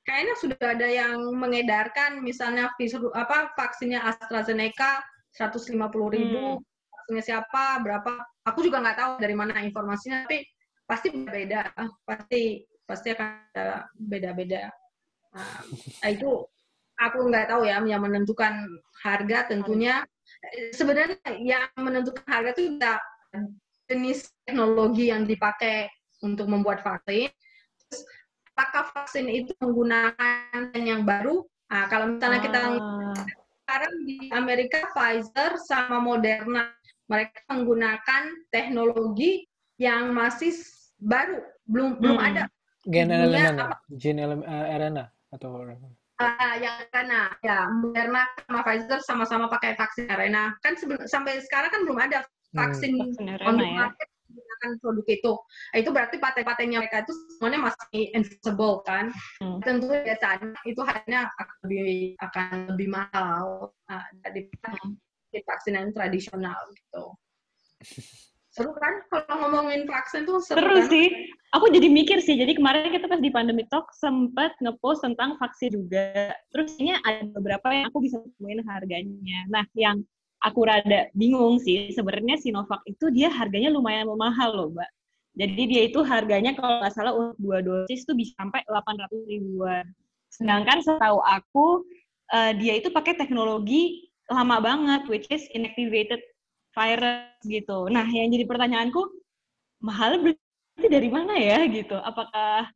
kayaknya 0.03 0.35
sudah 0.35 0.59
ada 0.59 0.87
yang 0.87 1.31
mengedarkan 1.31 2.19
misalnya 2.19 2.71
apa 3.15 3.55
vaksinnya 3.55 4.03
AstraZeneca 4.03 5.03
150.000 5.35 5.79
ribu 6.11 6.59
vaksinnya 6.91 7.23
siapa 7.23 7.79
berapa. 7.83 8.19
Aku 8.47 8.63
juga 8.63 8.83
nggak 8.83 8.99
tahu 8.99 9.11
dari 9.23 9.35
mana 9.35 9.63
informasinya 9.63 10.27
tapi 10.27 10.43
pasti 10.87 11.11
beda 11.11 11.71
pasti 12.03 12.63
pasti 12.87 13.07
akan 13.11 13.27
ada 13.55 13.87
beda-beda. 13.95 14.71
Nah, 15.35 15.59
itu 16.07 16.47
aku 16.97 17.29
nggak 17.29 17.47
tahu 17.53 17.65
ya 17.65 17.79
yang 17.81 18.01
menentukan 18.01 18.65
harga 19.01 19.47
tentunya. 19.49 20.03
Sebenarnya 20.73 21.17
yang 21.39 21.69
menentukan 21.77 22.25
harga 22.27 22.53
itu 22.57 22.77
udah 22.77 22.97
jenis 23.87 24.29
teknologi 24.43 25.09
yang 25.09 25.23
dipakai 25.23 25.87
untuk 26.21 26.49
membuat 26.49 26.83
vaksin. 26.83 27.31
Terus, 27.87 28.01
apakah 28.53 28.91
vaksin 28.91 29.29
itu 29.31 29.53
menggunakan 29.61 30.73
yang 30.75 31.05
baru? 31.07 31.45
Nah, 31.71 31.85
kalau 31.87 32.15
misalnya 32.15 32.41
kita 32.43 32.59
Ah, 32.77 33.23
sekarang 33.67 33.93
di 34.07 34.31
Amerika 34.31 34.87
Pfizer 34.95 35.59
sama 35.67 35.99
Moderna 35.99 36.71
mereka 37.07 37.39
menggunakan 37.51 38.47
teknologi 38.51 39.47
yang 39.79 40.11
masih 40.15 40.55
baru 40.99 41.43
belum 41.67 41.99
belum 42.01 42.17
Hmm. 42.17 42.27
ada. 42.31 42.43
Gen 42.87 43.11
elemen, 43.11 43.59
apa? 43.59 43.75
gen 43.91 44.17
elemen, 44.17 44.45
eh, 44.47 44.65
RNA 44.79 45.05
atau 45.35 45.47
Ah, 46.17 46.57
yang 46.57 46.81
karena 46.89 47.29
ya 47.45 47.69
Moderna 47.69 48.25
sama 48.41 48.65
Pfizer 48.65 48.99
sama-sama 49.05 49.45
pakai 49.53 49.77
vaksin 49.77 50.09
arena 50.09 50.49
kan 50.65 50.73
seben- 50.73 51.05
sampai 51.05 51.37
sekarang 51.45 51.69
kan 51.69 51.81
belum 51.85 51.99
ada 52.01 52.25
Hmm. 52.57 52.57
vaksin 52.57 52.97
vaksin 52.97 53.37
on 53.45 53.61
ya. 53.61 53.85
market 53.85 54.07
menggunakan 54.33 54.71
produk 54.81 55.07
itu 55.13 55.33
Nah, 55.45 55.77
itu 55.77 55.89
berarti 55.93 56.15
paten-patennya 56.17 56.77
mereka 56.81 57.05
itu 57.05 57.13
semuanya 57.37 57.69
masih 57.69 58.01
enforceable 58.17 58.81
kan 58.81 59.13
Hmm. 59.37 59.61
tentu 59.61 59.85
biasanya 59.93 60.57
itu 60.65 60.81
hanya 60.81 61.29
akan 61.37 61.47
lebih 61.69 61.87
akan 62.17 62.47
lebih 62.73 62.87
mahal 62.89 63.69
uh, 63.85 64.07
daripada 64.25 64.73
Hmm. 64.73 64.97
vaksin 65.37 65.77
yang 65.77 65.93
tradisional 65.93 66.57
gitu 66.73 67.13
seru 68.57 68.73
kan 68.73 69.05
kalau 69.13 69.37
ngomongin 69.45 69.85
vaksin 69.85 70.25
tuh 70.25 70.41
seru, 70.41 70.57
Seru 70.57 70.81
kan? 70.81 70.89
sih. 70.89 71.07
Aku 71.53 71.69
jadi 71.69 71.87
mikir 71.93 72.17
sih. 72.25 72.33
Jadi 72.33 72.57
kemarin 72.57 72.89
kita 72.89 73.05
pas 73.05 73.21
di 73.21 73.29
pandemi 73.29 73.69
talk 73.69 73.93
sempat 73.93 74.57
ngepost 74.57 75.05
tentang 75.05 75.37
vaksin 75.37 75.77
juga. 75.77 76.33
Terus 76.49 76.73
ini 76.81 76.97
ada 77.05 77.21
beberapa 77.37 77.69
yang 77.69 77.93
aku 77.93 78.01
bisa 78.01 78.17
temuin 78.17 78.65
harganya. 78.65 79.45
Nah, 79.53 79.63
yang 79.77 80.01
aku 80.41 80.65
rada 80.65 81.05
bingung 81.13 81.61
sih, 81.61 81.93
sebenarnya 81.93 82.41
Sinovac 82.41 82.81
itu 82.89 83.13
dia 83.13 83.29
harganya 83.29 83.69
lumayan 83.69 84.09
mahal 84.17 84.57
loh, 84.57 84.69
Mbak. 84.73 84.89
Jadi 85.37 85.63
dia 85.69 85.81
itu 85.85 86.01
harganya 86.01 86.57
kalau 86.57 86.81
nggak 86.81 86.93
salah 86.97 87.13
untuk 87.13 87.37
dua 87.37 87.61
dosis 87.61 88.01
itu 88.01 88.13
bisa 88.17 88.33
sampai 88.41 88.65
800 88.65 89.29
ribuan. 89.29 89.85
Sedangkan 90.33 90.81
setahu 90.81 91.21
aku 91.21 91.85
eh, 92.33 92.57
dia 92.57 92.73
itu 92.81 92.89
pakai 92.89 93.13
teknologi 93.13 94.09
lama 94.33 94.57
banget, 94.59 95.05
which 95.05 95.29
is 95.29 95.45
inactivated 95.53 96.19
virus 96.77 97.41
gitu. 97.49 97.89
Nah, 97.89 98.05
yang 98.05 98.29
jadi 98.29 98.45
pertanyaanku, 98.45 99.01
mahal 99.81 100.21
berarti 100.21 100.85
dari 100.85 101.09
mana 101.09 101.33
ya 101.33 101.65
gitu? 101.65 101.97
Apakah 101.97 102.69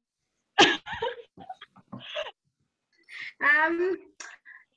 Em, 3.41 3.97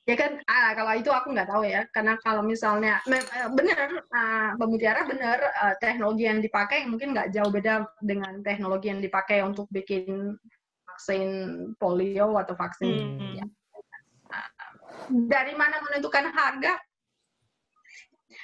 ya 0.09 0.15
kan 0.17 0.41
ah, 0.49 0.73
kalau 0.73 0.93
itu 0.97 1.09
aku 1.13 1.33
nggak 1.33 1.49
tahu 1.49 1.63
ya 1.69 1.85
karena 1.93 2.17
kalau 2.17 2.41
misalnya 2.41 2.97
eh, 3.05 3.49
benar 3.53 3.89
uh, 4.09 4.51
pemutiara 4.57 5.05
benar 5.05 5.37
eh, 5.37 5.75
teknologi 5.77 6.25
yang 6.25 6.41
dipakai 6.41 6.89
mungkin 6.89 7.13
nggak 7.13 7.29
jauh 7.29 7.53
beda 7.53 7.85
dengan 8.01 8.41
teknologi 8.41 8.89
yang 8.89 9.01
dipakai 9.05 9.45
untuk 9.45 9.69
bikin 9.69 10.33
vaksin 10.89 11.29
polio 11.77 12.33
atau 12.41 12.57
vaksin 12.57 13.21
Hmm. 13.21 13.37
ya. 13.37 13.45
Ah, 14.33 14.49
dari 15.29 15.53
mana 15.53 15.77
menentukan 15.85 16.33
harga 16.33 16.73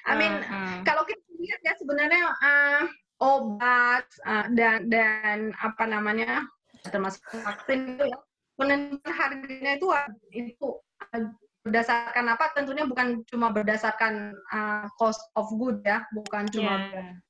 I 0.07 0.13
mean 0.17 0.33
Ah, 0.45 0.49
ah. 0.49 0.77
kalau 0.85 1.03
kita 1.05 1.21
lihat 1.37 1.59
ya 1.61 1.73
sebenarnya 1.77 2.23
uh, 2.41 2.83
obat 3.21 4.05
uh, 4.25 4.45
dan 4.57 4.89
dan 4.89 5.53
apa 5.61 5.83
namanya 5.85 6.45
termasuk 6.89 7.21
vaksin 7.29 7.97
itu 7.97 8.09
ya 8.09 8.17
menentukan 8.57 9.13
harganya 9.13 9.71
itu 9.77 9.87
uh, 9.93 10.09
itu 10.33 10.67
uh, 11.13 11.23
berdasarkan 11.61 12.25
apa 12.33 12.49
tentunya 12.57 12.89
bukan 12.89 13.21
cuma 13.29 13.53
berdasarkan 13.53 14.33
uh, 14.49 14.89
cost 14.97 15.21
of 15.37 15.45
good 15.61 15.81
ya 15.85 16.01
bukan 16.13 16.49
cuma 16.49 16.81
Iya. 16.89 17.21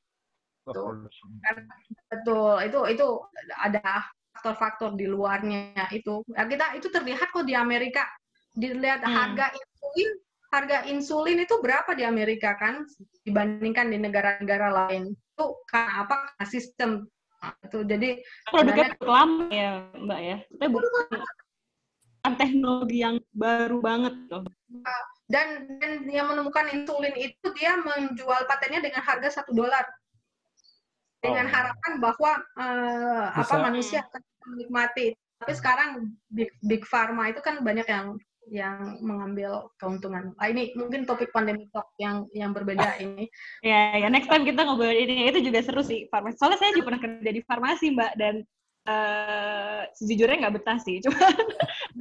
betul 2.08 2.62
itu 2.64 2.80
itu 2.94 3.08
ada 3.58 4.06
faktor-faktor 4.32 4.96
di 4.96 5.10
luarnya 5.10 5.74
itu 5.92 6.24
ya 6.32 6.46
kita 6.48 6.78
itu 6.80 6.88
terlihat 6.88 7.34
kok 7.34 7.44
di 7.44 7.58
Amerika 7.58 8.08
dilihat 8.56 9.04
Hmm. 9.04 9.12
harga 9.12 9.52
insulin 9.52 10.12
harga 10.52 10.84
insulin 10.92 11.40
itu 11.42 11.56
berapa 11.64 11.96
di 11.96 12.04
Amerika 12.04 12.60
kan 12.60 12.84
dibandingkan 13.24 13.88
di 13.88 13.98
negara-negara 13.98 14.68
lain 14.68 15.16
itu 15.16 15.46
karena 15.66 16.04
apa 16.04 16.16
karena 16.36 16.46
sistem 16.48 16.92
Nah, 17.42 17.58
itu 17.66 17.80
jadi 17.90 18.10
Produknya 18.54 18.94
cukup 18.94 19.10
lama 19.10 19.46
ya, 19.50 19.72
Mbak 19.98 20.20
ya. 20.22 20.38
Kita 20.46 20.66
bukan 20.70 21.20
teknologi 22.38 22.98
yang 23.02 23.18
baru 23.34 23.82
banget 23.82 24.14
tuh. 24.30 24.46
Dan, 25.26 25.66
dan 25.82 26.06
yang 26.06 26.30
menemukan 26.30 26.70
insulin 26.70 27.18
itu 27.18 27.48
dia 27.58 27.82
menjual 27.82 28.46
patennya 28.46 28.86
dengan 28.86 29.02
harga 29.02 29.42
satu 29.42 29.58
dolar 29.58 29.90
dengan 31.22 31.50
Oh. 31.50 31.54
harapan 31.54 31.94
bahwa 32.02 32.32
eh, 32.62 33.26
apa 33.42 33.56
manusia 33.62 34.06
akan 34.06 34.22
menikmati. 34.54 35.18
Tapi 35.42 35.54
sekarang 35.58 36.14
big, 36.30 36.54
big 36.62 36.86
pharma 36.86 37.34
itu 37.34 37.42
kan 37.42 37.66
banyak 37.66 37.90
yang 37.90 38.22
yang 38.52 39.00
mengambil 39.00 39.72
keuntungan. 39.80 40.36
Ah, 40.36 40.52
ini 40.52 40.76
mungkin 40.76 41.08
topik 41.08 41.32
pandemi 41.32 41.72
talk 41.72 41.96
yang 41.96 42.28
yang 42.36 42.52
berbeda 42.52 43.00
ini. 43.04 43.32
Ya, 43.64 43.96
ya 43.96 44.12
next 44.12 44.28
time 44.28 44.44
kita 44.44 44.68
ngobrol 44.68 44.92
ini 44.92 45.32
itu 45.32 45.40
juga 45.40 45.64
seru 45.64 45.80
sih 45.80 46.12
farmasi. 46.12 46.36
Soalnya 46.36 46.60
saya 46.60 46.76
juga 46.76 46.92
pernah 46.92 47.02
kerja 47.02 47.32
di 47.32 47.42
farmasi 47.48 47.86
mbak 47.96 48.14
dan 48.20 48.36
eh 48.82 49.82
sejujurnya 49.96 50.38
nggak 50.44 50.56
betah 50.60 50.78
sih. 50.84 51.00
Cuma 51.08 51.16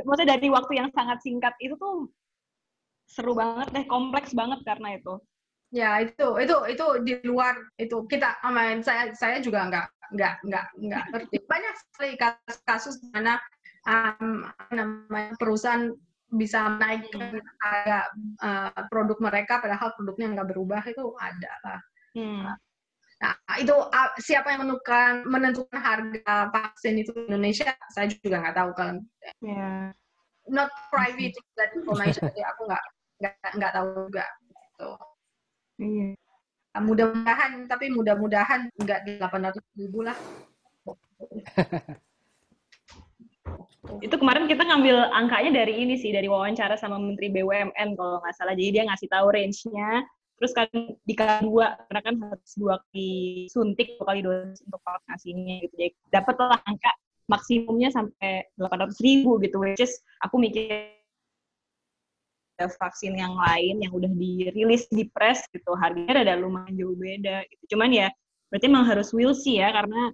maksudnya 0.03 0.34
dari 0.34 0.51
waktu 0.51 0.72
yang 0.74 0.90
sangat 0.90 1.22
singkat 1.22 1.55
itu 1.62 1.78
tuh 1.78 2.11
seru 3.07 3.38
banget 3.38 3.70
deh, 3.70 3.86
kompleks 3.86 4.34
banget 4.34 4.59
karena 4.66 4.98
itu. 4.98 5.22
Ya 5.70 6.03
itu 6.03 6.34
itu 6.42 6.57
itu 6.66 6.86
di 7.07 7.14
luar 7.22 7.55
itu 7.78 8.03
kita 8.11 8.42
aman 8.42 8.82
saya 8.82 9.14
saya 9.14 9.38
juga 9.38 9.70
nggak 9.70 9.86
nggak 10.18 10.34
nggak 10.51 10.66
nggak 10.82 11.05
ngerti 11.14 11.36
banyak 11.46 11.74
sekali 11.94 12.12
kasus, 12.18 12.59
kasus 12.66 12.94
di 12.98 13.07
mana 13.14 13.38
um, 13.86 14.51
namanya 14.74 15.38
perusahaan 15.38 15.94
bisa 16.31 16.62
menaikkan 16.78 17.43
harga 17.59 17.99
uh, 18.39 18.83
produk 18.87 19.18
mereka 19.18 19.59
padahal 19.59 19.91
produknya 19.99 20.39
nggak 20.39 20.49
berubah 20.55 20.83
itu 20.87 21.14
ada 21.18 21.53
lah. 21.66 21.81
Hmm. 22.14 22.43
Nah, 23.20 23.37
itu 23.61 23.76
uh, 23.76 24.11
siapa 24.16 24.49
yang 24.55 24.64
menentukan 24.64 25.28
menentukan 25.28 25.76
harga 25.76 26.49
vaksin 26.55 27.05
itu 27.05 27.12
di 27.12 27.28
Indonesia 27.28 27.68
saya 27.93 28.09
juga 28.09 28.41
nggak 28.41 28.57
tahu 28.57 28.70
kan 28.72 28.95
Ya. 29.45 29.93
not 30.49 30.72
private 30.89 31.37
that 31.61 31.76
information 31.76 32.33
jadi 32.33 32.49
aku 32.49 32.64
nggak 32.64 32.85
nggak 33.20 33.51
nggak 33.61 33.72
tahu 33.76 33.87
juga 34.09 34.24
gitu. 34.49 34.91
Iya. 35.81 36.09
Nah, 36.70 36.83
mudah-mudahan 36.87 37.51
tapi 37.66 37.91
mudah-mudahan 37.93 38.61
nggak 38.78 39.01
di 39.05 39.12
800 39.18 39.59
ribu 39.76 40.07
lah 40.07 40.16
Itu 43.99 44.14
kemarin 44.14 44.47
kita 44.47 44.62
ngambil 44.62 45.11
angkanya 45.11 45.51
dari 45.66 45.82
ini 45.82 45.99
sih, 45.99 46.14
dari 46.14 46.30
wawancara 46.30 46.78
sama 46.78 47.03
Menteri 47.03 47.34
BUMN 47.34 47.99
kalau 47.99 48.22
nggak 48.22 48.34
salah. 48.38 48.55
Jadi 48.55 48.70
dia 48.78 48.84
ngasih 48.86 49.09
tahu 49.11 49.26
range-nya. 49.34 50.07
Terus 50.41 50.53
kan 50.57 50.68
dikali 51.05 51.45
dua, 51.45 51.76
karena 51.91 52.01
kan 52.01 52.14
harus 52.30 52.53
dua 52.57 52.74
kali 52.88 53.45
suntik, 53.53 54.01
dua 54.01 54.07
kali 54.09 54.20
dosis 54.24 54.62
untuk 54.64 54.80
vaksinasinya 54.86 55.55
gitu. 55.66 55.74
Jadi 55.76 55.91
dapatlah 56.14 56.61
angka 56.64 56.93
maksimumnya 57.28 57.91
sampai 57.93 58.49
800 58.57 58.97
ribu 59.05 59.36
gitu. 59.43 59.61
Which 59.61 59.82
is 59.82 59.99
aku 60.24 60.41
mikir 60.41 60.97
vaksin 62.61 63.16
yang 63.16 63.32
lain 63.32 63.80
yang 63.80 63.93
udah 63.95 64.12
dirilis 64.12 64.84
di 64.93 65.09
press 65.09 65.49
gitu 65.49 65.72
harganya 65.80 66.20
ada 66.20 66.36
lumayan 66.36 66.76
jauh 66.76 66.93
beda 66.93 67.49
gitu 67.49 67.72
cuman 67.72 67.88
ya 67.88 68.09
berarti 68.53 68.66
emang 68.68 68.84
harus 68.84 69.16
will 69.16 69.32
see 69.32 69.62
ya 69.62 69.72
karena 69.72 70.12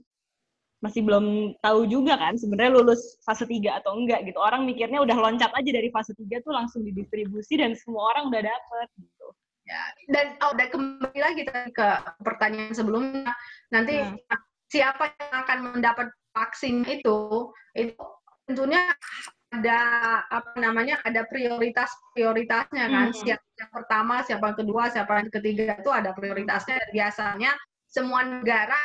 masih 0.85 1.01
belum 1.01 1.57
tahu 1.64 1.89
juga 1.89 2.20
kan 2.20 2.37
sebenarnya 2.37 2.77
lulus 2.77 3.16
fase 3.24 3.49
3 3.49 3.81
atau 3.81 3.97
enggak 3.97 4.29
gitu 4.29 4.37
orang 4.37 4.68
mikirnya 4.68 5.01
udah 5.01 5.16
loncat 5.16 5.49
aja 5.57 5.70
dari 5.72 5.89
fase 5.89 6.12
3 6.12 6.45
tuh 6.45 6.53
langsung 6.53 6.85
didistribusi 6.85 7.57
dan 7.57 7.72
semua 7.72 8.12
orang 8.12 8.29
udah 8.29 8.45
dapet 8.45 8.89
gitu 9.01 9.27
ya 9.66 9.83
dan 10.12 10.27
oh 10.45 10.53
dan 10.55 10.68
kembali 10.68 11.18
lagi 11.18 11.43
ke 11.49 11.89
pertanyaan 12.22 12.77
sebelumnya 12.77 13.33
nanti 13.72 14.05
Hmm. 14.05 14.20
siapa 14.68 15.11
yang 15.16 15.35
akan 15.47 15.59
mendapat 15.74 16.07
vaksin 16.37 16.85
itu 16.87 17.51
itu 17.72 17.97
tentunya 18.47 18.93
ada 19.51 19.79
apa 20.29 20.59
namanya 20.61 21.01
ada 21.07 21.24
prioritas 21.24 21.89
prioritasnya 22.12 22.85
kan 22.87 23.09
Hmm. 23.11 23.16
siapa 23.16 23.47
yang 23.57 23.70
pertama 23.72 24.14
siapa 24.29 24.45
yang 24.53 24.59
kedua 24.61 24.83
siapa 24.93 25.12
yang 25.24 25.31
ketiga 25.33 25.81
itu 25.81 25.91
ada 25.91 26.12
prioritasnya 26.12 26.77
dan 26.77 26.91
biasanya 26.93 27.53
semua 27.89 28.20
negara 28.29 28.77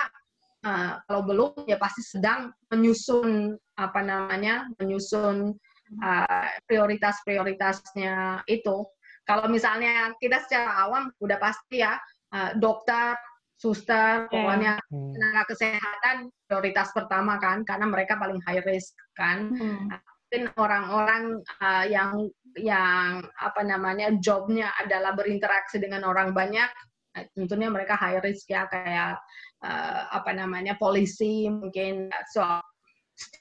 eh, 0.65 0.91
kalau 1.05 1.21
belum 1.25 1.51
ya 1.65 1.77
pasti 1.81 2.01
sedang 2.05 2.53
menyusun 2.69 3.57
apa 3.77 3.99
namanya 4.01 4.69
menyusun 4.77 5.53
eh, 6.01 6.49
prioritas-prioritasnya 6.69 8.45
itu 8.47 8.85
kalau 9.25 9.45
misalnya 9.47 10.11
kita 10.17 10.41
secara 10.45 10.87
awam 10.87 11.09
udah 11.21 11.37
pasti 11.37 11.81
ya 11.83 11.97
eh, 12.33 12.51
dokter 12.57 13.17
suster 13.61 14.25
Ya. 14.25 14.29
pokoknya 14.33 14.73
Hmm. 14.89 15.13
tenaga 15.13 15.43
kesehatan 15.53 16.33
prioritas 16.49 16.89
pertama 16.97 17.37
kan 17.37 17.61
karena 17.61 17.85
mereka 17.85 18.17
paling 18.17 18.41
high 18.49 18.65
risk 18.65 18.97
kan 19.13 19.53
mungkin 19.53 20.47
orang-orang 20.57 21.43
uh, 21.59 21.85
yang 21.85 22.25
yang 22.57 23.19
apa 23.35 23.61
namanya 23.61 24.15
jobnya 24.17 24.73
adalah 24.81 25.13
berinteraksi 25.13 25.77
dengan 25.77 26.07
orang 26.07 26.33
banyak 26.33 26.71
eh, 27.19 27.27
tentunya 27.37 27.69
mereka 27.69 27.99
high 27.99 28.17
risk 28.23 28.49
ya 28.49 28.65
kayak 28.65 29.21
uh, 29.63 30.01
apa 30.11 30.31
namanya 30.33 30.75
polisi 30.77 31.49
mungkin 31.49 32.09
so 32.33 32.43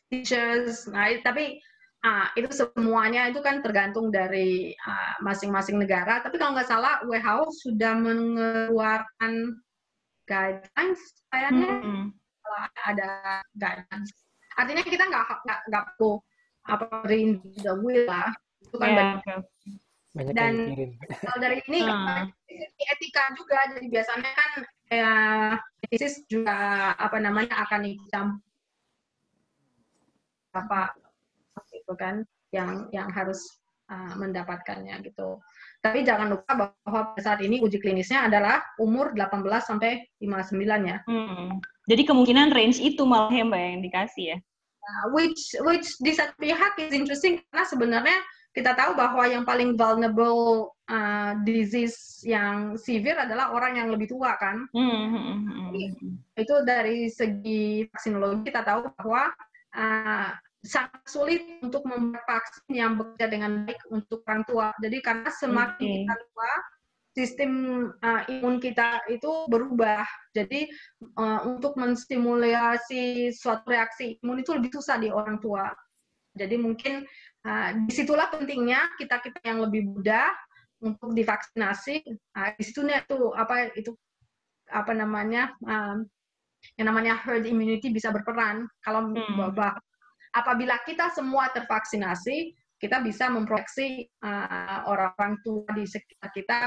teachers 0.08 0.86
nah 0.90 1.08
tapi 1.24 1.60
ah, 2.04 2.32
itu 2.36 2.48
semuanya 2.52 3.28
itu 3.28 3.40
kan 3.44 3.60
tergantung 3.60 4.08
dari 4.08 4.72
ah, 4.88 5.20
masing-masing 5.20 5.76
negara 5.80 6.20
tapi 6.24 6.40
kalau 6.40 6.56
nggak 6.56 6.68
salah 6.68 7.00
WHO 7.04 7.44
sudah 7.60 7.92
mengeluarkan 7.96 9.60
guidelines 10.30 11.02
kayaknya 11.34 11.70
Hmm. 11.82 12.06
kalau 12.46 12.60
ada 12.86 13.10
guidance. 13.58 14.10
Artinya 14.54 14.82
kita 14.86 15.04
nggak 15.10 15.24
nggak 15.46 15.60
nggak 15.70 15.84
perlu 15.98 16.22
apa 16.70 16.86
the 17.62 17.74
wheel 17.82 18.06
lah. 18.06 18.30
Itu 18.62 18.76
kan 18.78 18.88
Ya, 18.90 18.96
banyak. 18.98 19.42
Banyak 20.11 20.34
Dan- 20.34 20.74
yang. 20.74 20.92
Kalau 21.22 21.38
dari 21.38 21.62
ini 21.70 21.80
Hmm. 21.86 22.26
etika 22.90 23.30
juga. 23.38 23.58
Jadi 23.74 23.86
biasanya 23.86 24.30
kan 24.34 24.50
ya 24.90 25.12
etis 25.86 26.26
juga 26.26 26.58
apa 26.98 27.16
namanya 27.22 27.54
akan 27.62 27.80
ikut 27.86 28.11
apa 30.50 30.80
itu 31.70 31.94
kan 31.94 32.26
yang 32.50 32.90
yang 32.90 33.06
harus 33.14 33.38
uh, 33.86 34.18
mendapatkannya 34.18 34.98
gitu. 35.06 35.38
Tapi 35.78 36.02
jangan 36.02 36.34
lupa 36.34 36.52
bahwa 36.58 37.14
pada 37.14 37.22
saat 37.22 37.40
ini 37.46 37.62
uji 37.62 37.78
klinisnya 37.78 38.26
adalah 38.26 38.61
umur 38.82 39.14
18 39.14 39.46
sampai 39.62 40.02
59 40.18 40.90
ya. 40.90 40.98
Hmm. 41.06 41.62
Jadi 41.86 42.02
kemungkinan 42.02 42.50
range 42.50 42.82
itu 42.82 43.02
malah 43.06 43.30
ya 43.30 43.46
mbak 43.46 43.61
yang 43.62 43.82
dikasih 43.82 44.24
ya. 44.34 44.38
Uh, 44.80 45.04
which 45.14 45.54
which 45.62 45.86
di 46.02 46.11
satu 46.11 46.34
pihak 46.40 46.74
is 46.82 46.90
interesting 46.90 47.38
karena 47.50 47.64
sebenarnya 47.68 48.18
kita 48.51 48.74
tahu 48.74 48.98
bahwa 48.98 49.22
yang 49.30 49.46
paling 49.46 49.78
vulnerable 49.78 50.74
uh, 50.90 51.38
disease 51.46 52.18
yang 52.26 52.74
severe 52.74 53.22
adalah 53.22 53.55
orang 53.55 53.78
yang 53.78 53.88
lebih 53.94 54.11
tua 54.11 54.34
kan 54.36 54.66
Hmm, 54.74 54.90
hmm, 54.90 55.22
hmm, 55.46 55.68
hmm. 55.70 56.12
itu 56.34 56.55
dari 56.66 57.07
segi 57.07 57.86
vaksinologi 57.90 58.51
kita 58.51 58.66
tahu 58.66 58.90
bahwa 58.98 59.30
uh, 59.78 60.30
sangat 60.61 61.01
sulit 61.09 61.40
untuk 61.64 61.86
membuat 61.88 62.26
vaksin 62.28 62.74
yang 62.76 62.92
bekerja 63.01 63.26
dengan 63.32 63.64
baik 63.64 63.80
untuk 63.88 64.20
orang 64.28 64.44
tua 64.44 64.66
jadi 64.82 64.98
karena 65.01 65.30
semakin 65.32 65.88
Oke. 65.88 65.98
kita 66.05 66.14
tua 66.20 66.53
sistem 67.11 67.53
uh, 68.03 68.22
imun 68.28 68.61
kita 68.61 69.03
itu 69.09 69.30
berubah 69.48 70.05
jadi 70.36 70.68
uh, 71.16 71.48
untuk 71.48 71.74
menstimulasi 71.80 73.32
suatu 73.34 73.66
reaksi 73.72 74.20
imun 74.20 74.42
itu 74.42 74.53
lebih 74.55 74.70
susah 74.74 75.01
di 75.01 75.09
orang 75.09 75.40
tua 75.40 75.72
jadi 76.36 76.55
mungkin 76.61 77.03
uh, 77.47 77.70
di 77.86 77.93
situlah 77.93 78.28
pentingnya 78.28 78.93
kita 79.01 79.20
kita 79.22 79.38
yang 79.45 79.64
lebih 79.64 79.86
muda 79.86 80.32
untuk 80.80 81.12
divaksinasi. 81.12 82.05
Uh, 82.36 82.51
di 82.57 82.62
situnya 82.64 83.05
itu 83.05 83.32
apa 83.36 83.72
itu 83.76 83.93
apa 84.70 84.93
namanya 84.95 85.53
um, 85.66 86.07
yang 86.76 86.93
namanya 86.93 87.16
herd 87.16 87.45
immunity 87.49 87.88
bisa 87.93 88.12
berperan. 88.12 88.68
Kalau 88.84 89.12
Hmm. 89.12 89.51
apabila 90.30 90.78
kita 90.86 91.11
semua 91.11 91.51
tervaksinasi, 91.51 92.55
kita 92.80 93.03
bisa 93.05 93.28
memproteksi 93.28 94.09
uh, 94.24 94.86
orang-orang 94.88 95.36
tua 95.45 95.68
di 95.76 95.84
sekitar 95.84 96.30
kita. 96.32 96.59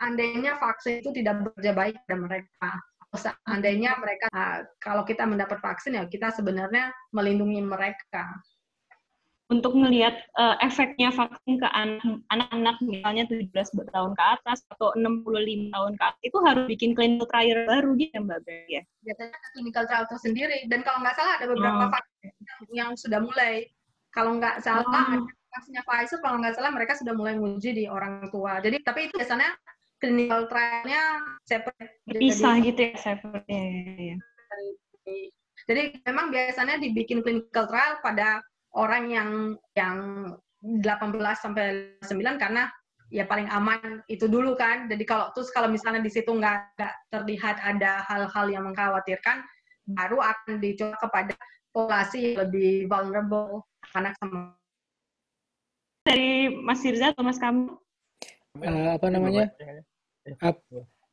Andainya 0.00 0.56
vaksin 0.56 1.04
itu 1.04 1.12
tidak 1.12 1.44
bekerja 1.44 1.72
baik 1.76 1.96
pada 2.06 2.16
mereka. 2.16 2.70
Andainya 3.50 3.98
mereka 3.98 4.30
uh, 4.30 4.62
kalau 4.78 5.02
kita 5.02 5.26
mendapat 5.26 5.58
vaksin 5.58 5.98
ya 5.98 6.06
kita 6.06 6.30
sebenarnya 6.30 6.94
melindungi 7.10 7.60
mereka. 7.60 8.30
Untuk 9.50 9.74
melihat 9.74 10.14
eh, 10.38 10.56
efeknya 10.62 11.10
vaksin 11.10 11.58
ke 11.58 11.68
anak- 11.74 12.22
anak-anak 12.30 12.76
misalnya 12.80 13.26
17 13.26 13.50
tahun 13.90 14.14
ke 14.14 14.22
atas 14.38 14.62
atau 14.70 14.94
65 14.94 15.74
tahun 15.74 15.92
ke 15.98 16.02
atas 16.06 16.20
itu 16.22 16.38
harus 16.46 16.64
bikin 16.70 16.94
clinical 16.94 17.26
trial 17.26 17.66
baru 17.66 17.90
gitu 17.98 18.16
Mbak 18.22 18.40
Bel 18.46 18.64
ya. 18.70 18.82
biasanya 19.02 19.36
clinical 19.52 19.84
trial 19.90 20.06
tersendiri 20.06 20.58
dan 20.70 20.80
kalau 20.86 20.98
nggak 21.02 21.16
salah 21.18 21.34
ada 21.36 21.46
beberapa 21.50 21.82
Oh. 21.84 21.90
vaksin 21.90 22.30
yang- 22.30 22.70
yang 22.70 22.90
sudah 22.94 23.18
mulai 23.20 23.66
kalau 24.14 24.38
nggak 24.38 24.62
salah 24.62 24.86
Oh. 24.86 25.18
ada 25.18 25.34
vaksinnya 25.50 25.82
Pfizer 25.82 26.18
kalau 26.22 26.36
nggak 26.38 26.54
salah 26.54 26.70
mereka 26.70 26.94
sudah 26.94 27.14
mulai 27.18 27.34
menguji 27.34 27.74
di 27.74 27.84
orang 27.90 28.30
tua 28.30 28.62
jadi 28.62 28.78
tapi 28.86 29.10
itu 29.10 29.18
biasanya 29.18 29.50
clinical 29.98 30.46
trialnya 30.46 31.02
separate 31.42 31.98
Pisah 32.06 32.54
jadi, 32.56 32.66
gitu 32.70 32.80
ya 32.86 32.94
seperti 32.96 33.50
ya, 33.50 33.64
ya, 33.66 33.94
ya. 34.14 34.16
jadi 35.68 35.82
memang 36.06 36.30
biasanya 36.30 36.78
dibikin 36.78 37.20
clinical 37.20 37.66
trial 37.66 37.98
pada 38.00 38.40
orang 38.74 39.04
yang 39.10 39.30
yang 39.74 39.96
18 40.60 41.16
sampai 41.40 41.96
9 42.04 42.36
karena 42.36 42.68
ya 43.10 43.26
paling 43.26 43.50
aman 43.50 44.04
itu 44.06 44.30
dulu 44.30 44.54
kan. 44.54 44.86
Jadi 44.86 45.02
kalau 45.02 45.34
terus 45.34 45.50
kalau 45.50 45.66
misalnya 45.66 46.04
di 46.04 46.12
situ 46.12 46.30
nggak 46.30 46.78
terlihat 47.10 47.58
ada 47.60 48.04
hal-hal 48.06 48.46
yang 48.48 48.64
mengkhawatirkan, 48.70 49.42
baru 49.90 50.22
akan 50.22 50.62
dicoba 50.62 50.96
kepada 51.00 51.34
populasi 51.74 52.34
yang 52.34 52.46
lebih 52.46 52.86
vulnerable 52.86 53.66
anak 53.94 54.14
sama 54.22 54.54
dari 56.06 56.50
Mas 56.62 56.80
Sirza 56.80 57.12
atau 57.12 57.22
Mas 57.22 57.38
kamu 57.38 57.74
uh, 58.58 58.88
apa 58.96 59.06
namanya? 59.10 59.50
uh, 60.42 60.54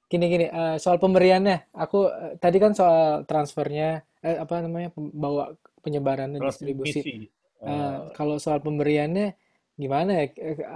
gini 0.08 0.26
gini 0.32 0.46
uh, 0.50 0.76
soal 0.80 0.98
pemberiannya. 0.98 1.70
Aku 1.76 2.08
uh, 2.10 2.34
tadi 2.40 2.58
kan 2.58 2.74
soal 2.74 3.26
transfernya 3.28 4.02
uh, 4.24 4.38
apa 4.46 4.64
namanya 4.64 4.94
bawa 4.96 5.54
penyebaran 5.82 6.36
distribusi 6.38 7.30
uh, 7.64 8.12
kalau 8.14 8.38
soal 8.38 8.60
pemberiannya 8.62 9.34
gimana 9.78 10.26
ya? 10.26 10.26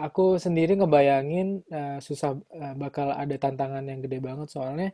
Aku 0.07 0.37
sendiri 0.37 0.77
ngebayangin 0.77 1.65
uh, 1.69 1.97
susah 2.01 2.37
uh, 2.37 2.73
bakal 2.77 3.13
ada 3.13 3.35
tantangan 3.37 3.85
yang 3.85 3.99
gede 4.05 4.21
banget. 4.21 4.47
Soalnya 4.53 4.89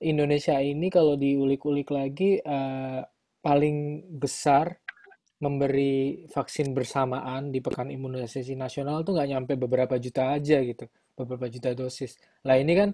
Indonesia 0.00 0.56
ini 0.56 0.88
kalau 0.88 1.16
diulik-ulik 1.16 1.92
lagi 1.92 2.40
uh, 2.40 3.04
paling 3.40 4.04
besar 4.20 4.80
memberi 5.40 6.28
vaksin 6.28 6.76
bersamaan 6.76 7.48
di 7.48 7.64
pekan 7.64 7.88
imunisasi 7.88 8.52
nasional 8.60 9.00
tuh 9.00 9.16
nggak 9.16 9.28
nyampe 9.32 9.52
beberapa 9.56 9.96
juta 9.96 10.36
aja 10.36 10.60
gitu, 10.60 10.84
beberapa 11.16 11.48
juta 11.48 11.72
dosis. 11.72 12.20
Lah 12.44 12.60
ini 12.60 12.76
kan 12.76 12.90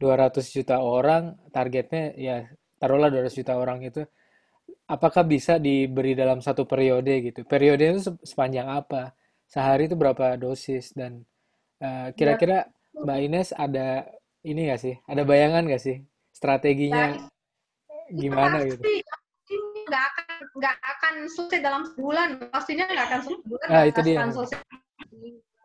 200 0.00 0.40
juta 0.48 0.80
orang, 0.80 1.36
targetnya 1.52 2.16
ya 2.16 2.48
taruhlah 2.80 3.12
200 3.12 3.36
juta 3.36 3.52
orang 3.60 3.84
itu, 3.84 4.08
apakah 4.90 5.22
bisa 5.22 5.62
diberi 5.62 6.18
dalam 6.18 6.42
satu 6.42 6.66
periode 6.66 7.30
gitu? 7.30 7.46
Periode 7.46 7.94
itu 7.94 8.18
sepanjang 8.26 8.66
apa? 8.66 9.14
Sehari 9.46 9.86
itu 9.86 9.94
berapa 9.94 10.34
dosis? 10.34 10.90
Dan 10.90 11.22
uh, 11.78 12.10
kira-kira 12.18 12.66
Mbak 12.98 13.18
Ines 13.22 13.48
ada 13.54 14.10
ini 14.42 14.66
nggak 14.66 14.80
sih? 14.82 14.94
Ada 15.06 15.22
bayangan 15.22 15.62
nggak 15.70 15.82
sih 15.82 16.02
strateginya 16.34 17.20
gimana 18.10 18.66
gitu? 18.66 18.82
nggak 19.90 20.04
akan 20.06 20.26
nggak 20.54 20.76
akan 20.78 21.14
selesai 21.26 21.60
dalam 21.60 21.82
sebulan 21.82 22.28
pastinya 22.54 22.86
nggak 22.86 23.06
akan 23.10 23.20
sebulan 23.26 23.66
nah, 23.66 23.84
itu 23.90 24.00
dia. 24.06 24.18
selesai 24.30 24.58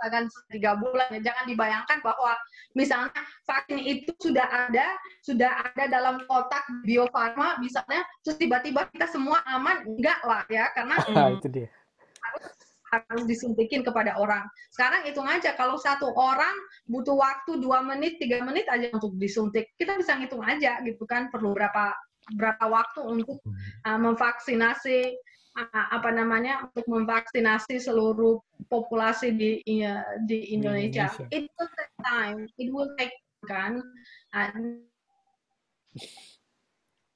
akan 0.03 0.27
tiga 0.51 0.75
bulan 0.75 1.07
ya 1.15 1.31
jangan 1.31 1.45
dibayangkan 1.47 1.99
bahwa 2.03 2.35
misalnya 2.75 3.15
vaksin 3.47 3.79
itu 3.79 4.11
sudah 4.19 4.43
ada 4.67 4.99
sudah 5.23 5.51
ada 5.71 5.83
dalam 5.87 6.19
kotak 6.27 6.63
Bio 6.83 7.07
Farma 7.13 7.55
misalnya 7.63 8.03
terus 8.25 8.35
tiba-tiba 8.35 8.89
kita 8.91 9.07
semua 9.07 9.39
aman 9.47 9.87
enggak 9.87 10.19
lah 10.27 10.43
ya 10.51 10.67
karena 10.75 10.95
nah, 11.15 11.31
itu 11.31 11.47
dia. 11.47 11.67
harus 12.19 12.55
harus 12.95 13.23
disuntikin 13.27 13.83
kepada 13.83 14.15
orang. 14.15 14.45
Sekarang 14.71 15.03
hitung 15.03 15.27
aja 15.27 15.51
kalau 15.57 15.75
satu 15.75 16.15
orang 16.15 16.53
butuh 16.87 17.17
waktu 17.17 17.59
dua 17.59 17.83
menit 17.83 18.21
tiga 18.21 18.39
menit 18.45 18.69
aja 18.71 18.93
untuk 18.95 19.17
disuntik 19.19 19.73
kita 19.75 19.99
bisa 19.99 20.15
ngitung 20.15 20.45
aja 20.45 20.79
gitu 20.85 21.03
kan 21.03 21.27
perlu 21.27 21.51
berapa 21.51 21.91
berapa 22.33 22.65
waktu 22.65 23.01
untuk 23.05 23.37
uh, 23.85 23.99
memvaksinasi 24.01 25.13
apa 25.55 26.11
namanya 26.11 26.67
untuk 26.67 26.83
memvaksinasi 26.83 27.79
seluruh 27.79 28.43
populasi 28.67 29.31
di 29.31 29.63
uh, 29.87 30.03
di 30.27 30.51
Indonesia. 30.51 31.07
Indonesia. 31.07 31.31
It 31.31 31.47
will 31.55 31.71
take 31.71 31.93
time. 32.03 32.39
It 32.59 32.69
will 32.75 32.91
take 32.99 33.15
kan. 33.47 33.79
Uh, 34.35 34.83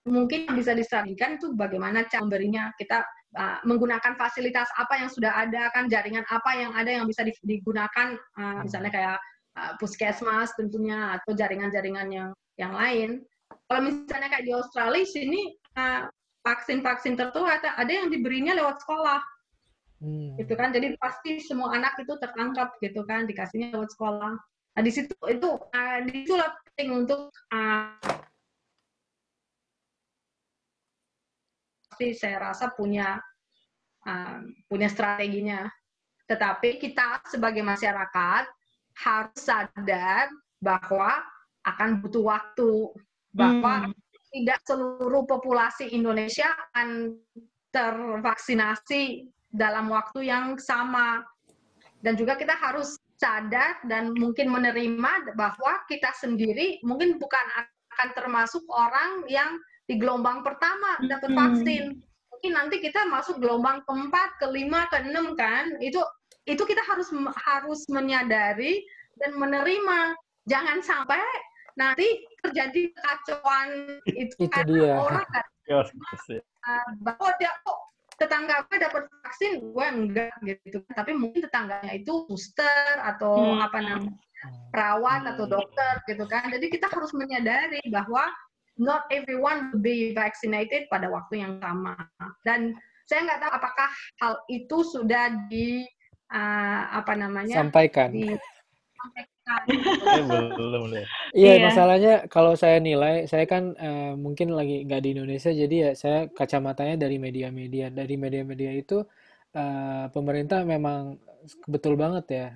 mungkin 0.08 0.48
bisa 0.56 0.72
disarankan 0.72 1.38
itu 1.38 1.54
bagaimana 1.54 2.08
cara 2.08 2.24
memberinya 2.24 2.72
kita 2.80 3.04
uh, 3.38 3.60
menggunakan 3.68 4.16
fasilitas 4.16 4.72
apa 4.80 5.04
yang 5.04 5.10
sudah 5.12 5.36
ada 5.36 5.70
kan 5.76 5.92
jaringan 5.92 6.24
apa 6.32 6.52
yang 6.58 6.72
ada 6.74 6.90
yang 6.90 7.06
bisa 7.06 7.28
digunakan 7.44 8.18
uh, 8.40 8.66
misalnya 8.66 8.90
kayak 8.90 9.18
uh, 9.60 9.76
puskesmas 9.78 10.56
tentunya 10.58 11.20
atau 11.20 11.36
jaringan-jaringan 11.36 12.08
yang 12.10 12.30
yang 12.58 12.74
lain 12.74 13.22
kalau 13.70 13.86
misalnya 13.86 14.34
kayak 14.34 14.46
di 14.50 14.54
Australia 14.56 15.06
sini 15.06 15.42
uh, 15.78 16.10
vaksin-vaksin 16.50 17.14
tertentu 17.14 17.46
ada, 17.46 17.78
ada 17.78 17.92
yang 17.94 18.10
diberinya 18.10 18.58
lewat 18.58 18.82
sekolah 18.82 19.22
hmm. 20.02 20.42
gitu 20.42 20.58
kan 20.58 20.74
jadi 20.74 20.98
pasti 20.98 21.38
semua 21.38 21.78
anak 21.78 21.94
itu 22.02 22.18
tertangkap 22.18 22.74
gitu 22.82 23.06
kan 23.06 23.30
dikasihnya 23.30 23.70
lewat 23.78 23.94
sekolah 23.94 24.34
nah 24.74 24.82
di 24.82 24.90
situ 24.90 25.14
itu 25.30 25.50
uh, 25.54 25.98
di 26.10 26.26
situ 26.26 26.34
penting 26.74 26.90
untuk 27.06 27.30
uh, 27.54 27.94
pasti 31.94 32.18
saya 32.18 32.50
rasa 32.50 32.74
punya 32.74 33.22
uh, 34.10 34.40
punya 34.66 34.90
strateginya 34.90 35.70
tetapi 36.26 36.82
kita 36.82 37.22
sebagai 37.30 37.62
masyarakat 37.62 38.46
harus 38.98 39.38
sadar 39.38 40.30
bahwa 40.62 41.22
akan 41.66 42.02
butuh 42.02 42.24
waktu 42.26 42.72
bahwa 43.34 43.86
hmm. 43.86 44.09
Tidak 44.30 44.60
seluruh 44.66 45.26
populasi 45.26 45.90
Indonesia 45.94 46.54
akan 46.72 47.18
tervaksinasi 47.74 49.30
dalam 49.50 49.90
waktu 49.90 50.30
yang 50.30 50.58
sama. 50.62 51.26
Dan 52.00 52.16
juga 52.16 52.40
kita 52.40 52.56
harus 52.56 52.96
sadar 53.20 53.84
dan 53.92 54.16
mungkin 54.16 54.48
menerima 54.48 55.36
bahwa 55.36 55.74
kita 55.92 56.16
sendiri 56.16 56.80
mungkin 56.88 57.20
bukan 57.20 57.46
akan 57.92 58.10
termasuk 58.16 58.64
orang 58.72 59.28
yang 59.28 59.60
di 59.92 60.00
gelombang 60.00 60.46
pertama 60.46 60.96
dapat 61.10 61.30
hmm. 61.34 61.38
vaksin. 61.38 61.84
Mungkin 62.32 62.52
nanti 62.56 62.80
kita 62.80 63.04
masuk 63.12 63.44
gelombang 63.44 63.84
keempat, 63.84 64.40
kelima, 64.40 64.88
keenam 64.88 65.36
kan. 65.36 65.76
Itu 65.84 66.00
itu 66.48 66.64
kita 66.64 66.80
harus 66.88 67.12
harus 67.36 67.84
menyadari 67.92 68.80
dan 69.20 69.36
menerima. 69.36 70.16
Jangan 70.48 70.80
sampai 70.80 71.20
nanti 71.80 72.08
terjadi 72.44 72.92
kekacauan 72.92 73.70
itu, 74.04 74.36
itu 74.36 74.52
karena 74.52 74.76
dia. 74.76 74.94
orang 75.00 75.28
kan 75.32 75.46
yes. 75.72 75.88
Uh, 76.60 76.88
bahwa 77.00 77.32
dia 77.40 77.56
kok 77.64 77.80
tetangga 78.20 78.68
gue 78.68 78.78
dapat 78.84 79.08
vaksin 79.24 79.64
gue 79.64 79.86
enggak 79.88 80.36
gitu 80.44 80.84
tapi 80.92 81.16
mungkin 81.16 81.48
tetangganya 81.48 81.96
itu 81.96 82.28
booster 82.28 83.00
atau 83.00 83.56
hmm. 83.56 83.64
apa 83.64 83.80
namanya 83.80 84.20
perawat 84.76 85.24
hmm. 85.24 85.32
atau 85.36 85.46
dokter 85.48 85.94
gitu 86.04 86.28
kan 86.28 86.52
jadi 86.52 86.66
kita 86.68 86.92
harus 86.92 87.16
menyadari 87.16 87.80
bahwa 87.88 88.28
not 88.76 89.08
everyone 89.08 89.72
will 89.72 89.80
be 89.80 90.12
vaccinated 90.12 90.84
pada 90.92 91.08
waktu 91.08 91.48
yang 91.48 91.64
sama 91.64 91.96
dan 92.44 92.76
saya 93.08 93.24
nggak 93.26 93.40
tahu 93.42 93.52
apakah 93.56 93.90
hal 94.20 94.34
itu 94.52 94.78
sudah 94.84 95.32
di 95.48 95.88
uh, 96.36 96.92
apa 96.92 97.16
namanya 97.16 97.56
sampaikan 97.56 98.12
di, 98.12 98.36
Eh, 99.50 100.24
belum 100.58 100.84
deh. 100.94 101.06
Iya, 101.34 101.54
iya, 101.58 101.66
masalahnya 101.70 102.14
kalau 102.30 102.54
saya 102.54 102.78
nilai, 102.78 103.26
saya 103.26 103.46
kan 103.50 103.74
uh, 103.78 104.14
mungkin 104.14 104.54
lagi 104.54 104.86
nggak 104.86 105.02
di 105.02 105.10
Indonesia, 105.18 105.52
jadi 105.54 105.76
ya 105.76 105.92
saya 105.98 106.20
kacamatanya 106.30 106.96
dari 107.06 107.18
media-media. 107.18 107.90
Dari 107.90 108.16
media-media 108.18 108.72
itu 108.78 109.02
uh, 109.58 110.06
pemerintah 110.14 110.62
memang 110.66 111.18
betul 111.66 111.98
banget 111.98 112.26
ya, 112.30 112.48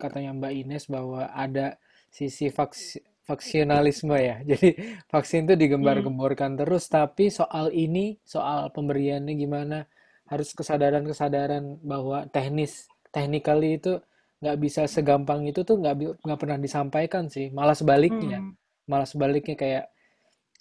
katanya 0.00 0.36
Mbak 0.36 0.52
Ines 0.54 0.84
bahwa 0.88 1.28
ada 1.32 1.76
sisi 2.08 2.48
vaks 2.48 3.00
vaksinalisme 3.28 4.16
ya. 4.18 4.42
Jadi 4.50 4.74
vaksin 5.06 5.46
itu 5.46 5.54
digembar-gemborkan 5.54 6.58
terus, 6.58 6.90
tapi 6.90 7.30
soal 7.30 7.70
ini, 7.70 8.18
soal 8.26 8.72
pemberiannya 8.74 9.34
gimana, 9.38 9.86
harus 10.26 10.50
kesadaran-kesadaran 10.54 11.82
bahwa 11.82 12.26
teknis, 12.30 12.90
technically 13.14 13.78
itu 13.78 14.02
nggak 14.40 14.56
bisa 14.56 14.88
segampang 14.88 15.44
itu 15.44 15.60
tuh 15.62 15.76
nggak 15.76 16.24
nggak 16.24 16.40
pernah 16.40 16.56
disampaikan 16.56 17.28
sih 17.28 17.52
malah 17.52 17.76
sebaliknya 17.76 18.40
hmm. 18.40 18.56
malah 18.88 19.04
sebaliknya 19.04 19.52
kayak 19.52 19.84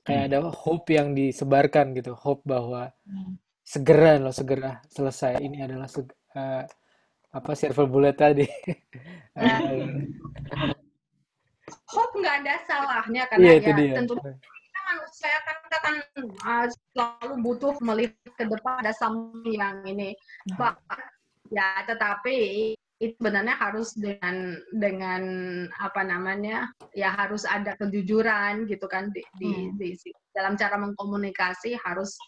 kayak 0.04 0.24
hmm. 0.28 0.30
ada 0.36 0.40
hope 0.52 0.92
yang 0.92 1.16
disebarkan 1.16 1.96
gitu 1.96 2.12
hope 2.12 2.44
bahwa 2.44 2.92
hmm. 3.08 3.40
segera 3.64 4.20
loh 4.20 4.36
segera 4.36 4.84
selesai 4.92 5.40
ini 5.40 5.64
adalah 5.64 5.88
seg 5.88 6.12
uh, 6.36 6.68
apa 7.30 7.52
silver 7.56 7.88
bullet 7.88 8.20
tadi 8.20 8.44
nah. 9.40 9.64
hope 11.94 12.14
nggak 12.20 12.36
ada 12.44 12.56
salahnya 12.68 13.24
karena 13.32 13.48
yeah, 13.48 13.64
ya 13.64 13.74
dia. 13.80 13.96
tentu 14.04 14.16
saya 15.14 15.38
katakan 15.46 15.96
uh, 16.42 16.66
selalu 16.94 17.34
butuh 17.46 17.74
melihat 17.86 18.18
ke 18.36 18.44
depan 18.44 18.82
ada 18.82 18.94
something 18.98 19.54
yang 19.54 19.86
ini 19.86 20.18
bah, 20.58 20.74
ya 21.54 21.86
tetapi 21.86 22.74
itu 23.00 23.16
sebenarnya 23.16 23.56
harus 23.56 23.96
dengan 23.96 24.60
dengan 24.76 25.24
apa 25.80 26.04
namanya 26.04 26.68
ya 26.92 27.16
harus 27.16 27.48
ada 27.48 27.80
kejujuran 27.80 28.68
gitu 28.68 28.86
kan 28.92 29.08
di, 29.16 29.24
di, 29.40 29.72
hmm. 29.72 29.80
di 29.80 29.96
dalam 30.36 30.60
cara 30.60 30.76
mengkomunikasi 30.76 31.80
harus 31.80 32.20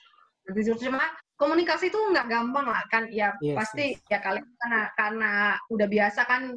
jujur 0.55 0.79
cuma 0.79 1.03
komunikasi 1.35 1.91
itu 1.91 1.99
nggak 1.99 2.31
gampang 2.31 2.71
lah 2.71 2.81
kan 2.87 3.11
ya 3.11 3.35
yes, 3.43 3.59
pasti 3.59 3.99
yes. 3.99 4.11
ya 4.15 4.19
kalian 4.23 4.47
karena 4.63 4.81
karena 4.95 5.31
udah 5.69 5.87
biasa 5.91 6.21
kan 6.25 6.55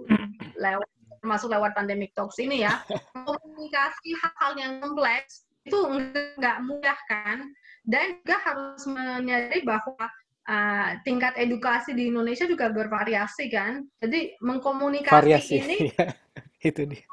lewat 0.57 0.89
termasuk 1.19 1.49
lewat 1.51 1.73
pandemic 1.75 2.15
talks 2.15 2.39
ini 2.39 2.63
ya 2.63 2.81
komunikasi 3.29 4.15
hal-hal 4.23 4.53
yang 4.57 4.73
kompleks 4.79 5.49
itu 5.65 5.79
nggak 6.39 6.59
mudah 6.69 6.99
kan 7.09 7.51
dan 7.89 8.21
juga 8.21 8.37
harus 8.45 8.83
menyadari 8.85 9.61
bahwa 9.65 10.05
uh, 10.49 10.97
tingkat 11.03 11.35
edukasi 11.41 11.97
di 11.97 12.09
Indonesia 12.09 12.45
juga 12.45 12.71
bervariasi 12.71 13.49
kan. 13.53 13.85
Jadi 14.01 14.37
mengkomunikasi 14.41 15.15
Variasi. 15.15 15.55
ini 15.61 15.77
Iya, 15.93 16.07
itu 16.73 16.83
dia. 16.89 17.05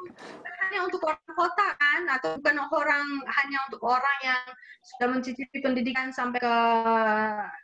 hanya 0.72 0.88
untuk 0.88 1.04
orang 1.04 1.36
kota 1.36 1.68
kan 1.76 2.02
atau 2.16 2.40
bukan 2.40 2.58
orang 2.72 3.08
hanya 3.28 3.58
untuk 3.68 3.84
orang 3.84 4.18
yang 4.24 4.44
sudah 4.82 5.08
mencicipi 5.12 5.60
pendidikan 5.60 6.16
sampai 6.16 6.40
ke 6.40 6.56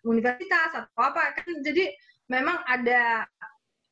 universitas 0.04 0.76
atau 0.76 1.02
apa 1.02 1.32
kan 1.40 1.48
jadi 1.64 1.96
memang 2.28 2.60
ada 2.68 3.24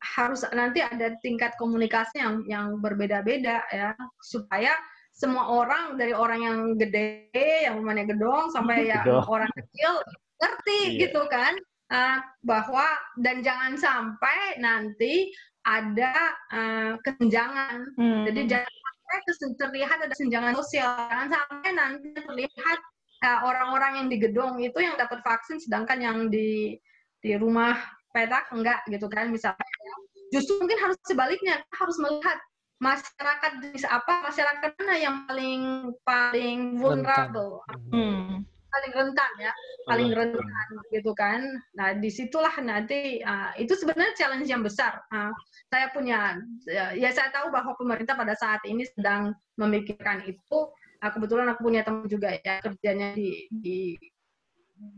harus 0.04 0.44
nanti 0.52 0.84
ada 0.84 1.16
tingkat 1.24 1.56
komunikasi 1.56 2.20
yang 2.22 2.44
yang 2.46 2.68
berbeda-beda 2.84 3.64
ya 3.72 3.96
supaya 4.20 4.76
semua 5.16 5.48
orang 5.48 5.96
dari 5.96 6.12
orang 6.12 6.40
yang 6.44 6.60
gede 6.76 7.32
yang 7.66 7.80
rumahnya 7.80 8.06
gedong 8.12 8.52
sampai 8.52 8.86
yang 8.92 9.08
orang 9.26 9.50
kecil 9.56 10.04
ngerti 10.42 10.80
Iya. 10.96 10.98
gitu 11.08 11.24
kan 11.32 11.56
Ah, 11.86 12.18
bahwa 12.42 12.82
dan 13.22 13.46
jangan 13.46 13.78
sampai 13.78 14.58
nanti 14.58 15.30
ada 15.62 16.34
ah, 16.50 16.98
kesenjangan 17.06 17.94
Hmm. 17.94 18.26
jadi 18.26 18.42
jangan 18.58 18.74
sampai 18.74 19.18
terlihat 19.62 19.98
ada 20.02 20.16
senjangan 20.18 20.58
sosial. 20.58 20.90
Jangan 21.14 21.30
sampai 21.30 21.70
nanti 21.78 22.10
terlihat 22.18 22.80
uh, 23.22 23.40
orang-orang 23.46 24.02
yang 24.02 24.08
di 24.10 24.18
gedung 24.18 24.58
itu 24.58 24.76
yang 24.82 24.98
dapat 24.98 25.22
vaksin, 25.22 25.62
sedangkan 25.62 26.02
yang 26.02 26.18
di 26.34 26.82
di 27.22 27.32
rumah 27.38 27.78
petak 28.12 28.50
enggak 28.50 28.82
gitu 28.90 29.06
kan 29.06 29.30
misalnya. 29.30 29.94
Justru 30.34 30.58
mungkin 30.58 30.82
harus 30.82 30.98
sebaliknya, 31.06 31.62
harus 31.70 31.96
melihat 32.02 32.42
masyarakat 32.82 33.52
jenis 33.62 33.86
apa, 33.88 34.26
masyarakat 34.26 34.74
mana 34.84 34.96
yang 34.98 35.16
paling 35.30 35.62
paling 36.04 36.82
vulnerable, 36.82 37.62
Hmm. 37.94 38.35
Paling 38.76 38.92
rentan 38.92 39.32
ya, 39.40 39.52
paling 39.88 40.12
rentan 40.12 40.68
gitu 40.92 41.12
kan. 41.16 41.40
Nah 41.80 41.96
di 41.96 42.12
situlah 42.12 42.52
nanti 42.60 43.24
uh, 43.24 43.56
itu 43.56 43.72
sebenarnya 43.72 44.14
challenge 44.20 44.52
yang 44.52 44.62
besar. 44.62 45.00
Uh, 45.16 45.32
saya 45.72 45.88
punya 45.96 46.36
ya, 46.68 46.92
ya 46.92 47.10
saya 47.16 47.32
tahu 47.32 47.56
bahwa 47.56 47.72
pemerintah 47.80 48.20
pada 48.20 48.36
saat 48.36 48.60
ini 48.68 48.84
sedang 48.84 49.32
memikirkan 49.56 50.28
itu. 50.28 50.60
Uh, 51.00 51.12
kebetulan 51.12 51.48
aku 51.56 51.72
punya 51.72 51.88
teman 51.88 52.08
juga 52.12 52.36
ya 52.36 52.60
kerjanya 52.60 53.16
di 53.16 53.48
di 53.50 53.96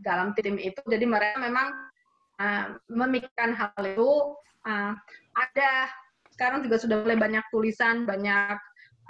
dalam 0.02 0.34
tim 0.34 0.58
itu. 0.58 0.82
Jadi 0.82 1.06
mereka 1.06 1.38
memang 1.38 1.70
uh, 2.42 2.74
memikirkan 2.90 3.54
hal 3.54 3.70
itu. 3.86 4.34
Uh, 4.66 4.92
ada 5.38 5.86
sekarang 6.34 6.66
juga 6.66 6.76
sudah 6.82 7.02
mulai 7.02 7.18
banyak 7.18 7.42
tulisan, 7.50 8.06
banyak 8.06 8.58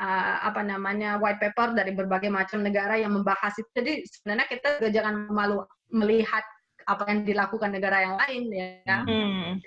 uh, 0.01 0.35
apa 0.47 0.63
namanya 0.63 1.19
white 1.19 1.43
paper 1.43 1.75
dari 1.75 1.93
berbagai 1.93 2.31
macam 2.31 2.63
negara 2.63 2.97
yang 2.99 3.15
membahas 3.15 3.55
itu. 3.59 3.69
Jadi 3.75 3.93
sebenarnya 4.07 4.47
kita 4.49 4.67
juga 4.81 4.91
jangan 4.95 5.15
malu 5.31 5.63
melihat 5.93 6.43
apa 6.89 7.05
yang 7.11 7.21
dilakukan 7.27 7.71
negara 7.75 7.99
yang 8.01 8.15
lain 8.17 8.43
ya. 8.51 8.99
Hmm. 9.05 9.61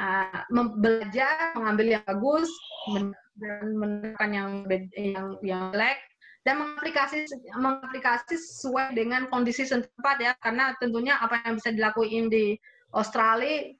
Uh, 0.00 0.64
belajar, 0.80 1.52
mengambil 1.52 2.00
yang 2.00 2.04
bagus, 2.08 2.48
men- 2.88 3.12
dan 3.40 3.72
menekan 3.76 4.30
yang 4.32 4.50
yang 4.96 5.28
yang 5.40 5.62
jelek 5.72 5.98
dan 6.44 6.56
mengaplikasi 6.56 7.28
mengaplikasi 7.56 8.36
sesuai 8.36 8.96
dengan 8.96 9.28
kondisi 9.28 9.68
setempat 9.68 10.16
ya 10.20 10.32
karena 10.40 10.72
tentunya 10.80 11.20
apa 11.20 11.40
yang 11.44 11.60
bisa 11.60 11.72
dilakuin 11.72 12.32
di 12.32 12.56
Australia 12.96 13.70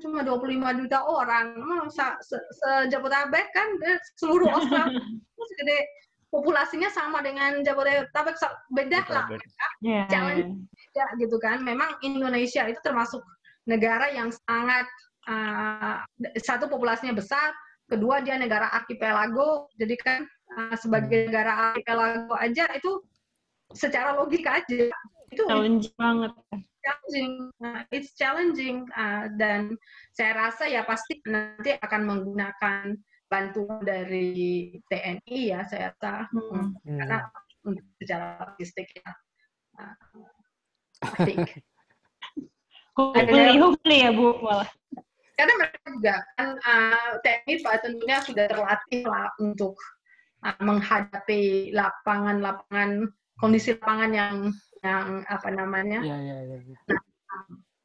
cuma 0.00 0.22
25 0.22 0.80
juta 0.80 0.98
orang. 1.04 1.58
Masa 1.60 2.18
se- 2.22 2.48
sejabodetabek 2.62 3.46
kan 3.54 3.68
eh, 3.86 3.98
seluruh 4.18 4.48
Australia. 4.56 4.98
Itu 4.98 5.42
segede 5.54 5.78
populasinya 6.34 6.90
sama 6.90 7.22
dengan 7.22 7.62
Jabodetabek 7.62 8.34
beda 8.74 9.00
lah. 9.06 9.26
Yeah. 9.78 10.10
Challenge. 10.10 10.66
beda 10.66 11.04
gitu 11.22 11.36
kan. 11.38 11.62
Memang 11.62 11.94
Indonesia 12.02 12.66
itu 12.66 12.80
termasuk 12.82 13.22
negara 13.70 14.10
yang 14.10 14.34
sangat 14.44 14.86
uh, 15.30 16.02
satu 16.42 16.68
populasinya 16.68 17.16
besar 17.16 17.54
kedua 17.88 18.24
dia 18.24 18.40
negara 18.40 18.72
arkipelago 18.72 19.68
jadi 19.76 19.94
kan 20.00 20.20
uh, 20.56 20.76
sebagai 20.76 21.28
negara 21.28 21.72
arkipelago 21.72 22.32
aja 22.36 22.64
itu 22.74 23.00
secara 23.72 24.16
logika 24.16 24.60
aja. 24.60 24.90
Itu 25.32 25.42
Challenge 25.48 25.86
banget. 25.96 26.32
Challenging 26.84 27.32
uh, 27.64 27.82
it's 27.88 28.12
challenging 28.14 28.84
uh, 28.92 29.32
dan 29.40 29.72
saya 30.12 30.36
rasa 30.36 30.68
ya 30.68 30.84
pasti 30.84 31.18
nanti 31.24 31.72
akan 31.80 32.02
menggunakan 32.04 32.92
bantuan 33.26 33.80
dari 33.82 34.70
TNI 34.86 35.40
ya 35.48 35.64
saya 35.64 35.96
rasa 35.96 36.28
Hmm. 36.30 36.76
Hmm. 36.84 36.98
karena 37.00 37.18
untuk 37.64 37.86
secara 37.96 38.26
logistik 38.44 38.88
ya 38.94 39.10
uh, 39.80 39.94
I 41.04 41.24
think. 41.24 41.48
Hopefully, 42.94 43.58
hopefully 43.58 43.98
ya 44.06 44.14
Bu 44.14 44.38
malah. 44.38 44.70
karena 45.34 45.52
mereka 45.58 45.78
juga 45.98 46.14
kan 46.38 46.48
uh, 46.62 47.10
TNI 47.26 47.54
Pak, 47.58 47.74
tentunya 47.82 48.18
sudah 48.22 48.44
terlatih 48.46 49.02
lah 49.02 49.26
untuk 49.42 49.74
uh, 50.46 50.54
menghadapi 50.62 51.74
lapangan-lapangan 51.74 53.10
kondisi 53.42 53.74
lapangan 53.74 54.10
yang 54.14 54.36
yang 54.84 55.24
apa 55.24 55.48
namanya 55.48 56.04
Iya, 56.04 56.16
iya, 56.20 56.36
iya. 56.44 56.58
iya. 56.60 56.76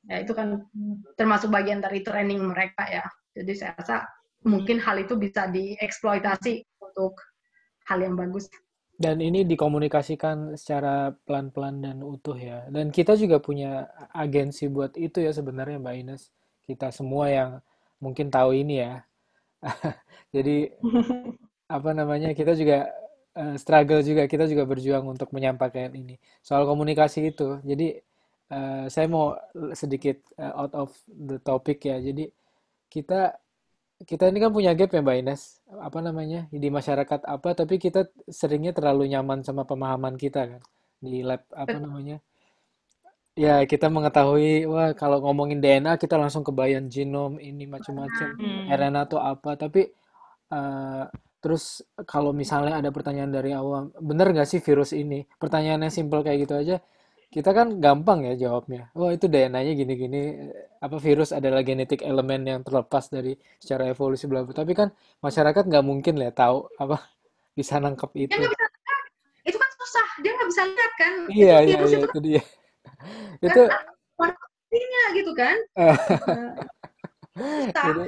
ya 0.10 0.16
itu 0.28 0.36
kan 0.36 0.68
termasuk 1.16 1.48
bagian 1.48 1.80
dari 1.80 2.04
training 2.04 2.44
mereka 2.44 2.84
ya 2.92 3.06
jadi 3.32 3.52
saya 3.56 3.72
rasa 3.80 3.96
mungkin 4.44 4.80
hal 4.80 5.00
itu 5.00 5.16
bisa 5.16 5.48
dieksploitasi 5.48 6.64
untuk 6.84 7.20
hal 7.88 8.00
yang 8.04 8.16
bagus 8.16 8.48
Dan 9.00 9.24
ini 9.24 9.48
dikomunikasikan 9.48 10.60
secara 10.60 11.16
pelan-pelan 11.24 11.80
dan 11.80 12.04
utuh 12.04 12.36
ya. 12.36 12.68
Dan 12.68 12.92
kita 12.92 13.16
juga 13.16 13.40
punya 13.40 13.88
agensi 14.12 14.68
buat 14.68 14.92
itu 15.00 15.24
ya 15.24 15.32
sebenarnya 15.32 15.80
Mbak 15.80 15.96
Ines. 16.04 16.36
Kita 16.68 16.92
semua 16.92 17.32
yang 17.32 17.64
mungkin 18.04 18.28
tahu 18.28 18.52
ini 18.52 18.84
ya. 18.84 19.08
Jadi 20.36 20.68
apa 21.80 21.90
namanya 21.96 22.36
kita 22.36 22.60
juga 22.60 22.92
eh, 23.36 23.56
struggle 23.62 24.02
juga 24.06 24.26
kita 24.26 24.46
juga 24.50 24.64
berjuang 24.66 25.06
untuk 25.06 25.30
menyampaikan 25.36 25.94
ini 25.94 26.18
soal 26.42 26.66
komunikasi 26.66 27.34
itu. 27.34 27.62
Jadi 27.66 27.98
eh, 28.50 28.86
saya 28.90 29.08
mau 29.10 29.36
sedikit 29.74 30.18
eh, 30.38 30.54
out 30.54 30.74
of 30.74 30.90
the 31.08 31.38
topic 31.42 31.86
ya. 31.86 31.98
Jadi 32.02 32.30
kita 32.90 33.38
kita 34.08 34.32
ini 34.32 34.40
kan 34.40 34.52
punya 34.56 34.72
gap 34.72 34.96
ya 34.96 35.04
Mbak 35.04 35.18
Ines, 35.28 35.60
apa 35.76 36.00
namanya 36.00 36.48
di 36.56 36.72
masyarakat 36.72 37.20
apa, 37.28 37.50
tapi 37.52 37.76
kita 37.76 38.08
seringnya 38.32 38.72
terlalu 38.72 39.12
nyaman 39.12 39.44
sama 39.44 39.68
pemahaman 39.68 40.16
kita 40.16 40.56
kan 40.56 40.62
di 41.04 41.20
lab 41.20 41.44
apa 41.52 41.78
namanya. 41.84 42.24
Ya 43.36 43.64
kita 43.64 43.88
mengetahui 43.88 44.68
wah 44.68 44.92
kalau 44.96 45.24
ngomongin 45.24 45.60
DNA 45.64 45.96
kita 46.00 46.16
langsung 46.20 46.44
kebayang 46.48 46.88
genom 46.92 47.40
ini 47.40 47.68
macam-macam, 47.68 48.36
Hmm. 48.40 48.68
RNA 48.72 49.02
atau 49.08 49.20
apa, 49.20 49.56
tapi 49.60 49.92
eh, 50.52 51.04
terus 51.44 51.84
kalau 52.04 52.32
misalnya 52.36 52.80
ada 52.80 52.90
pertanyaan 52.96 53.32
dari 53.32 53.52
awam, 53.56 53.92
bener 54.00 54.32
nggak 54.36 54.48
sih 54.48 54.60
virus 54.64 54.92
ini? 54.96 55.24
Pertanyaannya 55.42 55.90
simpel 55.92 56.20
kayak 56.26 56.40
gitu 56.48 56.54
aja, 56.60 56.76
kita 57.30 57.50
kan 57.54 57.78
gampang 57.84 58.26
ya 58.26 58.34
jawabnya. 58.50 58.90
Wah 58.98 59.12
itu 59.14 59.26
DNA-nya 59.30 59.74
gini-gini, 59.78 60.50
apa 60.82 60.98
virus 60.98 61.30
adalah 61.32 61.62
genetik 61.62 62.02
elemen 62.02 62.42
yang 62.44 62.62
terlepas 62.66 63.08
dari 63.14 63.38
secara 63.62 63.88
evolusi 63.92 64.26
bla 64.26 64.42
bla. 64.44 64.54
Tapi 64.58 64.74
kan 64.74 64.90
masyarakat 65.22 65.64
nggak 65.70 65.86
mungkin 65.86 66.18
lah 66.18 66.34
tahu 66.34 66.68
apa 66.82 66.98
bisa 67.58 67.78
nangkep 67.78 68.12
ya 68.16 68.24
itu. 68.28 68.36
nggak 68.36 68.52
bisa 68.52 68.68
itu 69.48 69.58
kan 69.58 69.70
susah 69.82 70.08
dia 70.22 70.32
nggak 70.36 70.50
bisa 70.52 70.62
lihat 70.68 70.94
kan 71.00 71.14
Iya 71.32 71.56
itu 71.64 71.70
iya 71.70 71.78
virus 71.80 71.92
iya 71.92 72.00
itu 72.00 72.08
itu 72.08 72.20
dia. 72.22 72.42
Itu 73.40 73.62
warnanya 74.20 75.04
gitu 75.16 75.32
kan 75.34 75.58
jadi 77.74 78.04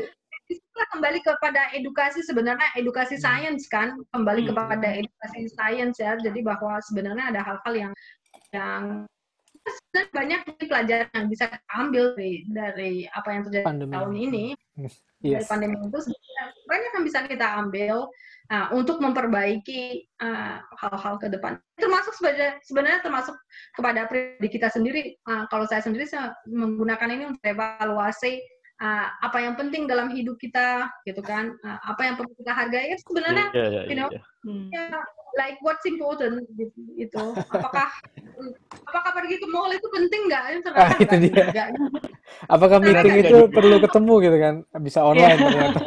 Di 0.52 0.60
situlah 0.60 0.88
kembali 0.92 1.20
kepada 1.24 1.72
edukasi 1.72 2.20
sebenarnya 2.28 2.68
edukasi 2.76 3.16
Hmm. 3.16 3.24
sains 3.24 3.72
kan 3.72 3.96
kembali 4.12 4.44
Hmm. 4.44 4.50
kepada 4.52 4.88
edukasi 5.00 5.48
sains 5.48 5.96
ya 5.96 6.20
jadi 6.20 6.40
bahwa 6.44 6.76
sebenarnya 6.84 7.32
ada 7.32 7.40
hal-hal 7.40 7.74
yang 7.88 7.94
yang 8.52 9.08
sebenarnya 9.64 10.10
banyak 10.12 10.40
pelajaran 10.68 11.08
yang 11.16 11.28
bisa 11.32 11.48
kita 11.48 11.72
ambil 11.80 12.04
dari 12.20 12.32
dari 12.52 12.94
apa 13.08 13.30
yang 13.32 13.42
terjadi 13.48 13.64
pandemi. 13.64 13.94
tahun 13.96 14.14
ini 14.20 14.46
dari 15.24 15.38
Yes. 15.38 15.46
pandemi 15.48 15.78
itu 15.78 16.00
sebenarnya 16.02 16.46
banyak 16.66 16.92
yang 16.98 17.06
bisa 17.06 17.20
kita 17.30 17.48
ambil 17.62 17.96
uh, 18.50 18.68
untuk 18.74 18.98
memperbaiki 19.00 20.10
uh, 20.20 20.60
hal-hal 20.82 21.16
ke 21.22 21.30
depan 21.30 21.62
termasuk 21.78 22.12
sebenarnya 22.18 22.58
sebenarnya 22.66 23.00
termasuk 23.06 23.36
kepada 23.78 24.10
pribadi 24.12 24.50
kita 24.52 24.68
sendiri 24.68 25.16
Uh, 25.30 25.46
kalau 25.48 25.64
saya 25.70 25.80
sendiri 25.86 26.10
saya 26.10 26.34
menggunakan 26.50 27.08
ini 27.14 27.24
untuk 27.32 27.44
evaluasi 27.46 28.42
uh, 28.82 29.08
apa 29.22 29.38
yang 29.40 29.54
penting 29.56 29.86
dalam 29.86 30.10
hidup 30.12 30.36
kita 30.42 30.90
gitu 31.06 31.22
kan 31.22 31.54
Uh, 31.62 31.78
apa 31.94 32.02
yang 32.10 32.16
perlu 32.18 32.34
kita 32.34 32.52
hargai 32.58 32.98
sebenarnya 33.06 33.48
Iya, 33.54 33.68
iya, 33.70 33.82
you 33.86 33.96
know, 33.98 34.10
iya. 34.10 34.22
Hmm. 34.42 34.68
ya 34.74 34.90
like 35.38 35.62
what's 35.62 35.86
important 35.86 36.42
gitu, 36.58 36.80
gitu. 36.98 37.26
apakah 37.54 37.88
apakah 38.90 39.12
pergi 39.22 39.38
ke 39.38 39.48
mall 39.48 39.70
itu 39.70 39.88
penting 39.94 40.28
nggak 40.28 40.44
itu 40.58 40.70
Ah, 40.74 40.90
itu 40.98 41.16
enggak 41.30 41.68
dia. 41.72 41.88
Apakah 42.50 42.78
meeting 42.82 43.16
itu 43.22 43.38
perlu 43.52 43.78
ketemu 43.84 44.14
gitu 44.26 44.38
kan? 44.42 44.56
Bisa 44.82 45.00
online 45.06 45.38
ternyata. 45.38 45.82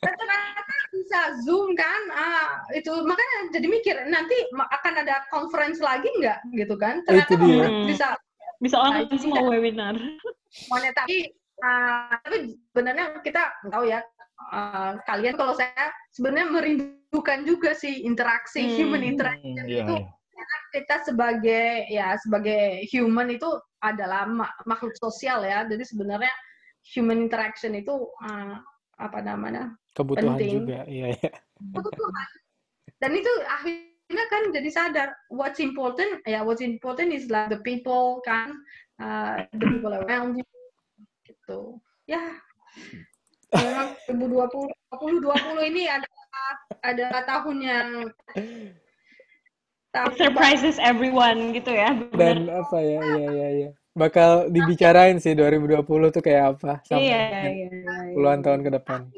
Dan 0.00 0.14
ternyata 0.14 0.60
bisa 0.92 1.20
zoom 1.46 1.72
kan 1.74 2.00
ah, 2.12 2.60
itu 2.76 2.92
makanya 3.02 3.36
jadi 3.54 3.66
mikir 3.66 3.96
nanti 4.12 4.36
akan 4.54 4.94
ada 5.02 5.24
conference 5.32 5.80
lagi 5.80 6.06
nggak 6.20 6.38
gitu 6.54 6.74
kan 6.76 7.00
Itu 7.00 7.06
ternyata 7.08 7.32
memang 7.40 7.88
bisa 7.88 8.08
Bisa 8.60 8.76
online 8.76 9.08
semua 9.16 9.40
webinar. 9.48 9.96
Semuanya 10.52 10.92
tapi 10.92 11.32
uh, 11.60 12.16
tapi 12.24 12.56
sebenarnya 12.72 13.04
kita 13.20 13.42
tahu 13.68 13.84
ya 13.88 14.00
uh, 14.52 14.96
kalian 15.04 15.34
kalau 15.36 15.52
saya 15.54 15.92
sebenarnya 16.12 16.48
merindukan 16.50 17.44
juga 17.44 17.72
sih 17.76 18.02
interaksi 18.04 18.64
Hmm. 18.66 18.76
human 18.76 19.02
interaction 19.04 19.64
iya, 19.68 19.84
itu 19.84 19.94
iya. 19.96 20.08
karena 20.10 20.56
kita 20.72 20.96
sebagai 21.04 21.66
ya 21.88 22.08
sebagai 22.20 22.62
human 22.90 23.28
itu 23.30 23.48
adalah 23.80 24.24
ma- 24.28 24.56
makhluk 24.64 24.92
sosial 24.96 25.44
ya 25.44 25.64
jadi 25.64 25.84
sebenarnya 25.84 26.32
human 26.96 27.20
interaction 27.20 27.76
itu 27.76 27.92
uh, 28.24 28.56
apa 29.00 29.18
namanya 29.20 29.72
Kebutuhan 29.90 30.38
Penting. 30.38 30.52
juga. 30.64 30.78
Iya, 30.86 31.06
iya. 31.18 31.30
kebutuhan 31.74 32.28
dan 33.00 33.10
itu 33.16 33.32
akhirnya 33.48 34.24
kan 34.30 34.42
jadi 34.54 34.68
sadar 34.70 35.08
what's 35.32 35.58
important 35.60 36.20
ya 36.24 36.40
what's 36.44 36.62
important 36.64 37.10
is 37.12 37.26
like 37.32 37.48
the 37.50 37.60
people 37.64 38.20
kan 38.24 38.54
uh, 39.02 39.44
the 39.56 39.66
people 39.66 39.92
around 39.92 40.36
you 40.36 40.44
gitu 41.50 41.60
ya 42.06 42.22
memang 43.58 43.88
2020 44.06 44.70
2020 44.94 45.70
ini 45.74 45.82
adalah 45.90 46.50
adalah 46.86 47.20
tahun 47.26 47.56
yang 47.58 47.88
tahun 49.90 50.12
Surprises 50.14 50.78
everyone 50.78 51.50
gitu 51.50 51.74
ya. 51.74 51.90
Dan 52.14 52.46
bener. 52.46 52.62
apa 52.62 52.78
ya, 52.78 53.00
iya, 53.02 53.26
iya, 53.26 53.48
iya. 53.58 53.70
Bakal 53.90 54.54
dibicarain 54.54 55.18
sih 55.18 55.34
2020 55.34 55.82
tuh 56.14 56.22
kayak 56.22 56.56
apa 56.56 56.78
sampai 56.86 57.10
Iya, 57.10 57.22
iya, 57.50 57.68
iya. 57.74 58.14
puluhan 58.14 58.38
tahun 58.38 58.62
ke 58.62 58.70
depan. 58.78 59.10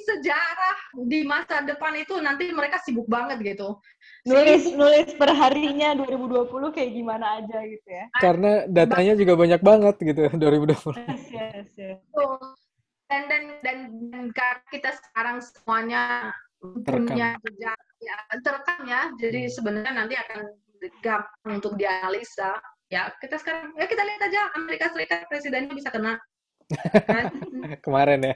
Sejarah 0.00 0.76
di 1.08 1.24
masa 1.24 1.64
depan 1.64 1.96
itu 1.96 2.16
nanti 2.20 2.48
mereka 2.52 2.80
sibuk 2.80 3.08
banget 3.08 3.40
gitu 3.42 3.80
Nulis 4.22 4.70
nulis 4.72 5.10
perharinya 5.18 5.98
2020 5.98 6.46
kayak 6.70 6.90
gimana 6.94 7.42
aja 7.42 7.58
gitu 7.66 7.88
ya. 7.90 8.06
Karena 8.22 8.66
datanya 8.70 9.18
juga 9.18 9.34
banyak 9.34 9.60
banget 9.60 9.96
gitu 9.98 10.20
2020. 10.42 10.94
Yes, 10.94 11.24
yes, 11.32 11.68
yes. 11.74 11.98
Betul. 12.12 12.38
dan 13.12 13.28
dan 13.28 13.42
dan, 13.60 13.78
dan 14.08 14.24
karena 14.32 14.64
kita 14.72 14.90
sekarang 14.96 15.36
semuanya 15.44 16.32
punya 16.64 17.36
jejak 17.44 17.76
ya 18.00 18.16
terekam 18.40 18.80
ya 18.88 19.02
jadi 19.20 19.52
sebenarnya 19.52 19.92
nanti 19.92 20.14
akan 20.16 20.48
gampang 21.04 21.60
untuk 21.60 21.76
dianalisa 21.76 22.56
ya 22.88 23.12
kita 23.20 23.36
sekarang 23.36 23.76
ya 23.76 23.84
kita 23.84 24.00
lihat 24.00 24.20
aja 24.32 24.40
Amerika 24.56 24.88
Serikat 24.96 25.28
presidennya 25.28 25.76
bisa 25.76 25.92
kena 25.92 26.16
kan 27.12 27.28
Kemarin 27.84 28.20
ya. 28.24 28.34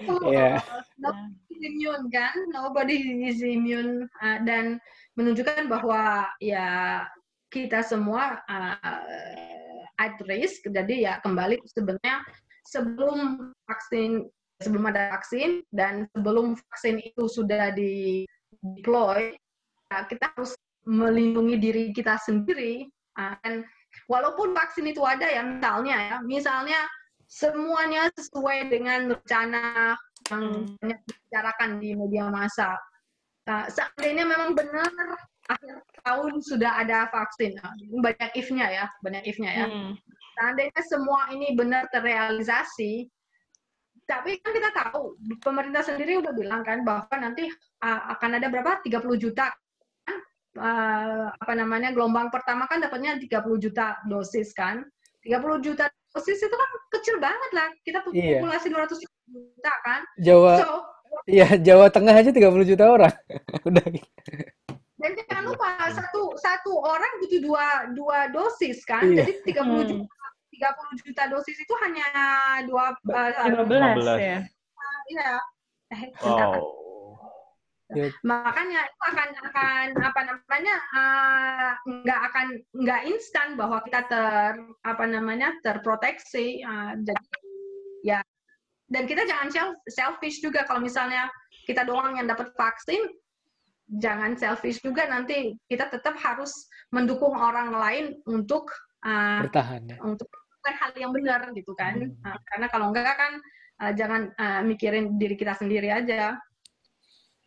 Iya. 0.00 0.60
nobody 1.00 1.56
immune 1.64 2.04
kan 2.12 2.36
nobody 2.52 2.96
is 3.24 3.40
immune 3.40 4.04
Uh, 4.20 4.38
dan 4.44 4.80
menunjukkan 5.16 5.68
bahwa 5.68 6.28
ya 6.40 7.04
kita 7.48 7.80
semua 7.80 8.40
uh, 8.48 9.96
at 9.96 10.16
risk 10.28 10.68
jadi 10.68 10.94
ya 11.00 11.12
kembali 11.24 11.60
sebenarnya 11.72 12.20
sebelum 12.68 13.52
vaksin 13.64 14.28
sebelum 14.60 14.88
ada 14.88 15.12
vaksin 15.16 15.64
dan 15.72 16.08
sebelum 16.12 16.56
vaksin 16.72 17.00
itu 17.00 17.28
sudah 17.28 17.72
di 17.72 18.24
deploy 18.80 19.36
ya, 19.92 20.04
kita 20.08 20.32
harus 20.36 20.52
melindungi 20.84 21.56
diri 21.56 21.84
kita 21.92 22.20
sendiri 22.20 22.88
Uh, 23.16 23.32
dan 23.40 23.64
walaupun 24.12 24.52
vaksin 24.52 24.92
itu 24.92 25.00
ada 25.00 25.24
ya 25.24 25.40
misalnya 25.40 25.96
ya 25.96 26.16
misalnya 26.20 26.80
semuanya 27.26 28.08
sesuai 28.14 28.70
dengan 28.70 29.14
rencana 29.14 29.94
yang 30.30 30.42
Hmm. 30.42 30.74
banyak 30.82 30.98
dibicarakan 31.06 31.70
di 31.78 31.90
media 31.94 32.26
massa. 32.30 32.74
Nah, 33.46 33.70
seandainya 33.70 34.26
memang 34.26 34.58
benar 34.58 34.90
akhir 35.46 35.78
tahun 36.02 36.42
sudah 36.42 36.82
ada 36.82 37.06
vaksin, 37.14 37.54
Nah, 37.62 37.70
banyak 38.02 38.34
if-nya 38.34 38.66
ya, 38.66 38.86
banyak 39.06 39.22
if-nya 39.22 39.50
ya. 39.54 39.66
Hmm. 39.70 39.94
Seandainya 40.34 40.82
semua 40.82 41.30
ini 41.30 41.54
benar 41.54 41.86
terrealisasi, 41.94 43.06
tapi 44.06 44.38
kan 44.42 44.50
kita 44.54 44.70
tahu 44.74 45.14
pemerintah 45.42 45.82
sendiri 45.82 46.18
udah 46.22 46.34
bilang 46.34 46.62
kan 46.66 46.82
bahwa 46.86 47.10
nanti 47.18 47.50
uh, 47.82 48.00
akan 48.18 48.38
ada 48.38 48.46
berapa 48.50 48.82
30 48.82 49.18
juta 49.18 49.50
kan? 50.06 50.18
Uh, 50.56 51.26
apa 51.34 51.52
namanya 51.58 51.90
gelombang 51.90 52.30
pertama 52.30 52.70
kan 52.70 52.78
dapatnya 52.78 53.18
30 53.18 53.58
juta 53.58 53.98
dosis 54.06 54.54
kan 54.54 54.86
30 55.26 55.58
juta 55.58 55.90
dosis 56.16 56.40
itu 56.40 56.56
kan 56.56 56.68
kecil 56.96 57.16
banget 57.20 57.50
lah 57.52 57.68
kita 57.84 57.98
Iya. 58.16 58.40
populasi 58.40 58.66
200 58.72 58.96
juta 59.28 59.72
kan 59.84 60.00
Jawa, 60.16 60.54
so 60.64 60.72
iya 61.28 61.48
Jawa 61.60 61.92
Tengah 61.92 62.14
aja 62.16 62.32
30 62.32 62.64
juta 62.64 62.84
orang. 62.88 63.12
Udah 63.68 63.84
dan 64.96 65.12
jangan 65.12 65.44
lupa 65.52 65.68
satu 65.92 66.32
satu 66.40 66.72
orang 66.80 67.20
butuh 67.20 67.40
dua 67.44 67.66
dua 67.92 68.18
dosis 68.32 68.80
kan 68.88 69.04
Iya. 69.04 69.28
jadi 69.28 69.60
30 69.60 69.60
Hmm. 69.60 69.84
juta 69.84 70.16
30 70.56 71.04
juta 71.04 71.22
dosis 71.28 71.56
itu 71.60 71.74
hanya 71.84 72.06
dua 72.64 72.96
uh, 72.96 73.30
15 73.60 73.68
15. 73.68 74.16
ya. 74.16 74.38
ya 75.12 75.32
eh. 75.92 76.08
Wow. 76.24 76.85
Ya, 77.94 78.10
makanya 78.26 78.82
itu 78.82 79.02
akan 79.14 79.28
akan 79.46 79.86
apa 80.02 80.20
namanya 80.26 80.74
uh, 80.90 81.70
nggak 81.86 82.20
akan 82.32 82.46
nggak 82.82 83.02
instan 83.06 83.54
bahwa 83.54 83.78
kita 83.86 84.02
ter 84.10 84.58
apa 84.82 85.04
namanya 85.06 85.54
terproteksi 85.62 86.66
uh, 86.66 86.98
jadi 86.98 87.24
ya. 88.02 88.20
Dan 88.90 89.06
kita 89.06 89.22
jangan 89.22 89.50
self- 89.54 89.82
selfish 89.86 90.42
juga. 90.42 90.66
Kalau 90.66 90.82
misalnya 90.82 91.30
kita 91.62 91.86
doang 91.86 92.18
yang 92.18 92.26
dapat 92.26 92.50
vaksin 92.58 93.06
jangan 94.02 94.34
selfish 94.34 94.82
juga. 94.82 95.06
Nanti 95.06 95.54
kita 95.70 95.86
tetap 95.86 96.18
harus 96.18 96.66
mendukung 96.90 97.38
orang 97.38 97.70
lain 97.70 98.18
untuk 98.26 98.66
uh, 99.06 99.46
bertahan 99.46 99.94
ya. 99.94 99.98
untuk 100.02 100.26
hal 100.66 100.90
yang 100.98 101.14
benar 101.14 101.54
gitu 101.54 101.70
kan. 101.78 102.02
Hmm. 102.02 102.34
Uh, 102.34 102.38
karena 102.50 102.66
kalau 102.66 102.90
enggak 102.90 103.14
kan 103.14 103.32
uh, 103.78 103.92
jangan 103.94 104.34
uh, 104.42 104.62
mikirin 104.66 105.14
diri 105.22 105.38
kita 105.38 105.54
sendiri 105.54 105.94
aja 105.94 106.34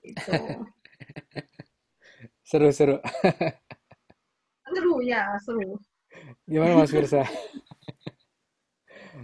itu 0.12 0.36
Seru-seru. 2.44 2.98
seru 4.70 4.94
ya 5.06 5.38
seru 5.42 5.78
Gimana 6.50 6.82
Mas 6.82 6.92
Firsa? 6.92 7.24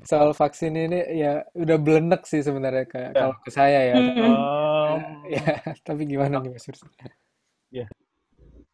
Soal 0.09 0.33
vaksin 0.37 0.75
ini 0.75 1.01
ya 1.17 1.41
udah 1.57 1.77
belenek 1.81 2.27
sih 2.29 2.45
sebenarnya 2.45 2.85
kayak 2.85 3.11
Ya. 3.15 3.19
kalau 3.25 3.35
ke 3.41 3.49
saya 3.49 3.79
ya. 3.89 3.95
Hmm. 3.97 4.21
Um, 4.21 5.01
Ya, 5.25 5.57
tapi 5.81 6.05
gimana 6.05 6.37
nih 6.41 6.53
Mas 6.53 6.65
Firsa? 6.65 6.85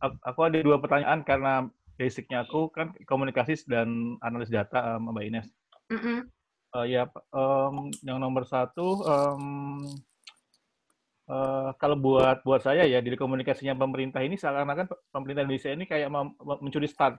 aku 0.02 0.18
aku 0.26 0.40
ada 0.50 0.58
dua 0.66 0.82
pertanyaan 0.82 1.22
karena 1.22 1.70
basicnya 1.96 2.42
aku 2.44 2.74
kan 2.74 2.90
komunikasi 3.06 3.54
dan 3.70 4.18
analis 4.26 4.50
data 4.50 4.98
um, 4.98 5.14
Mbak 5.14 5.24
Ines. 5.30 5.48
Mm-mm. 5.94 6.26
Eh, 6.72 6.86
ya, 6.90 7.04
em, 7.36 7.76
yang 8.02 8.18
nomor 8.18 8.48
satu, 8.48 9.04
em, 9.06 9.44
eh, 11.32 11.70
kalau 11.80 11.96
buat 11.96 12.44
buat 12.44 12.60
saya 12.60 12.84
ya 12.84 13.00
dari 13.00 13.16
komunikasinya 13.16 13.74
pemerintah 13.80 14.20
ini 14.20 14.36
seakan-akan 14.36 14.92
pemerintah 15.16 15.48
Indonesia 15.48 15.72
ini 15.72 15.88
kayak 15.88 16.12
mencuri 16.60 16.92
start. 16.92 17.16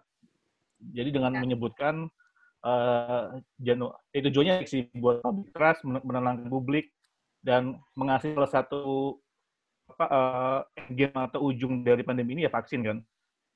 Jadi 0.82 1.08
dengan 1.14 1.32
Ya. 1.32 1.40
menyebutkan 1.40 2.12
eh 2.62 3.42
janu, 3.58 3.90
itu 4.14 4.30
tujuannya 4.30 4.62
sih 4.70 4.86
buat 4.94 5.18
public 5.18 5.50
trust, 5.50 5.82
men- 5.82 6.04
menenangkan 6.06 6.46
publik 6.46 6.94
dan 7.42 7.74
mengasih 7.98 8.38
salah 8.38 8.52
satu 8.52 8.82
apa 9.90 10.06
eh, 10.06 10.60
game 10.94 11.16
atau 11.18 11.50
ujung 11.50 11.82
dari 11.82 12.06
pandemi 12.06 12.38
ini 12.38 12.46
ya 12.46 12.52
vaksin 12.54 12.86
kan. 12.86 12.98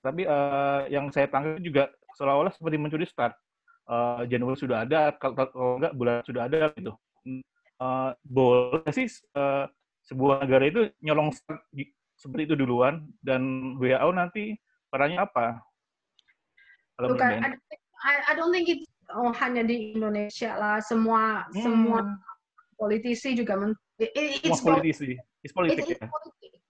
Tapi 0.03 0.27
eh, 0.27 0.81
yang 0.91 1.07
saya 1.15 1.31
tangkap 1.31 1.63
juga 1.63 1.91
seolah-olah 2.19 2.51
seperti 2.51 2.77
mencuri 2.83 3.07
start. 3.07 3.39
Eh, 3.87 4.27
Januari 4.27 4.59
sudah 4.59 4.83
ada, 4.83 5.15
kalau 5.15 5.35
kalau 5.39 5.79
enggak 5.79 5.95
bulan 5.95 6.23
sudah 6.27 6.43
ada 6.51 6.75
gitu. 6.75 6.93
Eh, 7.79 8.11
boleh 8.27 8.91
sih 8.91 9.07
eh, 9.07 9.65
sebuah 10.07 10.47
negara 10.47 10.65
itu 10.71 10.81
nyolong 11.03 11.35
seperti 12.17 12.43
itu 12.49 12.55
duluan 12.55 13.05
dan 13.21 13.75
WHO 13.77 14.09
nanti 14.15 14.55
perannya 14.89 15.21
apa? 15.21 15.59
Kalau 16.97 17.13
bukan 17.13 17.29
I, 17.43 17.51
don't 17.53 17.63
think- 17.69 17.85
I, 18.01 18.15
I 18.23 18.33
don't 18.39 18.53
think 18.55 18.67
itu 18.71 18.85
oh, 19.13 19.35
hanya 19.35 19.63
di 19.67 19.93
Indonesia 19.99 20.55
lah 20.57 20.77
semua 20.81 21.45
Ines? 21.53 21.61
semua 21.67 21.99
Hmm, 22.07 22.17
politisi 22.79 23.35
juga 23.37 23.59
men, 23.59 23.73
it- 24.01 24.15
it- 24.15 24.41
semua 24.41 24.55
it's 24.55 24.63
poli- 24.63 24.75
politisi, 24.81 25.11
it's 25.45 25.55
politik 25.55 25.77
it's, 25.83 25.91
ya. 25.93 26.07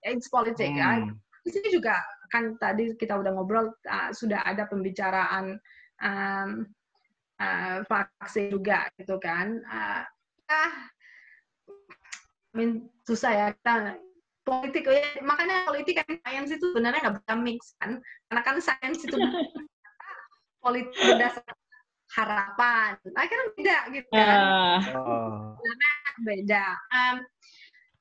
it's 0.06 0.28
politik 0.32 0.70
ya 0.72 0.88
Hmm. 0.98 1.14
di 1.46 1.50
sini 1.54 1.68
juga 1.70 1.94
kan 2.26 2.58
tadi 2.58 2.90
kita 2.98 3.14
udah 3.22 3.30
ngobrol 3.38 3.70
uh, 3.86 4.10
sudah 4.10 4.42
ada 4.42 4.66
pembicaraan 4.66 5.54
um, 6.02 6.66
uh, 7.38 7.78
vaksin 7.86 8.50
juga 8.50 8.90
gitu 8.98 9.14
kan 9.22 9.62
uh, 9.62 10.02
ah 10.50 10.74
I 12.50 12.64
mean, 12.64 12.88
susah 13.06 13.30
ya. 13.32 13.46
Kita 13.54 13.96
politik 14.46 14.86
ya, 14.86 15.22
makanya 15.22 15.66
politik 15.70 16.02
kan 16.02 16.10
sains 16.22 16.50
itu 16.54 16.64
sebenarnya 16.74 17.00
nggak 17.02 17.14
bisa 17.22 17.34
mix 17.38 17.60
kan. 17.78 17.98
Karena 18.28 18.42
kan 18.42 18.56
sains 18.60 19.00
itu 19.02 19.16
politik 20.64 20.98
berdasarkan 20.98 21.56
harapan. 22.14 22.90
Akhirnya 23.14 23.46
beda 23.54 23.78
gitu 23.94 24.08
kan. 24.10 24.40
Ah, 24.42 24.80
Oh, 24.94 25.58
beda. 26.22 26.64
Um, 26.94 27.16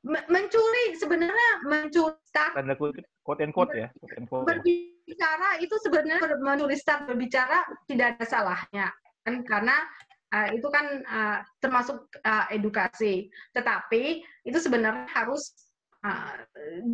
me- 0.05 0.27
mencuri 0.29 0.85
sebenarnya 0.95 1.49
mencuri 1.65 2.15
start 2.29 2.53
tanda 2.53 2.77
kutip 2.77 3.05
quote 3.25 3.41
and 3.41 3.51
quote 3.51 3.73
ya, 3.73 3.89
quote 3.97 4.15
and 4.21 4.25
quote 4.29 4.45
ya. 4.45 4.47
berbicara 4.53 5.49
itu 5.59 5.75
sebenarnya 5.81 6.37
menulis 6.37 6.79
start 6.85 7.09
berbicara 7.09 7.65
tidak 7.89 8.21
ada 8.21 8.25
salahnya. 8.29 8.87
Kan 9.25 9.41
karena 9.41 9.81
uh, 10.35 10.47
itu 10.51 10.67
kan 10.67 10.85
uh, 11.07 11.39
termasuk 11.63 12.11
uh, 12.27 12.45
edukasi. 12.51 13.31
Tetapi 13.55 14.19
itu 14.43 14.57
sebenarnya 14.59 15.07
harus 15.07 15.55
uh, 16.03 16.43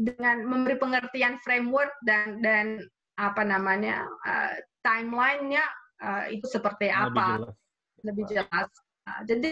dengan 0.06 0.46
memberi 0.46 0.78
pengertian 0.78 1.42
framework 1.42 1.90
dan 2.06 2.38
dan 2.46 2.86
apa 3.18 3.42
namanya 3.42 4.06
uh, 4.26 4.54
timelinenya 4.86 5.66
uh, 6.06 6.26
itu 6.30 6.46
seperti 6.46 6.94
apa 6.94 7.42
lebih 7.42 7.50
jelas. 7.50 8.06
Lebih 8.06 8.24
jelas. 8.30 8.70
Uh, 9.10 9.22
jadi 9.26 9.52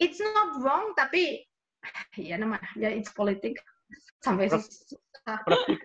it's 0.00 0.20
not 0.20 0.56
wrong 0.64 0.96
tapi 0.96 1.44
ya 2.16 2.36
namanya 2.36 2.64
ya 2.76 2.92
it's 2.92 3.12
politik 3.12 3.56
sampai 4.20 4.52
praktik, 5.24 5.78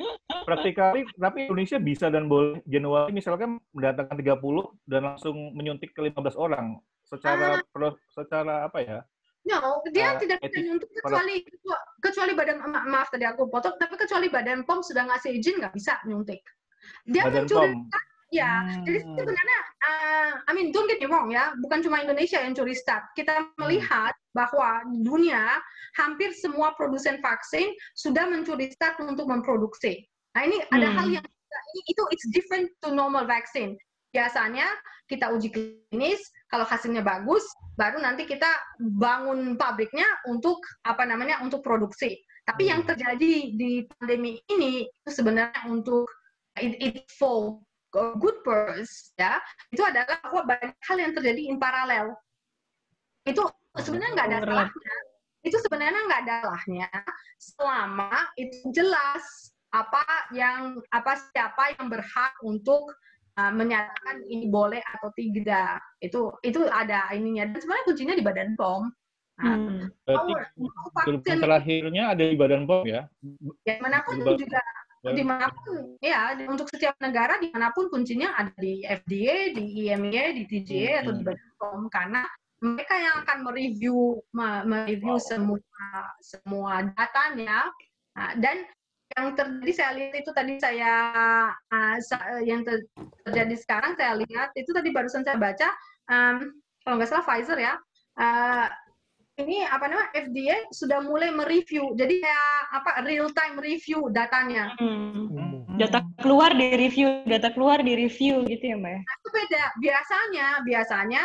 praktikali 0.43 1.01
tapi 1.16 1.47
Indonesia 1.47 1.78
bisa 1.80 2.08
dan 2.12 2.28
boleh 2.28 2.60
Januari 2.68 3.12
misalkan 3.12 3.60
mendatangkan 3.72 4.16
30 4.18 4.41
dan 4.89 5.01
langsung 5.14 5.36
menyuntik 5.56 5.91
ke 5.95 6.01
15 6.03 6.36
orang 6.36 6.80
secara 7.06 7.62
uh, 7.62 7.93
secara 8.12 8.66
apa 8.66 8.80
ya 8.82 8.99
No, 9.45 9.78
dia 9.93 10.18
uh, 10.18 10.18
tidak 10.18 10.41
bisa 10.41 10.58
nyuntik 10.58 10.89
kecuali 10.89 11.45
kecuali 12.01 12.34
badan 12.34 12.66
ma 12.66 12.82
maaf 12.82 13.14
tadi 13.14 13.30
aku 13.30 13.45
potong, 13.45 13.78
tapi 13.78 13.93
kecuali 13.93 14.26
badan 14.26 14.66
pom 14.66 14.82
sudah 14.82 15.06
ngasih 15.06 15.38
izin 15.38 15.62
nggak 15.62 15.70
bisa 15.78 16.01
nyuntik. 16.10 16.41
Dia 17.06 17.30
badan 17.30 17.45
mencuri 17.45 17.78
pom. 17.78 17.86
Ya, 18.36 18.67
hmm. 18.67 18.83
jadi 18.83 18.99
sebenarnya, 19.15 19.59
uh, 19.88 20.31
I 20.43 20.51
mean, 20.51 20.75
don't 20.75 20.91
get 20.91 20.99
me 20.99 21.07
wrong 21.07 21.31
ya, 21.31 21.55
bukan 21.63 21.79
cuma 21.79 22.03
Indonesia 22.03 22.43
yang 22.43 22.51
curi 22.51 22.75
start. 22.75 23.07
Kita 23.15 23.31
hmm. 23.31 23.63
melihat 23.63 24.11
bahwa 24.36 24.83
dunia 24.91 25.63
hampir 25.95 26.36
semua 26.36 26.75
produsen 26.75 27.23
vaksin 27.23 27.71
sudah 27.95 28.27
mencuri 28.27 28.67
start 28.75 28.99
untuk 28.99 29.31
memproduksi. 29.31 30.03
Nah 30.36 30.43
ini 30.43 30.59
hmm. 30.59 30.75
ada 30.75 30.88
hal 30.99 31.07
yang 31.07 31.23
ini 31.23 31.81
itu 31.88 32.03
it's 32.11 32.27
different 32.36 32.67
to 32.83 32.91
normal 32.91 33.23
vaccine. 33.23 33.79
Biasanya 34.11 34.67
kita 35.07 35.31
uji 35.31 35.55
klinis, 35.55 36.19
kalau 36.51 36.67
hasilnya 36.67 37.07
bagus, 37.07 37.47
baru 37.79 38.03
nanti 38.03 38.27
kita 38.27 38.51
bangun 38.99 39.55
pabriknya 39.55 40.07
untuk 40.27 40.59
apa 40.83 41.07
namanya 41.07 41.39
untuk 41.39 41.63
produksi. 41.63 42.19
Tapi 42.43 42.67
yang 42.67 42.83
hmm. 42.83 42.91
terjadi 42.91 43.31
di 43.55 43.88
pandemi 43.95 44.43
ini 44.51 44.83
itu 44.83 45.09
sebenarnya 45.09 45.71
untuk 45.71 46.11
it, 46.59 46.75
it 46.83 47.07
fall 47.15 47.63
good 48.20 48.38
purpose 48.43 49.16
ya 49.16 49.39
itu 49.72 49.82
adalah 49.82 50.20
bahwa 50.24 50.56
banyak 50.56 50.76
hal 50.86 50.98
yang 51.00 51.14
terjadi 51.16 51.41
in 51.50 51.58
paralel 51.58 52.16
itu 53.26 53.41
sebenarnya 53.82 54.12
nggak 54.14 54.30
ada 54.30 54.39
salahnya. 54.46 54.96
Itu 55.46 55.58
sebenarnya 55.62 56.02
nggak 56.06 56.22
ada 56.26 56.36
salahnya 56.41 56.89
selama 57.41 58.18
itu 58.38 58.58
jelas 58.74 59.54
apa 59.74 60.06
yang 60.32 60.80
apa 60.93 61.20
siapa 61.34 61.76
yang 61.76 61.91
berhak 61.91 62.34
untuk 62.46 62.96
uh, 63.36 63.52
menyatakan 63.52 64.24
ini 64.30 64.48
boleh 64.48 64.82
atau 64.98 65.10
tidak. 65.18 65.82
Itu 66.00 66.38
itu 66.46 66.66
ada 66.70 67.10
ininya. 67.12 67.50
Dan 67.50 67.60
sebenarnya 67.60 67.86
kuncinya 67.89 68.16
di 68.16 68.26
badan 68.26 68.54
pom 68.56 68.89
Nah, 69.36 69.52
hmm. 69.52 69.91
Berarti 70.08 70.32
vaksin, 70.96 71.43
terakhirnya 71.43 72.16
ada 72.16 72.24
di 72.24 72.39
Badan 72.39 72.64
POM 72.64 72.88
ya? 72.88 73.04
Ya, 73.68 73.84
mana 73.84 74.00
pun 74.08 74.24
juga 74.24 74.64
di 75.14 75.22
mana 75.22 75.51
pun 75.53 75.99
ya 76.01 76.34
untuk 76.49 76.66
setiap 76.72 76.97
negara 76.97 77.38
di 77.38 77.53
mana 77.53 77.70
pun 77.76 77.91
kuncinya 77.93 78.34
ada 78.34 78.53
di 78.58 78.82
FDA, 78.82 79.53
di 79.53 79.86
EMA, 79.86 80.34
di 80.34 80.43
TGA 80.49 80.89
hmm. 80.97 81.01
atau 81.06 81.14
di 81.14 81.22
hmm. 81.22 81.30
Badan 81.30 81.84
karena 81.93 82.22
mereka 82.64 82.95
yang 82.97 83.16
akan 83.22 83.38
mereview 83.45 83.97
mereview 84.66 85.16
wow. 85.20 85.22
semua 85.22 85.60
semua 86.24 86.74
datanya 86.95 87.70
nah, 88.16 88.34
dan 88.39 88.66
yang 89.14 89.38
terjadi 89.38 89.72
saya 89.72 89.91
lihat 89.95 90.14
itu 90.18 90.32
tadi 90.34 90.53
saya 90.58 90.93
uh, 91.70 92.41
yang 92.41 92.66
ter, 92.66 92.82
terjadi 93.30 93.56
sekarang 93.62 93.93
saya 93.93 94.18
lihat 94.18 94.49
itu 94.58 94.74
tadi 94.74 94.89
barusan 94.89 95.22
saya 95.22 95.38
baca 95.38 95.70
um, 96.10 96.49
kalau 96.82 96.95
nggak 96.97 97.10
salah 97.14 97.26
Pfizer 97.26 97.60
ya 97.62 97.78
uh, 98.18 98.68
ini 99.36 99.67
apa 99.67 99.91
namanya 99.91 100.09
FDA 100.15 100.63
sudah 100.71 101.03
mulai 101.03 101.27
mereview 101.31 101.91
jadi 101.99 102.23
ya 102.23 102.39
apa 102.71 103.03
real 103.03 103.27
time 103.36 103.59
review 103.59 104.07
datanya 104.15 104.71
hmm. 104.79 105.75
data 105.75 105.99
keluar 106.23 106.55
di 106.55 106.71
review 106.79 107.27
data 107.27 107.51
keluar 107.51 107.83
di 107.83 107.99
review 107.99 108.47
gitu 108.47 108.63
ya 108.63 108.75
mbak 108.79 108.91
ya? 108.95 109.01
itu 109.03 109.29
beda 109.36 109.63
biasanya 109.83 110.47
biasanya 110.63 111.23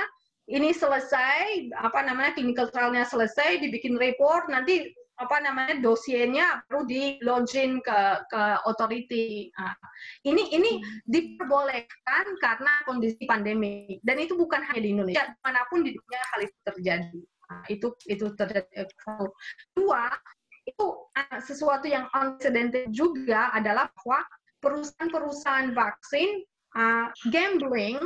ini 0.51 0.75
selesai 0.75 1.71
apa 1.79 2.03
namanya 2.03 2.35
clinical 2.35 2.67
trialnya 2.75 3.07
selesai 3.07 3.63
dibikin 3.63 3.95
report 3.95 4.51
nanti 4.51 4.91
apa 5.21 5.37
namanya 5.45 5.79
dosiernya 5.85 6.65
perlu 6.65 6.89
di 6.89 7.21
launching 7.21 7.85
ke 7.85 8.01
ke 8.33 8.43
authority. 8.65 9.53
Nah, 9.53 9.77
ini 10.25 10.49
ini 10.49 10.81
diperbolehkan 11.05 12.25
karena 12.41 12.73
kondisi 12.89 13.29
pandemi 13.29 14.01
dan 14.01 14.17
itu 14.17 14.33
bukan 14.33 14.65
hanya 14.65 14.81
di 14.81 14.91
Indonesia, 14.97 15.29
mana 15.45 15.61
pun 15.69 15.85
di 15.85 15.93
dunia 15.93 16.23
hal 16.33 16.41
itu 16.49 16.57
terjadi. 16.65 17.21
Itu 17.69 17.95
itu 18.07 18.33
terjadi. 18.35 18.87
Dua, 19.75 20.11
itu 20.67 20.87
uh, 21.17 21.41
sesuatu 21.43 21.89
yang 21.89 22.07
unprecedented 22.15 22.93
juga 22.95 23.51
adalah 23.51 23.91
bahwa 24.01 24.23
perusahaan-perusahaan 24.61 25.73
vaksin 25.73 26.45
uh, 26.77 27.09
gambling 27.33 27.99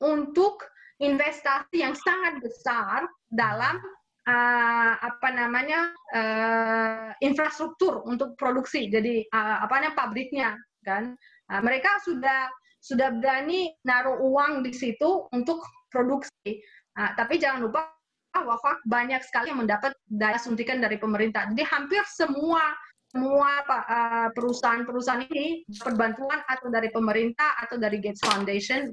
untuk 0.00 0.64
investasi 0.98 1.84
yang 1.84 1.94
sangat 1.94 2.42
besar 2.42 3.06
dalam 3.30 3.78
uh, 4.26 4.92
apa 4.98 5.28
namanya 5.30 5.94
uh, 6.16 7.14
infrastruktur 7.22 8.02
untuk 8.08 8.34
produksi. 8.34 8.90
Jadi 8.90 9.28
uh, 9.30 9.62
apa 9.62 9.78
namanya 9.78 9.94
pabriknya 9.94 10.50
kan. 10.82 11.14
Uh, 11.48 11.62
mereka 11.64 11.88
sudah 12.04 12.50
sudah 12.78 13.14
berani 13.18 13.74
naruh 13.84 14.18
uang 14.20 14.64
di 14.66 14.72
situ 14.74 15.26
untuk 15.30 15.62
produksi. 15.92 16.62
Uh, 16.98 17.10
tapi 17.14 17.38
jangan 17.38 17.68
lupa 17.68 17.97
wafat 18.44 18.78
banyak 18.86 19.22
sekali 19.26 19.50
yang 19.50 19.62
mendapat 19.64 19.96
daya 20.06 20.38
suntikan 20.38 20.78
dari 20.78 21.00
pemerintah. 21.00 21.48
Jadi 21.50 21.64
hampir 21.66 22.02
semua 22.06 22.62
semua 23.08 23.64
eh, 23.64 24.28
perusahaan-perusahaan 24.36 25.24
ini 25.32 25.64
dapat 25.80 25.94
bantuan 25.96 26.40
atau 26.44 26.68
dari 26.68 26.92
pemerintah 26.92 27.56
atau 27.56 27.80
dari 27.80 28.04
Gates 28.04 28.20
Foundation 28.20 28.92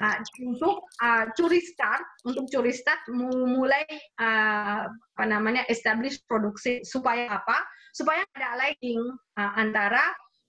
uh, 0.00 0.16
untuk 0.40 0.88
uh, 1.04 1.28
curi 1.36 1.60
start, 1.60 2.02
untuk 2.24 2.48
curi 2.48 2.72
start 2.72 3.04
mulai 3.12 3.84
uh, 4.16 4.88
apa 4.88 5.24
namanya 5.28 5.62
establish 5.68 6.24
produksi 6.24 6.80
supaya 6.88 7.36
apa? 7.36 7.60
Supaya 7.92 8.24
ada 8.32 8.64
lagging 8.64 9.12
uh, 9.36 9.52
antara 9.60 10.02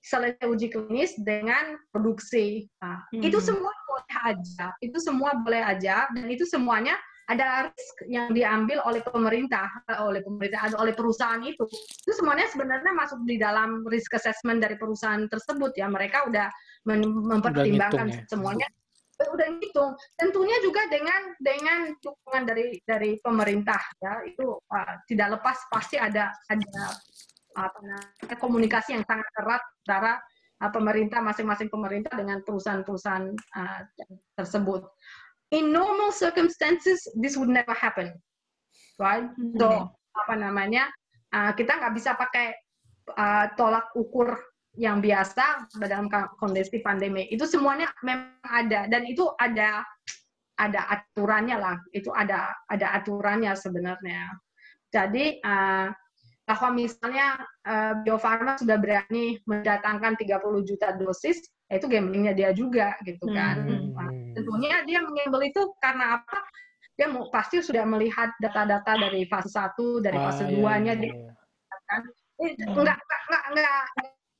selesai 0.05 0.45
uji 0.45 0.71
klinis 0.71 1.17
dengan 1.19 1.75
produksi. 1.91 2.69
Uh, 2.79 3.01
hmm. 3.11 3.27
Itu 3.27 3.43
semua 3.43 3.75
boleh 3.91 4.15
aja, 4.23 4.71
itu 4.79 4.97
semua 5.03 5.35
boleh 5.43 5.61
aja, 5.61 6.07
dan 6.15 6.25
itu 6.31 6.47
semuanya 6.47 6.95
ada 7.25 7.73
risk 7.73 7.95
yang 8.05 8.29
diambil 8.33 8.85
oleh 8.85 9.01
pemerintah, 9.01 9.65
oleh 9.97 10.21
pemerintah, 10.21 10.69
oleh 10.77 10.93
perusahaan 10.93 11.41
itu. 11.41 11.65
Itu 12.05 12.11
semuanya 12.13 12.45
sebenarnya 12.49 12.93
masuk 12.93 13.25
di 13.25 13.41
dalam 13.41 13.81
risk 13.89 14.13
assessment 14.13 14.61
dari 14.61 14.77
perusahaan 14.77 15.25
tersebut 15.25 15.73
ya. 15.73 15.89
Mereka 15.89 16.29
udah 16.29 16.47
mempertimbangkan 16.85 18.07
udah 18.13 18.21
ya. 18.21 18.29
semuanya 18.29 18.67
udah 19.15 19.47
gitu 19.63 19.85
tentunya 20.19 20.57
juga 20.59 20.91
dengan 20.91 21.21
dengan 21.39 21.95
dukungan 22.03 22.43
dari 22.43 22.75
dari 22.83 23.15
pemerintah 23.23 23.79
ya 24.03 24.27
itu 24.27 24.59
uh, 24.59 24.93
tidak 25.07 25.39
lepas 25.39 25.55
pasti 25.71 25.95
ada 25.95 26.35
ada 26.51 26.83
apa 27.55 27.79
namanya 27.79 28.35
komunikasi 28.35 28.99
yang 28.99 29.07
sangat 29.07 29.23
erat 29.39 29.63
antara 29.87 30.19
uh, 30.59 30.71
pemerintah 30.71 31.23
masing-masing 31.23 31.71
pemerintah 31.71 32.11
dengan 32.11 32.43
perusahaan-perusahaan 32.43 33.31
uh, 33.31 33.81
tersebut 34.35 34.83
in 35.53 35.69
normal 35.69 36.09
circumstances 36.09 37.05
this 37.19 37.37
would 37.37 37.51
never 37.51 37.73
happen 37.73 38.13
right 38.97 39.27
hmm. 39.35 39.53
so 39.59 39.91
apa 40.15 40.33
namanya 40.39 40.87
uh, 41.35 41.51
kita 41.53 41.77
nggak 41.77 41.93
bisa 41.93 42.15
pakai 42.15 42.55
uh, 43.13 43.51
tolak 43.59 43.91
ukur 43.93 44.39
yang 44.75 44.99
biasa 44.99 45.71
dalam 45.87 46.11
kondisi 46.35 46.83
pandemi 46.83 47.27
itu 47.31 47.47
semuanya 47.47 47.87
memang 48.03 48.35
ada 48.43 48.91
dan 48.91 49.07
itu 49.07 49.23
ada 49.39 49.87
ada 50.55 50.81
aturannya 50.91 51.57
lah 51.59 51.77
itu 51.95 52.11
ada 52.11 52.51
ada 52.67 52.95
aturannya 52.99 53.55
sebenarnya 53.55 54.35
jadi 54.91 55.39
uh, 55.43 55.87
bahwa 56.45 56.69
misalnya 56.77 57.41
uh, 57.65 57.93
Bio 58.05 58.21
Farma 58.21 58.55
sudah 58.55 58.77
berani 58.77 59.41
mendatangkan 59.49 60.13
30 60.13 60.69
juta 60.69 60.93
dosis 60.93 61.41
ya 61.65 61.81
itu 61.81 61.89
gamblingnya 61.89 62.37
dia 62.37 62.53
juga 62.53 62.93
gitu 63.01 63.25
kan. 63.33 63.65
Hmm. 63.65 64.24
Tentunya 64.35 64.83
dia 64.83 64.99
mengambil 65.01 65.41
itu 65.47 65.61
karena 65.79 66.19
apa? 66.19 66.37
Dia 66.95 67.07
mau 67.11 67.27
pasti 67.27 67.59
sudah 67.59 67.83
melihat 67.83 68.31
data-data 68.39 68.95
dari 68.95 69.27
fase 69.27 69.51
1, 69.51 70.03
dari 70.03 70.15
fase 70.15 70.43
ah, 70.43 70.51
2-nya 70.51 70.93
iya, 70.95 71.11
iya. 71.11 71.31
kan. 71.87 72.01
Hmm. 72.35 72.75
Enggak 72.75 72.99
enggak 72.99 73.43
enggak 73.51 73.79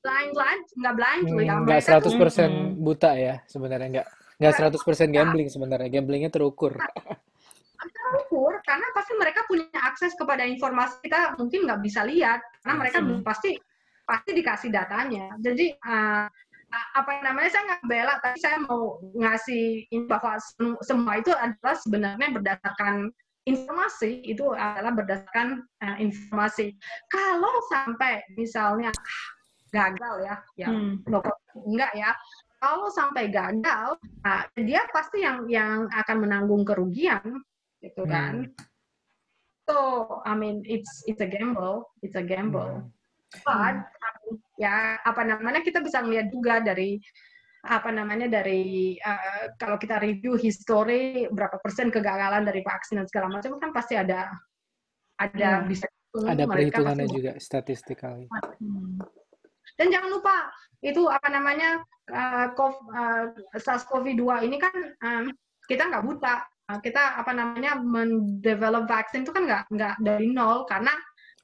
blind 0.03 0.31
blind, 0.35 0.63
enggak 0.79 0.95
blind 0.95 1.23
hmm, 1.27 1.39
ya. 1.39 1.53
Enggak 1.59 1.81
100% 1.83 2.03
tuh, 2.03 2.11
buta 2.79 3.11
ya 3.15 3.35
sebenarnya 3.47 3.87
enggak 3.91 4.07
enggak 4.39 4.53
100% 4.75 5.15
gambling 5.15 5.47
sebenarnya. 5.51 5.89
Gamblingnya 5.89 6.31
terukur. 6.31 6.75
terukur 7.85 8.53
karena 8.65 8.87
pasti 8.93 9.13
mereka 9.17 9.45
punya 9.49 9.65
akses 9.81 10.13
kepada 10.13 10.45
informasi 10.45 11.01
kita 11.05 11.37
mungkin 11.37 11.69
nggak 11.69 11.81
bisa 11.85 12.01
lihat 12.05 12.41
karena 12.61 12.75
mereka 12.81 12.97
hmm. 13.01 13.21
pasti 13.25 13.57
pasti 14.05 14.31
dikasih 14.37 14.69
datanya. 14.69 15.33
Jadi 15.41 15.73
uh, 15.81 16.29
apa 16.95 17.21
namanya 17.23 17.49
saya 17.51 17.63
nggak 17.71 17.85
bela 17.87 18.13
tapi 18.19 18.37
saya 18.39 18.57
mau 18.63 18.99
ngasih 19.15 19.87
bahwa 20.09 20.35
semua 20.83 21.13
itu 21.19 21.31
adalah 21.33 21.75
sebenarnya 21.79 22.29
berdasarkan 22.35 23.09
informasi 23.45 24.25
itu 24.25 24.51
adalah 24.57 24.91
berdasarkan 24.91 25.61
uh, 25.85 25.97
informasi. 26.01 26.73
Kalau 27.07 27.53
sampai 27.69 28.25
misalnya 28.33 28.89
gagal 29.69 30.15
ya, 30.25 30.35
ya 30.57 30.67
hmm. 30.73 31.05
enggak 31.69 31.93
ya. 31.93 32.11
Kalau 32.57 32.89
sampai 32.89 33.29
gagal, 33.29 34.01
uh, 34.25 34.43
dia 34.57 34.81
pasti 34.89 35.21
yang 35.21 35.45
yang 35.45 35.85
akan 35.93 36.17
menanggung 36.25 36.65
kerugian, 36.65 37.45
gitu 37.85 38.03
kan. 38.09 38.49
Hmm. 38.49 38.53
So, 39.69 39.77
I 40.25 40.33
mean, 40.33 40.65
it's 40.65 41.05
it's 41.05 41.21
a 41.21 41.29
gamble, 41.29 41.93
it's 42.01 42.17
a 42.17 42.25
gamble. 42.25 42.81
Hmm. 42.81 42.89
But 43.45 43.85
ya 44.55 44.99
apa 45.03 45.21
namanya 45.23 45.61
kita 45.61 45.83
bisa 45.83 46.01
melihat 46.01 46.27
juga 46.31 46.63
dari 46.63 46.97
apa 47.65 47.89
namanya 47.89 48.29
dari 48.29 48.93
uh, 49.01 49.57
kalau 49.57 49.81
kita 49.81 49.97
review 49.97 50.37
history 50.37 51.25
berapa 51.33 51.57
persen 51.57 51.89
kegagalan 51.89 52.45
dari 52.45 52.61
vaksin 52.61 53.01
dan 53.01 53.09
segala 53.09 53.33
macam 53.33 53.57
kan 53.57 53.73
pasti 53.73 53.97
ada 53.97 54.29
ada 55.17 55.65
hmm. 55.65 55.67
bisa 55.67 55.85
ada 56.23 56.47
perhitungannya 56.47 57.07
juga 57.09 57.31
statistically. 57.41 58.29
Hmm. 58.61 59.01
Dan 59.75 59.91
jangan 59.91 60.09
lupa 60.13 60.47
itu 60.79 61.09
apa 61.09 61.27
namanya 61.27 61.81
uh, 62.13 62.47
uh, 62.53 63.23
SARS-CoV-2 63.57 64.45
ini 64.47 64.57
kan 64.61 64.75
um, 65.03 65.25
kita 65.67 65.89
nggak 65.89 66.05
buta. 66.05 66.45
Kita 66.81 67.21
apa 67.21 67.29
namanya 67.29 67.77
mendevelop 67.77 68.89
vaksin 68.89 69.21
itu 69.21 69.29
kan 69.29 69.45
nggak 69.45 69.63
nggak 69.69 69.95
dari 70.01 70.33
nol 70.33 70.65
karena 70.65 70.93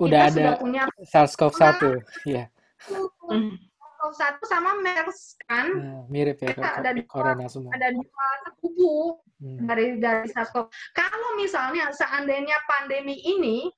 udah 0.02 0.18
kita 0.18 0.30
ada 0.34 0.34
sudah 0.34 0.54
punya 0.58 0.84
SARS-CoV-1, 1.06 1.82
ya. 2.26 2.46
Hmm. 2.90 3.58
SARS-CoV-1 4.02 4.38
sama 4.50 4.72
MERS 4.82 5.20
kan. 5.46 5.68
Nah, 5.78 6.02
mirip 6.10 6.42
ya, 6.42 6.58
ada 6.58 6.92
dua, 6.98 7.06
corona 7.06 7.46
semua. 7.46 7.72
Ada 7.78 7.94
dua 7.94 8.28
kubu 8.58 9.22
hmm. 9.38 9.70
dari 9.70 9.86
dari 10.02 10.28
SARS-CoV. 10.30 10.68
Kalau 10.98 11.30
misalnya 11.38 11.94
seandainya 11.94 12.58
pandemi 12.66 13.22
ini 13.22 13.70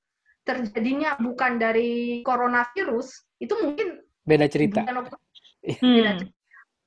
terjadinya 0.43 1.15
bukan 1.19 1.59
dari 1.59 2.23
coronavirus, 2.23 3.27
itu 3.39 3.53
mungkin 3.59 3.99
beda 4.23 4.47
cerita. 4.47 4.87
Bukan, 4.87 5.11
hmm. 5.67 5.95
beda 5.99 6.11
cerita. 6.23 6.39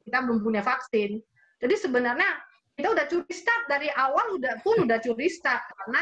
Kita 0.06 0.18
belum 0.24 0.38
punya 0.40 0.62
vaksin. 0.64 1.20
Jadi 1.60 1.74
sebenarnya 1.76 2.30
kita 2.76 2.92
udah 2.92 3.04
curi 3.08 3.32
start 3.32 3.64
dari 3.72 3.88
awal 3.96 4.36
udah 4.36 4.60
pun 4.60 4.84
udah 4.84 5.00
curi 5.00 5.32
start 5.32 5.64
karena 5.64 6.00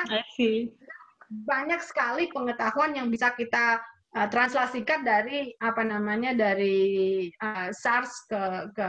banyak 1.47 1.81
sekali 1.81 2.27
pengetahuan 2.35 2.99
yang 2.99 3.07
bisa 3.09 3.31
kita 3.39 3.79
uh, 4.15 4.29
translasikan 4.31 5.03
dari 5.03 5.53
apa 5.59 5.83
namanya 5.83 6.33
dari 6.33 7.29
uh, 7.43 7.69
SARS 7.75 8.31
ke 8.31 8.43
ke 8.73 8.89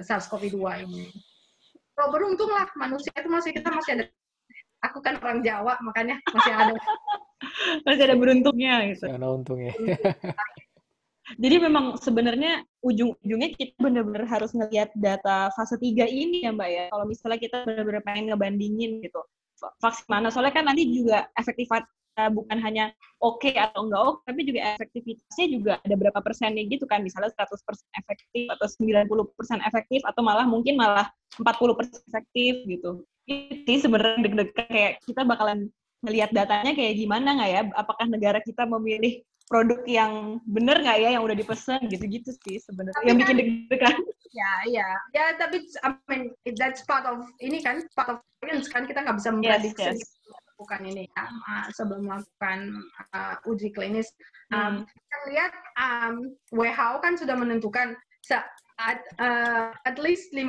SARS-CoV-2 0.00 0.86
ini. 0.86 1.10
Kalau 1.96 2.08
beruntung 2.12 2.50
lah 2.52 2.68
manusia 2.78 3.12
itu 3.16 3.28
masih 3.28 3.50
kita 3.52 3.68
masih 3.72 3.92
ada. 4.00 4.04
Aku 4.84 5.02
kan 5.02 5.18
orang 5.18 5.42
Jawa 5.42 5.80
makanya 5.82 6.20
masih 6.30 6.52
ada. 6.52 6.74
masih 7.88 8.02
ada 8.06 8.16
beruntungnya 8.16 8.74
gitu. 8.92 9.04
Ada 9.10 9.26
untungnya. 9.26 9.72
Jadi 11.42 11.58
memang 11.58 11.98
sebenarnya 11.98 12.62
ujung-ujungnya 12.86 13.50
kita 13.58 13.74
benar-benar 13.82 14.30
harus 14.30 14.54
ngelihat 14.54 14.94
data 14.94 15.50
fase 15.58 15.74
3 15.74 16.06
ini 16.06 16.46
ya 16.46 16.54
Mbak 16.54 16.70
ya. 16.70 16.84
Kalau 16.94 17.04
misalnya 17.08 17.38
kita 17.42 17.56
benar-benar 17.66 18.02
pengen 18.06 18.30
ngebandingin 18.30 19.02
gitu. 19.02 19.20
Vaksin 19.82 20.06
mana? 20.06 20.30
Soalnya 20.30 20.54
kan 20.54 20.70
nanti 20.70 20.86
juga 20.86 21.26
efektif 21.34 21.66
bukan 22.32 22.58
hanya 22.64 22.96
oke 23.20 23.44
okay 23.44 23.54
atau 23.60 23.84
enggak 23.84 24.02
oke, 24.02 24.20
tapi 24.24 24.40
juga 24.48 24.60
efektivitasnya 24.76 25.46
juga 25.52 25.72
ada 25.84 25.94
berapa 25.94 26.18
persennya 26.24 26.64
gitu 26.64 26.88
kan, 26.88 27.04
misalnya 27.04 27.28
100% 27.36 27.52
efektif 28.00 28.44
atau 28.56 28.66
90% 28.80 29.68
efektif 29.68 30.00
atau 30.08 30.20
malah 30.24 30.48
mungkin 30.48 30.80
malah 30.80 31.12
40% 31.36 32.08
efektif 32.08 32.64
gitu. 32.64 33.04
Itu 33.28 33.68
sebenarnya 33.84 34.24
deg-degan 34.24 34.66
kayak 34.72 34.92
kita 35.04 35.22
bakalan 35.28 35.68
ngelihat 36.04 36.32
datanya 36.32 36.72
kayak 36.72 36.96
gimana 36.96 37.28
nggak 37.36 37.50
ya, 37.52 37.62
apakah 37.76 38.06
negara 38.08 38.38
kita 38.40 38.64
memilih 38.64 39.20
produk 39.46 39.78
yang 39.86 40.42
bener 40.48 40.82
nggak 40.82 40.98
ya 40.98 41.08
yang 41.14 41.22
udah 41.22 41.36
dipesan 41.38 41.86
gitu-gitu 41.86 42.34
sih 42.42 42.58
sebenarnya 42.58 43.04
yang 43.06 43.18
bikin 43.20 43.36
kan 43.36 43.40
deg-degan. 43.40 43.96
Ya, 44.36 44.52
ya, 44.68 44.88
ya. 45.16 45.32
Tapi 45.40 45.64
I 45.80 45.96
mean 46.12 46.36
that's 46.60 46.84
part 46.84 47.08
of 47.08 47.24
ini 47.40 47.64
kan 47.64 47.80
part 47.96 48.12
of 48.12 48.16
science 48.44 48.68
kan 48.68 48.84
kita 48.84 49.00
nggak 49.00 49.16
bisa 49.16 49.32
memprediksi. 49.32 49.80
Yes, 49.80 50.04
yes 50.04 50.45
melakukan 50.56 50.88
ini 50.88 51.04
ya 51.12 51.24
sebelum 51.76 52.08
melakukan 52.08 52.80
uh, 53.12 53.36
uji 53.44 53.68
klinis. 53.76 54.08
Um, 54.56 54.80
hmm. 54.80 54.88
Kita 54.88 55.18
lihat 55.28 55.52
um, 55.76 56.14
WHO 56.56 56.90
kan 57.04 57.14
sudah 57.20 57.36
menentukan 57.36 57.92
saat 58.24 59.04
uh, 59.20 59.76
at 59.84 60.00
least 60.00 60.32
50% 60.32 60.48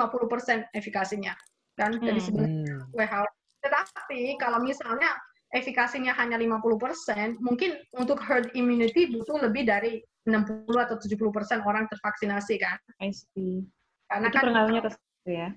efikasinya 0.71 1.35
kan 1.75 1.91
hmm. 1.91 2.07
jadi 2.07 2.19
sebenarnya 2.23 2.75
WHO. 2.95 3.27
Tetapi 3.67 4.21
kalau 4.39 4.63
misalnya 4.63 5.11
efikasinya 5.51 6.15
hanya 6.15 6.39
50%, 6.39 7.43
mungkin 7.43 7.75
untuk 7.99 8.23
herd 8.23 8.47
immunity 8.55 9.11
butuh 9.11 9.43
lebih 9.43 9.67
dari 9.67 9.99
60 10.23 10.67
atau 10.71 10.95
70% 10.95 11.67
orang 11.67 11.83
tervaksinasi 11.91 12.55
kan. 12.63 12.79
I 13.03 13.11
see. 13.11 13.67
Karena 14.07 14.31
itu 14.31 14.39
kan 14.39 14.43
pengaruhnya 14.47 14.81
ke 14.87 14.91
situ 14.95 15.29
ya. 15.35 15.47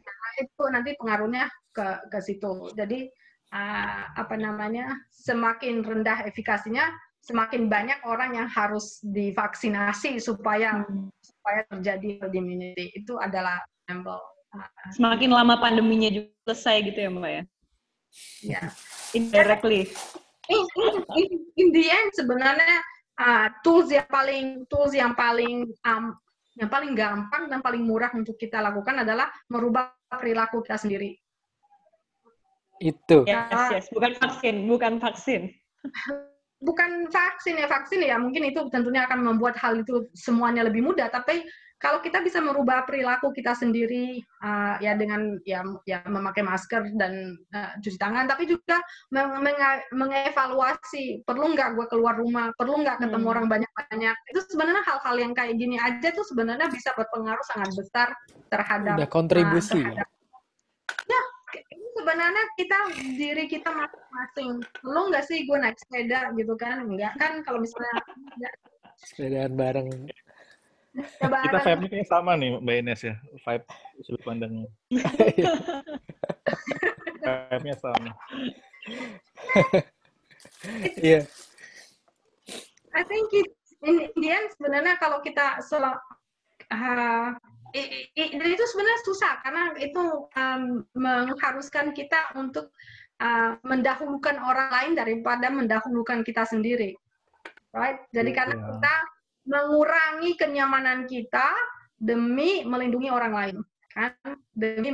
Itu 0.43 0.63
nanti 0.75 0.91
pengaruhnya 0.99 1.45
ke 1.71 1.87
ke 2.11 2.19
situ. 2.19 2.53
Jadi 2.75 3.07
uh, 3.55 4.03
apa 4.17 4.35
namanya 4.39 4.99
semakin 5.11 5.83
rendah 5.83 6.27
efikasinya 6.27 6.91
semakin 7.21 7.69
banyak 7.69 8.01
orang 8.09 8.35
yang 8.35 8.49
harus 8.49 8.99
divaksinasi 9.05 10.19
supaya 10.19 10.83
hmm. 10.83 11.13
supaya 11.21 11.61
terjadi 11.69 12.25
herd 12.25 12.35
immunity 12.35 12.91
itu 12.97 13.15
adalah 13.21 13.61
gamble. 13.87 14.21
Uh, 14.51 14.67
semakin 14.97 15.31
lama 15.31 15.61
pandeminya 15.61 16.11
juga 16.11 16.33
selesai 16.51 16.77
gitu 16.91 16.99
ya 16.99 17.11
mbak 17.13 17.31
ya? 17.31 17.43
Ya. 18.43 18.63
Indirectly. 19.15 19.87
In, 20.51 20.63
in, 20.67 20.95
in, 21.15 21.29
in 21.55 21.69
the 21.71 21.87
end 21.87 22.11
sebenarnya 22.19 22.83
uh, 23.23 23.47
tools 23.63 23.93
yang 23.95 24.09
paling 24.11 24.67
tools 24.67 24.91
yang 24.91 25.15
paling 25.15 25.71
um, 25.87 26.19
yang 26.59 26.67
paling 26.67 26.99
gampang 26.99 27.47
dan 27.47 27.63
paling 27.63 27.87
murah 27.87 28.11
untuk 28.19 28.35
kita 28.35 28.59
lakukan 28.59 29.07
adalah 29.07 29.31
merubah 29.47 29.95
perilaku 30.11 30.67
kita 30.67 30.83
sendiri. 30.83 31.15
Itu. 32.81 33.29
Yes, 33.29 33.53
yes. 33.71 33.87
Bukan 33.93 34.17
vaksin, 34.17 34.65
bukan 34.67 34.93
vaksin. 34.99 35.43
Bukan 36.61 37.09
vaksin 37.09 37.57
ya, 37.57 37.65
vaksin 37.65 38.05
ya 38.05 38.21
mungkin 38.21 38.45
itu 38.45 38.69
tentunya 38.69 39.09
akan 39.09 39.25
membuat 39.25 39.57
hal 39.57 39.81
itu 39.81 40.13
semuanya 40.13 40.61
lebih 40.61 40.85
mudah, 40.85 41.09
tapi 41.09 41.41
kalau 41.81 42.05
kita 42.05 42.21
bisa 42.21 42.45
merubah 42.45 42.85
perilaku 42.85 43.33
kita 43.33 43.57
sendiri 43.57 44.21
uh, 44.45 44.77
ya 44.85 44.93
dengan 44.93 45.41
ya 45.49 45.65
ya 45.89 46.05
memakai 46.05 46.45
masker 46.45 46.93
dan 47.01 47.41
uh, 47.57 47.73
cuci 47.81 47.97
tangan 47.97 48.29
tapi 48.29 48.45
juga 48.45 48.85
meng 49.09 49.57
mengevaluasi 49.97 51.25
perlu 51.25 51.57
nggak 51.57 51.81
gue 51.81 51.87
keluar 51.89 52.21
rumah 52.21 52.53
perlu 52.61 52.85
nggak 52.85 53.01
ketemu 53.01 53.25
hmm. 53.25 53.33
orang 53.33 53.47
banyak-banyak 53.49 54.17
itu 54.29 54.41
sebenarnya 54.53 54.85
hal-hal 54.85 55.17
yang 55.17 55.33
kayak 55.33 55.57
gini 55.57 55.81
aja 55.81 56.13
tuh 56.13 56.25
sebenarnya 56.29 56.69
bisa 56.69 56.93
berpengaruh 56.93 57.45
sangat 57.49 57.73
besar 57.73 58.09
terhadap 58.53 59.01
Udah 59.01 59.11
kontribusi 59.11 59.81
uh, 59.81 59.89
terhadap, 59.97 60.09
ya 61.09 61.23
sebenarnya 62.01 62.45
kita 62.57 62.79
diri 63.21 63.45
kita 63.45 63.69
masing-masing. 63.69 64.65
Lo 64.89 65.13
nggak 65.13 65.25
sih 65.29 65.45
gue 65.45 65.57
naik 65.61 65.77
sepeda 65.77 66.33
gitu 66.35 66.57
kan? 66.57 66.89
Enggak 66.89 67.13
kan 67.21 67.45
kalau 67.45 67.61
misalnya 67.61 68.01
sepedaan 68.97 69.53
bareng. 69.55 69.89
Ya, 70.91 71.29
kita 71.47 71.59
vibe-nya 71.63 71.87
kayaknya 71.87 72.09
sama 72.09 72.35
nih 72.35 72.59
Mbak 72.59 72.77
Ines 72.83 73.01
ya. 73.07 73.15
Vibe 73.47 73.65
sudut 74.03 74.23
pandang. 74.27 74.67
vibe-nya 77.23 77.77
sama. 77.79 78.13
Iya. 80.99 81.23
yeah. 81.23 81.25
I 82.91 83.07
think 83.07 83.31
it, 83.31 83.49
in 83.87 84.11
the 84.19 84.29
end 84.35 84.51
sebenarnya 84.59 84.99
kalau 84.99 85.23
kita 85.23 85.63
sel 85.63 85.87
uh, 85.87 87.31
dan 87.73 88.49
itu 88.51 88.65
sebenarnya 88.71 89.01
susah 89.07 89.33
karena 89.43 89.63
itu 89.79 90.03
um, 90.35 90.63
mengharuskan 90.95 91.95
kita 91.95 92.35
untuk 92.35 92.75
uh, 93.21 93.57
mendahulukan 93.63 94.37
orang 94.41 94.69
lain 94.73 94.93
daripada 94.97 95.49
mendahulukan 95.53 96.25
kita 96.27 96.43
sendiri, 96.49 96.97
right? 97.77 98.01
Jadi 98.11 98.31
yeah. 98.33 98.39
karena 98.39 98.55
iya. 98.57 98.65
kita 98.75 98.95
mengurangi 99.51 100.31
kenyamanan 100.37 100.99
kita 101.07 101.49
demi 102.01 102.65
melindungi 102.65 103.09
orang 103.13 103.33
lain, 103.33 103.57
kan? 103.93 104.13
Demi 104.57 104.91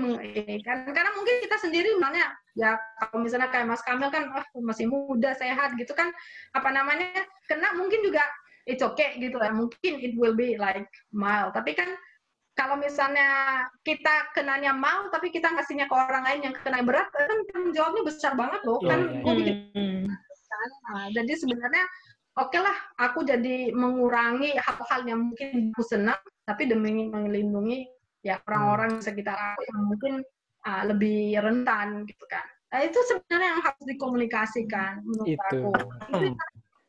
kan 0.63 0.87
karena 0.91 1.11
mungkin 1.19 1.43
kita 1.43 1.57
sendiri 1.59 1.99
misalnya 1.99 2.31
ya 2.57 2.81
kalau 2.99 3.21
misalnya 3.21 3.53
kayak 3.53 3.69
Mas 3.69 3.85
Kamil 3.85 4.09
kan 4.09 4.33
oh, 4.33 4.63
masih 4.65 4.89
muda 4.89 5.37
sehat 5.37 5.77
gitu 5.77 5.93
kan 5.93 6.09
apa 6.57 6.73
namanya 6.73 7.27
kena 7.45 7.77
mungkin 7.77 8.01
juga 8.01 8.25
it's 8.65 8.81
okay 8.81 9.21
gitu 9.21 9.37
lah 9.37 9.53
mungkin 9.53 10.01
it 10.01 10.17
will 10.17 10.33
be 10.33 10.57
like 10.57 10.89
mild 11.13 11.53
tapi 11.53 11.77
kan 11.77 11.93
kalau 12.57 12.81
misalnya 12.81 13.63
kita 13.85 14.33
kenanya 14.33 14.73
mau 14.73 15.13
tapi 15.13 15.29
kita 15.29 15.53
ngasihnya 15.53 15.87
ke 15.87 15.95
orang 15.95 16.25
lain 16.25 16.41
yang 16.51 16.55
kena 16.65 16.81
berat 16.81 17.13
kan 17.13 17.29
tanggung 17.53 17.77
jawabnya 17.77 18.03
besar 18.09 18.33
banget 18.33 18.61
loh 18.65 18.81
kan 18.81 19.01
yeah, 19.23 19.37
yeah. 19.37 19.59
Hmm. 19.77 20.09
Nah, 20.89 21.07
jadi 21.13 21.33
sebenarnya 21.37 21.85
oke 22.41 22.49
okay 22.49 22.61
lah 22.65 22.77
aku 22.97 23.29
jadi 23.29 23.77
mengurangi 23.77 24.57
hal-hal 24.57 25.01
yang 25.05 25.21
mungkin 25.31 25.77
aku 25.77 25.85
senang 25.85 26.19
tapi 26.49 26.65
demi 26.65 27.13
melindungi 27.13 27.85
ya 28.25 28.41
orang-orang 28.49 29.05
sekitar 29.05 29.37
aku 29.37 29.63
yang 29.69 29.83
mungkin 29.87 30.13
uh, 30.67 30.83
lebih 30.89 31.39
rentan 31.39 32.03
gitu 32.11 32.25
kan. 32.27 32.43
Nah, 32.75 32.83
itu 32.83 32.99
sebenarnya 33.07 33.49
yang 33.55 33.63
harus 33.63 33.85
dikomunikasikan 33.87 34.93
menurut 35.07 35.39
Itu. 35.39 35.47
aku. 35.47 35.71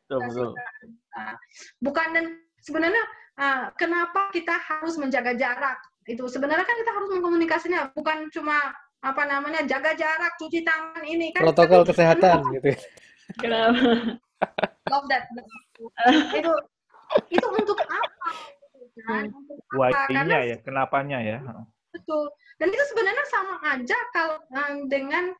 Betul, 0.08 0.18
betul. 0.26 0.50
Uh, 1.14 1.34
bukan 1.78 2.08
dan 2.16 2.24
sebenarnya 2.66 3.04
uh, 3.38 3.70
kenapa 3.78 4.28
kita 4.34 4.58
harus 4.58 4.98
menjaga 4.98 5.32
jarak 5.38 5.78
itu 6.08 6.24
sebenarnya 6.26 6.66
kan 6.66 6.76
kita 6.76 6.90
harus 6.92 7.08
mengkomunikasinya 7.14 7.94
bukan 7.94 8.28
cuma 8.34 8.74
apa 8.98 9.22
namanya 9.30 9.62
jaga 9.62 9.94
jarak 9.94 10.34
cuci 10.36 10.66
tangan 10.66 11.04
ini 11.06 11.30
kan 11.30 11.46
Protokol 11.46 11.86
tapi- 11.86 11.88
kesehatan 11.94 12.36
gitu. 12.58 12.68
Kenapa? 13.38 14.16
love 14.88 15.06
that 15.12 15.28
itu 16.34 16.52
itu 17.28 17.46
untuk 17.46 17.78
apa 17.86 18.28
kan? 19.04 19.24
Untuk 19.30 19.58
apa? 19.78 20.08
Karena 20.10 20.22
Why-nya 20.26 20.38
ya, 20.48 20.56
kenapanya 20.64 21.18
ya. 21.22 21.38
Betul. 21.94 22.32
Dan 22.58 22.74
itu 22.74 22.84
sebenarnya 22.90 23.24
sama 23.30 23.56
aja 23.62 23.98
kalau 24.10 24.42
um, 24.50 24.90
dengan 24.90 25.30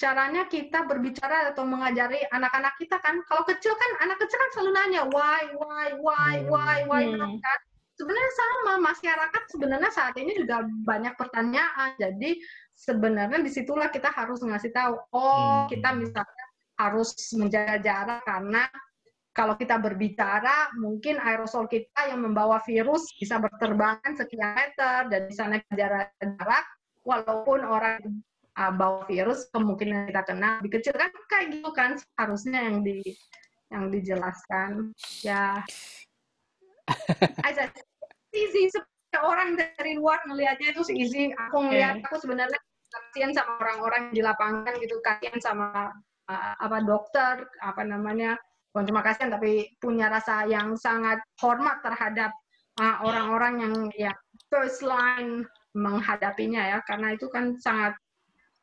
caranya 0.00 0.48
kita 0.50 0.84
berbicara 0.88 1.52
atau 1.54 1.62
mengajari 1.62 2.20
anak-anak 2.32 2.74
kita 2.80 2.98
kan. 2.98 3.22
Kalau 3.28 3.44
kecil 3.46 3.72
kan 3.76 3.90
anak 4.08 4.18
kecil 4.18 4.38
kan 4.40 4.50
selalu 4.56 4.70
nanya 4.74 5.02
why, 5.12 5.42
why, 5.54 5.88
why, 6.00 6.34
Hmm. 6.42 6.48
why, 6.50 6.78
why 6.88 7.02
Hmm. 7.06 7.38
kan. 7.38 7.58
Sebenarnya 7.92 8.32
sama 8.34 8.72
masyarakat 8.82 9.42
sebenarnya 9.52 9.90
saat 9.92 10.14
ini 10.18 10.32
juga 10.34 10.64
banyak 10.64 11.14
pertanyaan. 11.14 11.94
Jadi 12.00 12.40
sebenarnya 12.74 13.38
di 13.44 13.52
situlah 13.52 13.92
kita 13.92 14.10
harus 14.10 14.42
ngasih 14.42 14.72
tahu. 14.74 14.94
Oh 15.14 15.64
Hmm. 15.64 15.70
kita 15.70 15.94
misalnya 15.94 16.44
harus 16.80 17.14
menjaga 17.36 17.78
jarak 17.78 18.20
karena 18.26 18.66
kalau 19.32 19.56
kita 19.56 19.80
berbicara, 19.80 20.76
mungkin 20.76 21.16
aerosol 21.16 21.64
kita 21.64 22.04
yang 22.04 22.20
membawa 22.20 22.60
virus 22.68 23.08
bisa 23.16 23.40
berterbangan 23.40 24.12
sekian 24.12 24.52
meter 24.52 25.08
dan 25.08 25.20
di 25.24 25.32
sana 25.32 25.56
jarak 25.72 26.12
jarak, 26.20 26.64
walaupun 27.00 27.64
orang 27.64 27.96
uh, 28.58 28.72
bawa 28.72 29.04
virus, 29.08 29.48
kemungkinan 29.52 30.08
kita 30.12 30.22
kena 30.26 30.60
lebih 30.60 30.80
kecil 30.80 30.94
kan? 30.96 31.10
Kayak 31.28 31.46
gitu 31.56 31.70
kan 31.72 31.90
harusnya 32.20 32.60
yang 32.68 32.84
di 32.84 33.00
yang 33.72 33.84
dijelaskan. 33.88 34.92
Ya. 35.24 35.64
Aja 37.48 37.72
easy. 38.36 38.68
Seperti 38.68 39.18
orang 39.20 39.56
dari 39.56 39.96
luar 39.96 40.20
ngelihatnya 40.28 40.76
itu 40.76 40.82
easy. 40.92 41.32
Aku 41.48 41.68
ngelihat 41.68 42.04
aku 42.04 42.16
sebenarnya 42.20 42.60
kasihan 42.92 43.32
sama 43.32 43.56
orang-orang 43.60 44.12
di 44.12 44.20
lapangan 44.20 44.72
gitu, 44.80 45.00
kasihan 45.00 45.40
sama 45.40 45.92
uh, 46.28 46.54
apa 46.60 46.84
dokter, 46.84 47.48
apa 47.64 47.82
namanya. 47.84 48.36
Bukan 48.72 48.88
cuma 48.88 49.04
kasihan 49.04 49.32
tapi 49.32 49.68
punya 49.80 50.08
rasa 50.08 50.48
yang 50.48 50.76
sangat 50.80 51.20
hormat 51.40 51.84
terhadap 51.84 52.32
uh, 52.80 53.04
orang-orang 53.04 53.54
yang 53.60 53.74
ya 53.96 54.12
first 54.48 54.80
line 54.80 55.44
menghadapinya 55.76 56.76
ya. 56.76 56.78
Karena 56.84 57.12
itu 57.12 57.28
kan 57.28 57.56
sangat 57.60 57.96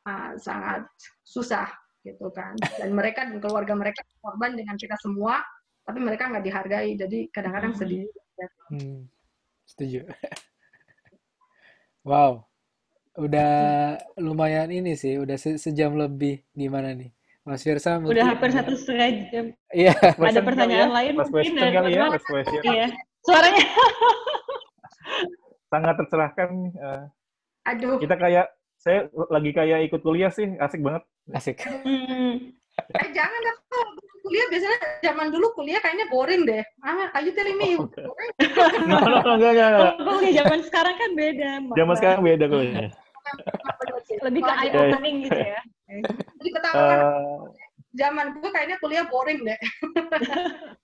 uh, 0.02 0.32
sangat 0.36 0.86
susah 1.20 1.68
gitu 2.00 2.28
kan 2.30 2.56
dan 2.76 2.90
mereka 2.90 3.28
dan 3.28 3.36
keluarga 3.38 3.72
mereka 3.72 4.00
korban 4.18 4.52
dengan 4.52 4.72
kita 4.74 4.96
semua 4.98 5.44
tapi 5.82 6.00
mereka 6.00 6.28
nggak 6.28 6.42
dihargai 6.42 6.96
jadi 6.96 7.18
kadang-kadang 7.28 7.72
Mhm. 7.72 7.80
sedih 7.80 8.04
Hmm, 8.70 9.04
setuju. 9.66 10.00
Wow, 12.00 12.48
udah 13.12 13.52
lumayan 14.16 14.72
ini 14.72 14.96
sih, 14.96 15.20
udah 15.20 15.36
se- 15.36 15.60
sejam 15.60 15.92
lebih. 15.92 16.40
Gimana 16.50 16.96
nih, 16.96 17.12
Mas 17.42 17.60
Firsa? 17.60 18.00
Udah 18.00 18.08
mungkin 18.08 18.24
hampir 18.24 18.48
ada- 18.48 18.56
satu 18.64 18.72
setengah 18.72 19.08
jam. 19.28 19.46
Iya, 19.68 19.92
Ada 20.16 20.40
pertanyaan 20.40 20.88
ya? 20.88 20.96
lain 20.96 21.12
Last 21.12 21.28
mungkin 21.28 21.52
dari 21.52 21.68
kali 21.68 21.68
ya, 21.68 21.76
teman-teman? 21.76 22.10
last 22.16 22.24
question. 22.24 22.62
Iya. 22.64 22.86
Suaranya 23.20 23.64
Sangat 25.68 25.94
tercerahkan. 25.98 26.50
eh, 26.72 27.04
aduh 27.68 27.96
kita 28.00 28.16
kayak, 28.16 28.46
saya 28.80 28.98
lagi 29.28 29.52
kayak 29.52 29.84
ikut 29.86 30.00
kuliah 30.00 30.32
sih, 30.32 30.56
asik 30.56 30.80
banget. 30.80 31.04
asik. 31.30 31.60
Hmm. 31.60 32.56
eh 32.96 33.08
jangan 33.12 33.40
dah 33.44 33.54
Kak. 33.68 33.86
kuliah 34.24 34.46
biasanya 34.48 34.78
zaman 35.04 35.28
dulu 35.28 35.52
kuliah 35.52 35.76
kayaknya 35.78 36.08
boring 36.08 36.48
deh 36.48 36.64
ah 36.80 37.12
are 37.12 37.20
you 37.20 37.32
telling 37.36 37.54
me 37.54 37.76
Oh, 37.76 37.84
enggak. 37.84 38.08
boring? 38.08 38.30
No, 38.88 38.96
no, 38.98 39.16
no, 39.20 39.30
enggak, 39.36 39.52
enggak, 39.52 39.68
enggak. 39.68 39.92
Kalau 40.00 40.16
kuliah 40.16 40.32
zaman 40.40 40.60
sekarang 40.64 40.94
kan 40.96 41.10
beda. 41.12 41.48
Mbak. 41.60 41.76
Zaman 41.76 41.94
sekarang 42.00 42.20
beda 42.24 42.44
kuliahnya. 42.48 42.88
lebih 44.20 44.40
ke 44.42 44.48
Oh, 44.48 44.58
eye 44.58 44.70
iya. 44.70 44.80
opening 44.80 45.16
gitu 45.22 45.40
ya. 45.44 45.60
jadi 46.40 46.50
ketahuan 46.50 46.98
Eh, 46.98 47.38
zaman 47.94 48.26
gue 48.32 48.48
kayaknya 48.48 48.76
kuliah 48.80 49.04
boring 49.06 49.40
deh. 49.44 49.60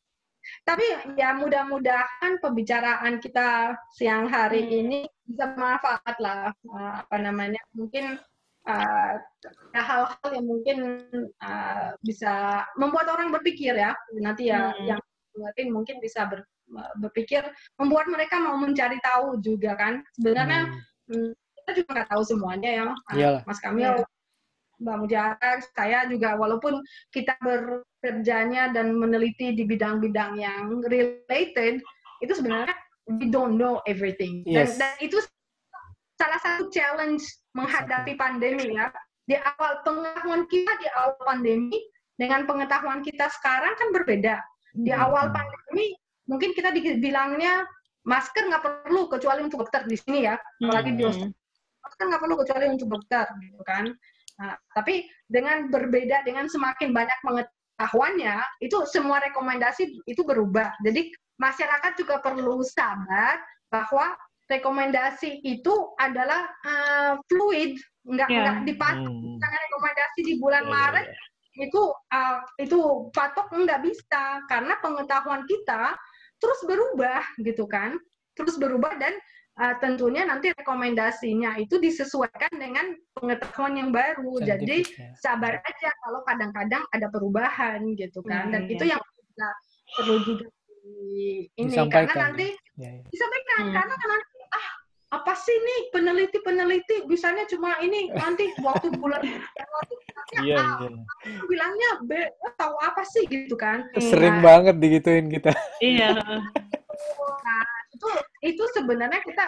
Tapi 0.66 0.82
ya 1.14 1.30
mudah-mudahan 1.38 2.42
pembicaraan 2.42 3.22
kita 3.22 3.78
siang 3.94 4.26
hari 4.26 4.66
Hmm. 4.66 4.78
ini 4.82 4.98
bisa 5.22 5.54
bermanfaat 5.54 6.16
lah. 6.18 6.50
Uh, 6.66 7.06
apa 7.06 7.16
namanya? 7.22 7.62
Mungkin 7.70 8.18
uh, 8.66 9.12
ada 9.70 9.80
hal-hal 9.80 10.28
yang 10.34 10.46
mungkin 10.46 10.76
uh, 11.38 11.94
bisa 12.02 12.66
membuat 12.74 13.06
orang 13.14 13.30
berpikir 13.30 13.78
ya. 13.78 13.94
Nanti 14.18 14.50
ya 14.50 14.74
Hmm. 14.74 14.98
yang 14.98 15.00
dengerin 15.38 15.70
mungkin 15.70 16.02
bisa 16.02 16.26
ber- 16.26 16.50
berpikir, 16.98 17.46
membuat 17.78 18.10
mereka 18.10 18.42
mau 18.42 18.58
mencari 18.58 18.98
tahu 18.98 19.38
juga 19.38 19.78
kan. 19.78 20.02
Sebenarnya 20.18 20.66
Hmm, 20.66 20.82
Hmm, 21.06 21.30
kita 21.62 21.70
juga 21.78 21.88
nggak 21.94 22.10
tahu 22.10 22.22
semuanya 22.26 22.70
ya, 22.74 22.86
Iyalah. 23.14 23.42
Mas 23.46 23.62
Kamil, 23.62 24.02
Mbak 24.76 24.96
Mujahar, 25.00 25.56
saya 25.72 26.04
juga 26.08 26.36
walaupun 26.36 26.84
kita 27.08 27.32
bekerjanya 27.40 28.72
dan 28.76 28.92
meneliti 28.92 29.56
di 29.56 29.64
bidang-bidang 29.64 30.36
yang 30.36 30.84
related, 30.84 31.80
itu 32.20 32.32
sebenarnya 32.36 32.76
we 33.08 33.28
don't 33.32 33.56
know 33.56 33.80
everything. 33.88 34.44
Dan, 34.44 34.68
Yes. 34.68 34.76
dan 34.76 34.92
itu 35.00 35.16
salah 36.20 36.40
satu 36.40 36.68
challenge 36.72 37.24
menghadapi 37.56 38.16
pandemi 38.20 38.76
ya. 38.76 38.92
Di 39.26 39.36
awal 39.40 39.82
pengetahuan 39.82 40.44
kita 40.46 40.72
di 40.78 40.86
awal 40.94 41.18
pandemi 41.24 41.76
dengan 42.16 42.46
pengetahuan 42.46 43.00
kita 43.02 43.26
sekarang 43.32 43.74
kan 43.74 43.88
berbeda. 43.92 44.38
Di 44.76 44.92
Hmm. 44.92 45.02
awal 45.08 45.32
pandemi 45.32 45.96
mungkin 46.28 46.52
kita 46.52 46.70
dibilangnya 46.72 47.64
masker 48.06 48.44
nggak 48.46 48.62
perlu 48.62 49.08
kecuali 49.10 49.40
untuk 49.42 49.66
dokter 49.66 49.82
di 49.88 49.96
sini 49.98 50.28
ya, 50.30 50.36
apalagi 50.36 50.94
di 50.94 51.02
Hmm. 51.02 51.10
hospital 51.10 51.34
masker 51.86 52.04
nggak 52.06 52.22
perlu 52.22 52.36
kecuali 52.44 52.64
untuk 52.70 52.88
dokter 52.92 53.24
gitu 53.40 53.62
kan. 53.66 53.84
Nah, 54.36 54.54
tapi 54.76 55.08
dengan 55.26 55.72
berbeda 55.72 56.22
dengan 56.28 56.44
semakin 56.46 56.92
banyak 56.92 57.18
pengetahuannya, 57.24 58.36
itu 58.60 58.76
semua 58.88 59.20
rekomendasi 59.24 60.04
itu 60.04 60.22
berubah. 60.24 60.72
Jadi 60.84 61.08
masyarakat 61.40 61.92
juga 61.96 62.20
perlu 62.20 62.60
sabar 62.64 63.40
bahwa 63.72 64.12
rekomendasi 64.46 65.42
itu 65.42 65.74
adalah 65.98 66.46
uh, 66.62 67.12
fluid, 67.26 67.74
nggak 68.06 68.28
Ya. 68.30 68.40
nggak 68.44 68.58
dipatok. 68.68 69.10
hmm. 69.10 69.34
Misalnya 69.36 69.60
rekomendasi 69.72 70.18
di 70.22 70.34
bulan 70.38 70.64
Ya, 70.64 70.68
ya, 70.68 70.72
Maret 70.76 71.06
ya. 71.08 71.16
itu 71.66 71.82
uh, 72.12 72.38
itu 72.60 72.78
patok 73.16 73.48
nggak 73.50 73.80
bisa 73.82 74.44
karena 74.46 74.76
pengetahuan 74.84 75.42
kita 75.48 75.96
terus 76.36 76.60
berubah 76.68 77.24
gitu 77.40 77.64
kan 77.64 77.96
terus 78.36 78.60
berubah 78.60 78.92
dan 79.00 79.16
uh, 79.56 79.74
tentunya 79.80 80.22
nanti 80.24 80.52
rekomendasinya 80.52 81.56
itu 81.56 81.76
disesuaikan 81.76 82.52
dengan 82.56 82.92
pengetahuan 83.12 83.74
yang 83.76 83.90
baru 83.92 84.40
jadi 84.40 84.84
Scientific, 84.84 85.00
ya. 85.00 85.10
sabar 85.20 85.54
aja 85.60 85.90
kalau 86.04 86.20
kadang-kadang 86.24 86.82
ada 86.92 87.06
perubahan 87.08 87.80
gitu 87.96 88.20
kan 88.24 88.52
dan 88.52 88.64
Hmm, 88.64 88.72
itu 88.72 88.84
yang 88.86 89.00
juga 89.00 89.48
perlu 89.96 90.16
juga 90.24 90.46
di 90.86 91.50
ini 91.56 91.66
Disampaikan, 91.72 92.06
karena 92.12 92.22
nanti 92.30 92.48
Ya, 92.76 92.90
ya. 92.92 93.02
disampaikan 93.08 93.58
Hmm. 93.64 93.72
karena 93.72 93.94
kan 93.96 94.08
nanti 94.12 94.28
ah 94.52 94.66
apa 95.16 95.32
sih 95.38 95.56
nih 95.56 95.80
peneliti-peneliti 95.94 96.96
bisanya 97.08 97.48
cuma 97.48 97.78
ini 97.80 98.12
nanti 98.12 98.52
waktu 98.60 98.92
bulan 98.94 99.22
Iya, 100.36 100.58
iya. 100.58 100.90
aku 100.90 101.44
bilangnya 101.46 101.90
B 102.02 102.10
tahu 102.58 102.74
apa 102.82 103.06
sih 103.06 103.24
gitu 103.30 103.54
kan 103.54 103.86
Sering 103.96 104.42
Nah, 104.42 104.44
banget 104.44 104.74
digituin 104.76 105.30
kita. 105.30 105.54
Iya. 105.78 106.18
nah, 107.46 107.66
itu 107.96 108.08
itu 108.44 108.62
sebenarnya 108.76 109.24
kita 109.24 109.44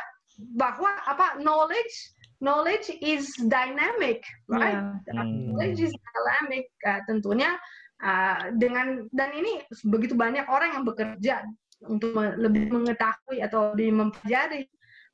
bahwa 0.56 0.88
apa 1.04 1.36
knowledge 1.38 1.94
knowledge 2.40 2.88
is 3.02 3.28
dynamic 3.50 4.22
right 4.48 4.80
Iya. 5.10 5.12
Hmm. 5.12 5.52
knowledge 5.52 5.80
is 5.84 5.92
dynamic 5.92 6.66
Uh, 6.80 7.02
tentunya 7.04 7.58
uh, 8.00 8.48
dengan 8.54 9.04
dan 9.10 9.34
ini 9.34 9.60
begitu 9.84 10.14
banyak 10.14 10.46
orang 10.46 10.78
yang 10.78 10.84
bekerja 10.86 11.42
untuk 11.84 12.14
lebih 12.16 12.70
mengetahui 12.70 13.42
atau 13.42 13.74
lebih 13.74 13.98
mempelajari 13.98 14.66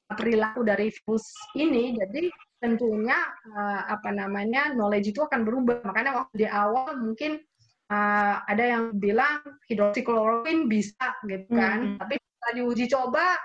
perilaku 0.06 0.60
dari 0.62 0.92
virus 0.92 1.24
ini 1.56 1.96
jadi 1.96 2.28
tentunya 2.60 3.16
uh, 3.56 3.88
apa 3.88 4.12
namanya 4.12 4.76
knowledge 4.76 5.10
itu 5.10 5.24
akan 5.24 5.42
berubah 5.48 5.80
makanya 5.82 6.20
waktu 6.20 6.44
di 6.44 6.48
awal 6.48 6.92
mungkin 7.00 7.40
uh, 7.88 8.44
ada 8.44 8.64
yang 8.76 8.84
bilang 9.00 9.40
hidroksikloroquine 9.68 10.68
bisa 10.68 11.16
gitu 11.24 11.48
kan 11.50 11.78
Mhm. 11.80 11.96
tapi 12.00 12.14
diuji 12.52 12.90
coba 12.90 13.38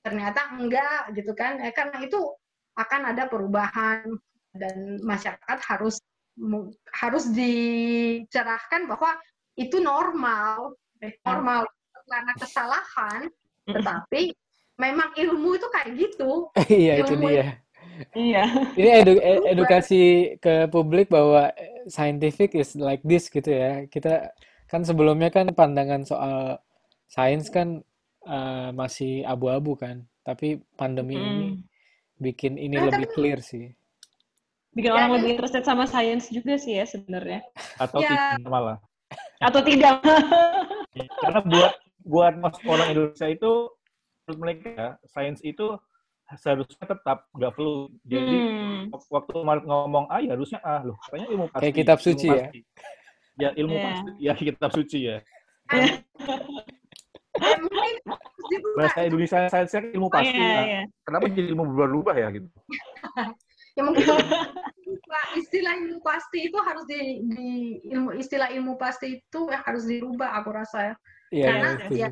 ternyata 0.00 0.56
enggak 0.56 1.12
gitu 1.12 1.34
kan 1.34 1.60
eh, 1.60 1.74
karena 1.74 1.98
itu 2.00 2.20
akan 2.78 3.12
ada 3.12 3.26
perubahan 3.26 4.06
dan 4.54 5.02
masyarakat 5.02 5.58
harus 5.66 6.00
harus 6.92 7.24
dicerahkan 7.32 8.88
bahwa 8.88 9.16
itu 9.56 9.80
normal 9.80 10.76
eh, 11.00 11.16
normal 11.24 11.64
karena 12.06 12.32
kesalahan 12.38 13.20
tetapi 13.66 14.30
memang 14.78 15.10
ilmu 15.16 15.56
itu 15.56 15.66
kayak 15.72 15.90
gitu. 15.96 16.30
iya 16.70 17.02
itu 17.02 17.14
dia. 17.18 17.46
Iya. 18.12 18.44
Ini 18.76 18.88
edu- 19.02 19.24
e- 19.24 19.44
edukasi 19.56 20.02
ke 20.36 20.68
publik 20.68 21.08
bahwa 21.08 21.48
scientific 21.88 22.52
is 22.52 22.76
like 22.76 23.00
this 23.02 23.32
gitu 23.32 23.48
ya. 23.48 23.88
Kita 23.88 24.36
kan 24.68 24.84
sebelumnya 24.84 25.32
kan 25.32 25.48
pandangan 25.56 26.04
soal 26.04 26.60
sains 27.08 27.48
kan 27.48 27.80
eh, 28.26 28.68
masih 28.72 29.22
abu-abu 29.22 29.74
kan. 29.74 30.02
Tapi 30.20 30.58
pandemi 30.74 31.14
ini 31.14 31.46
Mm. 31.46 31.56
bikin 32.18 32.58
ini 32.58 32.74
Nah, 32.74 32.90
lebih 32.90 33.06
tapi- 33.06 33.14
clear 33.14 33.38
sih. 33.40 33.70
Bikin 34.74 34.90
Ya, 34.90 34.94
orang 34.94 35.08
ya. 35.08 35.14
lebih 35.16 35.28
interested 35.32 35.62
sama 35.62 35.86
sains 35.86 36.28
juga 36.28 36.58
sih 36.58 36.76
ya 36.76 36.84
sebenarnya. 36.84 37.40
Atau 37.78 38.02
Ya. 38.02 38.36
tidak 38.36 38.44
malah. 38.44 38.76
Atau 39.38 39.62
tidak. 39.62 40.02
Karena 41.22 41.40
buat 41.42 41.72
buat 42.02 42.34
mas 42.36 42.56
orang 42.62 42.88
Indonesia 42.90 43.26
itu 43.26 43.52
menurut 44.22 44.38
mereka 44.38 44.98
sains 45.06 45.40
itu 45.40 45.78
seharusnya 46.36 46.84
tetap 46.84 47.24
nggak 47.32 47.52
perlu. 47.54 47.88
Jadi 48.02 48.36
Hmm. 48.36 48.82
waktu 49.08 49.34
Mark 49.40 49.62
ngomong 49.62 50.10
A 50.10 50.18
ya 50.18 50.34
harusnya 50.34 50.58
A 50.60 50.82
loh. 50.82 50.98
Katanya 51.06 51.26
ilmu 51.30 51.44
pasti. 51.48 51.62
Kayak 51.62 51.74
kitab 51.76 51.98
ilmu 51.98 52.06
suci 52.10 52.26
ya? 52.26 52.34
pasti. 52.42 52.60
Ya 53.36 53.48
ilmu 53.54 53.74
Iya. 53.74 53.84
pasti. 53.86 54.10
Ya 54.18 54.32
kitab 54.34 54.70
suci 54.74 54.98
ya. 55.06 55.16
Mungkin. 57.36 57.94
Bahasa 58.78 59.00
Indonesia 59.04 59.38
sainsnya 59.50 59.80
kan 59.82 59.90
ilmu 59.92 60.08
pasti. 60.08 60.36
Iya, 60.38 60.46
Nah, 60.54 60.64
iya. 60.64 60.82
Kenapa 61.02 61.24
jadi 61.30 61.48
ilmu 61.52 61.62
berubah-ubah 61.74 62.14
ya 62.16 62.28
gitu? 62.34 62.48
Ya 63.76 63.82
mungkin 63.84 64.04
istilah 65.36 65.74
ilmu 65.76 66.00
pasti 66.00 66.48
itu 66.48 66.58
harus 66.64 66.84
di, 66.88 67.20
di 67.28 67.48
ilmu 67.92 68.16
istilah 68.16 68.48
ilmu 68.48 68.80
pasti 68.80 69.20
itu 69.20 69.40
ya 69.52 69.60
harus 69.60 69.84
dirubah 69.84 70.32
aku 70.40 70.48
rasa 70.54 70.78
ya. 70.80 70.94
Iya, 71.34 71.46
Karena 71.50 71.68
iya, 71.68 71.76
setuju. 71.84 72.00
ya, 72.00 72.08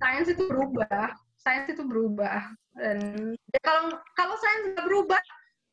sains 0.00 0.28
itu 0.32 0.42
berubah, 0.48 1.06
sains 1.38 1.66
itu 1.70 1.82
berubah. 1.84 2.40
Dan 2.74 2.98
ya 3.54 3.60
kalau 3.62 3.94
kalau 4.16 4.34
sains 4.40 4.74
nggak 4.74 4.86
berubah, 4.88 5.20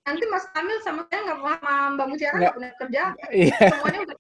nanti 0.06 0.24
Mas 0.30 0.46
Kamil 0.54 0.78
sama 0.86 1.02
saya 1.10 1.22
nggak 1.26 1.40
sama 1.42 1.74
Mbak 1.98 2.06
Mutiara 2.12 2.34
Nggak. 2.36 2.42
nggak 2.44 2.56
punya 2.60 2.72
kerja. 2.78 3.02
Iya. 3.32 3.58
Semuanya 3.74 4.00
udah 4.06 4.16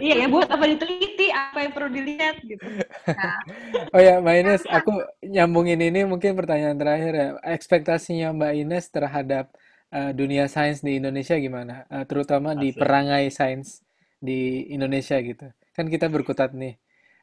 Iya 0.00 0.14
ya, 0.24 0.26
buat 0.32 0.48
apa 0.48 0.64
diteliti, 0.64 1.28
apa 1.28 1.58
yang 1.62 1.72
perlu 1.76 1.90
dilihat 1.92 2.36
gitu. 2.42 2.64
ya. 2.64 3.30
Oh 3.94 4.00
ya, 4.00 4.18
Mbak 4.18 4.36
Ines, 4.40 4.62
aku 4.66 5.04
nyambungin 5.22 5.80
ini 5.80 6.08
mungkin 6.08 6.34
pertanyaan 6.34 6.76
terakhir 6.80 7.12
ya. 7.12 7.28
Ekspektasinya 7.44 8.32
Mbak 8.32 8.52
Ines 8.56 8.86
terhadap 8.88 9.52
eh, 9.92 10.12
dunia 10.16 10.48
sains 10.48 10.80
di 10.80 10.96
Indonesia 10.98 11.36
gimana? 11.36 11.84
Eh, 11.92 12.04
terutama 12.08 12.56
di 12.56 12.72
Asik. 12.72 12.80
perangai 12.80 13.24
sains 13.28 13.84
di 14.18 14.72
Indonesia 14.72 15.20
gitu. 15.20 15.52
Kan 15.76 15.86
kita 15.92 16.08
berkutat 16.08 16.56
nih. 16.56 16.80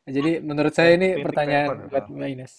Jadi 0.08 0.40
menurut 0.40 0.72
saya 0.72 0.96
ini 0.96 1.20
pertanyaan 1.20 1.84
paper. 1.84 1.90
buat 1.92 2.06
Mbak 2.08 2.30
Ines. 2.32 2.54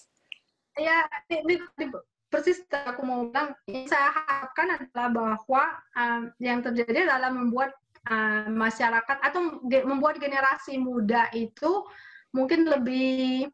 ya 0.79 1.03
ini, 1.27 1.43
ini, 1.43 1.55
ini 1.75 1.85
persis 2.29 2.61
aku 2.69 3.01
mau 3.03 3.25
bilang 3.27 3.57
yang 3.65 3.89
saya 3.89 4.13
harapkan 4.13 4.77
adalah 4.77 5.09
bahwa 5.11 5.63
um, 5.97 6.21
yang 6.37 6.61
terjadi 6.61 7.09
adalah 7.09 7.33
membuat 7.33 7.73
uh, 8.09 8.49
masyarakat 8.49 9.17
atau 9.21 9.61
membuat 9.63 10.17
generasi 10.17 10.75
muda 10.81 11.29
itu 11.31 11.85
mungkin 12.33 12.65
lebih 12.65 13.49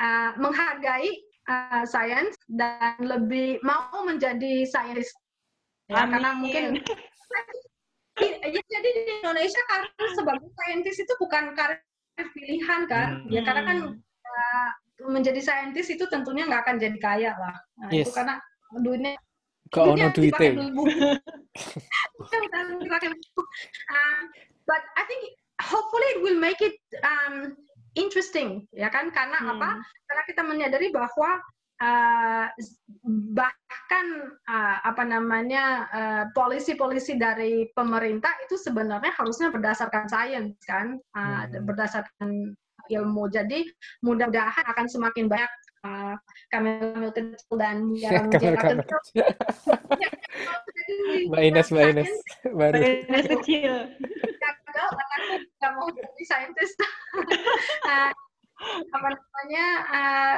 uh, 0.00 0.30
menghargai 0.36 1.08
uh, 1.48 1.84
sains 1.88 2.36
dan 2.48 2.96
lebih 3.00 3.60
mau 3.64 4.04
menjadi 4.04 4.64
saintis 4.68 5.12
ya 5.88 6.04
karena 6.08 6.36
mungkin 6.36 6.76
ya, 8.20 8.60
jadi 8.68 8.88
di 8.92 9.02
Indonesia 9.24 9.62
karir 9.68 10.10
sebagai 10.12 10.48
saintis 10.64 10.96
itu 11.00 11.12
bukan 11.16 11.56
karir 11.56 11.80
pilihan 12.36 12.84
kan 12.84 13.24
Hmm. 13.24 13.32
ya 13.32 13.40
karena 13.40 13.62
kan 13.64 13.78
uh, 14.04 14.70
menjadi 15.08 15.40
saintis 15.40 15.88
itu 15.88 16.04
tentunya 16.12 16.44
nggak 16.44 16.62
akan 16.68 16.76
jadi 16.76 16.98
kaya 17.00 17.32
lah 17.40 17.56
nah, 17.80 17.88
itu 17.88 18.04
Yes. 18.04 18.12
karena 18.12 18.36
duitnya 18.84 19.16
Ke 19.70 19.80
ono 19.80 20.06
duite. 20.10 20.48
Um, 23.90 24.20
but 24.66 24.82
I 24.98 25.02
think 25.06 25.22
hopefully 25.62 26.08
it 26.14 26.20
will 26.22 26.38
make 26.38 26.60
it 26.62 26.78
um, 27.02 27.54
interesting 27.98 28.66
ya 28.70 28.90
kan 28.90 29.10
karena 29.10 29.38
Hmm. 29.38 29.50
apa 29.58 29.70
karena 30.06 30.22
kita 30.26 30.42
menyadari 30.46 30.88
bahwa 30.94 31.42
uh, 31.82 32.46
bahkan 33.34 34.06
uh, 34.46 34.78
apa 34.86 35.02
namanya 35.02 35.64
uh, 35.90 36.24
polisi-polisi 36.34 37.18
dari 37.18 37.66
pemerintah 37.74 38.30
itu 38.46 38.54
sebenarnya 38.58 39.10
harusnya 39.14 39.50
berdasarkan 39.50 40.06
sains 40.06 40.54
kan 40.66 40.98
uh, 41.14 41.46
Hmm. 41.46 41.66
berdasarkan 41.66 42.54
ilmu 42.90 43.30
jadi 43.30 43.62
mudah-mudahan 44.02 44.66
akan 44.66 44.86
semakin 44.90 45.30
banyak 45.30 45.50
uh, 45.84 46.14
kamel 46.50 47.10
kecil 47.14 47.54
dan 47.56 47.76
Kamel 47.94 48.24
mutiara 48.28 48.56
kamel. 48.58 48.84
kecil 48.84 49.26
Mbak 51.30 51.42
Ines, 51.46 51.68
Mbak 51.70 51.84
Ines 51.94 52.12
baru. 52.50 52.78
Sains 52.82 53.26
kecil. 53.38 53.74
gagal 54.40 54.88
anakku 54.90 55.36
nggak 55.60 55.72
mau 55.76 55.88
jadi 55.92 56.24
saintis 56.26 56.72
Ah, 57.86 58.10
apa 58.92 59.08
namanya 59.08 59.66
ah, 59.88 60.36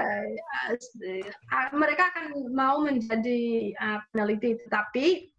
ah, 1.52 1.69
mereka 1.74 2.10
akan 2.14 2.27
mau 2.55 2.81
menjadi 2.82 3.73
ah, 3.78 4.01
peneliti 4.10 4.56
tetapi 4.66 5.31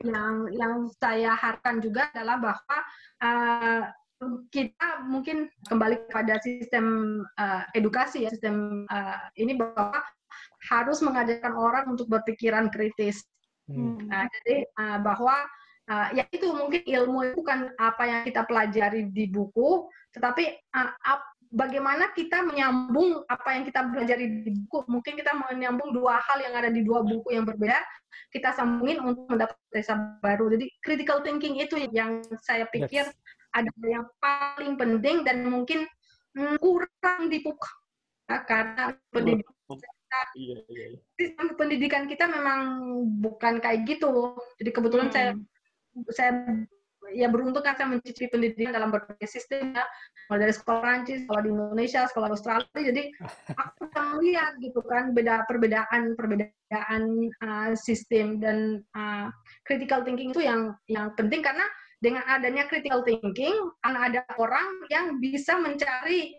yang 0.00 0.48
yang 0.56 0.88
saya 0.96 1.36
harapkan 1.36 1.80
juga 1.80 2.08
adalah 2.14 2.36
bahwa 2.40 2.76
ah, 3.20 3.82
kita 4.52 5.04
mungkin 5.08 5.48
kembali 5.66 6.06
kepada 6.08 6.36
sistem 6.44 7.20
ah, 7.40 7.64
edukasi 7.72 8.24
ya 8.24 8.30
sistem 8.30 8.84
ah, 8.92 9.32
ini 9.36 9.56
bahwa 9.56 9.96
harus 10.68 11.00
mengajarkan 11.00 11.56
orang 11.56 11.88
untuk 11.88 12.06
berpikiran 12.12 12.68
kritis 12.68 13.24
Hmm. 13.70 14.02
Nah, 14.10 14.26
jadi 14.26 14.66
uh, 14.74 14.98
bahwa 14.98 15.46
uh, 15.86 16.08
ya 16.10 16.26
itu 16.34 16.50
mungkin 16.50 16.82
ilmu 16.82 17.30
itu 17.30 17.34
bukan 17.38 17.70
apa 17.78 18.02
yang 18.02 18.20
kita 18.26 18.42
pelajari 18.44 19.06
di 19.14 19.30
buku, 19.30 19.86
tetapi 20.10 20.58
uh, 20.74 20.90
ap- 21.06 21.30
bagaimana 21.54 22.10
kita 22.18 22.42
menyambung 22.42 23.22
apa 23.30 23.48
yang 23.54 23.62
kita 23.62 23.86
pelajari 23.86 24.26
di 24.42 24.50
buku. 24.58 24.78
Mungkin 24.90 25.14
kita 25.14 25.32
menyambung 25.38 25.94
dua 25.94 26.18
hal 26.18 26.42
yang 26.42 26.54
ada 26.58 26.70
di 26.70 26.82
dua 26.82 27.06
buku 27.06 27.30
yang 27.30 27.46
berbeda, 27.46 27.78
kita 28.34 28.50
sambungin 28.58 28.98
untuk 29.06 29.30
mendapat 29.30 29.54
desa 29.70 29.94
baru. 30.18 30.50
Jadi 30.50 30.66
critical 30.82 31.22
thinking 31.22 31.62
itu 31.62 31.78
yang 31.94 32.26
saya 32.42 32.66
pikir 32.66 33.06
Yes. 33.06 33.14
Adalah 33.54 33.88
yang 33.88 34.06
paling 34.22 34.72
penting 34.78 35.16
dan 35.26 35.46
mungkin 35.46 35.86
mm, 36.38 36.56
kurang 36.62 37.30
dipuk 37.30 37.60
ya, 38.30 38.42
karena 38.46 38.94
pendidikan 39.10 39.54
Iya, 40.34 40.58
iya, 40.66 40.84
iya. 40.90 40.98
sistem 41.14 41.54
pendidikan 41.54 42.10
kita 42.10 42.26
memang 42.26 42.82
bukan 43.22 43.62
kayak 43.62 43.86
gitu. 43.86 44.34
Jadi 44.58 44.70
kebetulan 44.74 45.06
Hmm. 45.06 45.14
saya 45.14 45.30
saya 46.10 46.32
ya 47.10 47.26
beruntung 47.26 47.62
kan 47.62 47.74
saya 47.74 47.90
mencicipi 47.90 48.30
pendidikan 48.30 48.74
dalam 48.74 48.90
berbagai 48.94 49.26
sistem 49.26 49.74
ya, 49.74 49.86
mulai 50.30 50.46
dari 50.46 50.54
sekolah 50.54 50.78
Prancis, 50.82 51.18
sekolah 51.26 51.42
di 51.42 51.50
Indonesia, 51.50 52.00
sekolah 52.10 52.28
Australia. 52.30 52.66
Jadi 52.74 53.02
aku 53.54 53.90
bisa 53.90 54.00
melihat 54.14 54.52
gitu 54.62 54.80
kan 54.86 55.04
beda 55.14 55.46
perbedaan 55.46 56.14
perbedaan 56.14 57.02
uh, 57.42 57.70
sistem 57.74 58.38
dan 58.38 58.82
uh, 58.94 59.30
critical 59.66 60.02
thinking 60.06 60.30
itu 60.34 60.42
yang 60.42 60.74
yang 60.86 61.10
penting 61.14 61.42
karena 61.42 61.66
dengan 62.00 62.24
adanya 62.26 62.64
critical 62.66 63.04
thinking 63.04 63.52
akan 63.84 63.94
ada 63.96 64.24
orang 64.40 64.64
yang 64.88 65.20
bisa 65.20 65.60
mencari 65.60 66.36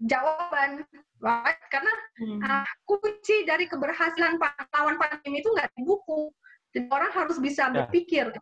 jawaban 0.00 0.84
right? 1.20 1.60
karena 1.72 1.92
Hmm. 2.16 2.40
Ah, 2.40 2.64
kunci 2.88 3.44
dari 3.44 3.68
keberhasilan 3.68 4.40
lawan 4.72 4.96
pandemi 4.96 5.44
itu 5.44 5.52
nggak 5.52 5.68
di 5.76 5.84
buku. 5.84 6.32
Jadi 6.72 6.88
orang 6.88 7.12
harus 7.12 7.36
bisa 7.36 7.68
Ya. 7.68 7.84
berpikir. 7.84 8.32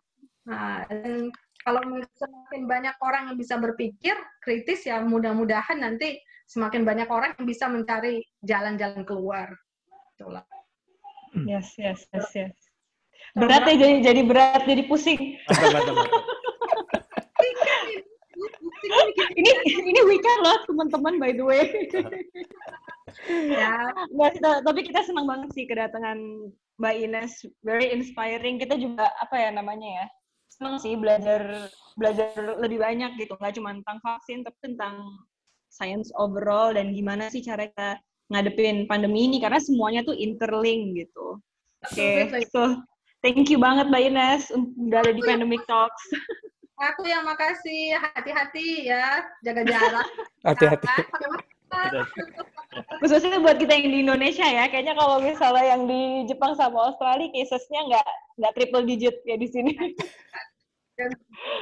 Nah, 0.47 0.87
dan 0.87 1.27
kalau 1.59 1.83
semakin 2.15 2.63
banyak 2.71 2.95
orang 3.03 3.27
yang 3.27 3.37
bisa 3.39 3.59
berpikir 3.59 4.15
kritis 4.39 4.87
ya 4.87 5.03
mudah-mudahan 5.03 5.75
nanti 5.83 6.23
semakin 6.47 6.87
banyak 6.87 7.11
orang 7.11 7.35
yang 7.35 7.45
bisa 7.51 7.67
mencari 7.67 8.23
jalan-jalan 8.47 9.03
keluar. 9.03 9.51
Itulah. 10.15 10.47
Yes, 11.35 11.75
yes, 11.75 12.07
yes, 12.15 12.31
yes. 12.31 12.55
Berat 13.35 13.67
ya 13.67 13.75
jadi 13.75 13.95
jadi 14.07 14.21
berat, 14.23 14.63
jadi 14.63 14.87
pusing. 14.87 15.35
Ini 19.35 19.51
ini 19.81 19.99
weekend 20.05 20.39
loh 20.43 20.57
teman-teman 20.67 21.15
by 21.17 21.31
the 21.33 21.43
way. 21.45 21.63
ya, 23.49 23.73
kita- 24.35 24.61
tapi 24.63 24.79
kita 24.83 25.01
senang 25.07 25.25
banget 25.25 25.49
sih 25.55 25.65
kedatangan 25.65 26.51
Mbak 26.75 26.95
Ines, 26.99 27.33
very 27.63 27.89
inspiring. 27.95 28.59
Kita 28.59 28.75
juga 28.75 29.07
apa 29.23 29.39
ya 29.39 29.49
namanya 29.55 30.03
ya, 30.03 30.05
senang 30.51 30.75
sih 30.79 30.99
belajar 30.99 31.71
belajar 31.95 32.35
lebih 32.59 32.83
banyak 32.83 33.15
gitu, 33.15 33.39
nggak 33.39 33.55
cuma 33.55 33.71
tentang 33.79 33.97
vaksin, 34.03 34.43
tapi 34.43 34.57
tentang 34.59 34.95
science 35.71 36.11
overall 36.19 36.71
dan 36.75 36.91
gimana 36.91 37.27
sih 37.31 37.43
cara 37.43 37.67
kita 37.71 37.99
ngadepin 38.31 38.87
pandemi 38.89 39.27
ini 39.27 39.37
karena 39.39 39.59
semuanya 39.59 40.01
tuh 40.03 40.15
interlink 40.15 40.95
gitu. 40.99 41.39
Oke, 41.91 42.27
Absolutely. 42.27 42.43
so 42.51 42.61
thank 43.21 43.47
you 43.51 43.59
banget 43.59 43.87
Mbak 43.91 44.03
Ines 44.11 44.43
udah 44.55 44.99
ada 45.03 45.11
di 45.13 45.21
Pandemic 45.23 45.63
Talks. 45.67 46.03
aku 46.75 47.07
yang 47.07 47.23
makasih 47.23 47.95
hati-hati 47.95 48.91
ya 48.91 49.23
jaga 49.41 49.63
jarak. 49.63 50.07
Hati-hati. 50.47 50.87
Khususnya 52.99 53.39
buat 53.39 53.57
kita 53.57 53.71
yang 53.75 53.87
di 53.91 53.99
Indonesia 54.03 54.45
ya, 54.45 54.67
kayaknya 54.67 54.95
kalau 54.99 55.23
misalnya 55.23 55.65
yang 55.75 55.87
di 55.87 56.27
Jepang 56.27 56.53
sama 56.59 56.91
Australia 56.91 57.31
casesnya 57.31 57.81
nggak 57.87 58.07
nggak 58.39 58.53
triple 58.55 58.83
digit 58.83 59.15
ya 59.23 59.35
di 59.39 59.47
sini. 59.47 59.73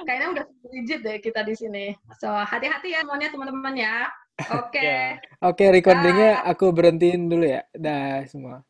Kayaknya 0.05 0.27
udah 0.29 0.45
digit 0.69 0.99
deh 1.01 1.17
kita 1.17 1.41
di 1.41 1.57
sini. 1.57 1.85
So 2.21 2.29
hati-hati 2.29 2.93
ya 2.93 3.01
semuanya 3.01 3.33
teman-teman 3.33 3.73
ya. 3.73 4.05
Oke. 4.61 4.77
Okay. 4.77 5.01
Oke, 5.45 5.65
okay, 5.65 5.67
recordingnya 5.73 6.41
aku 6.45 6.73
berhentiin 6.73 7.29
dulu 7.29 7.45
ya. 7.45 7.61
Dah 7.73 8.25
semua. 8.25 8.65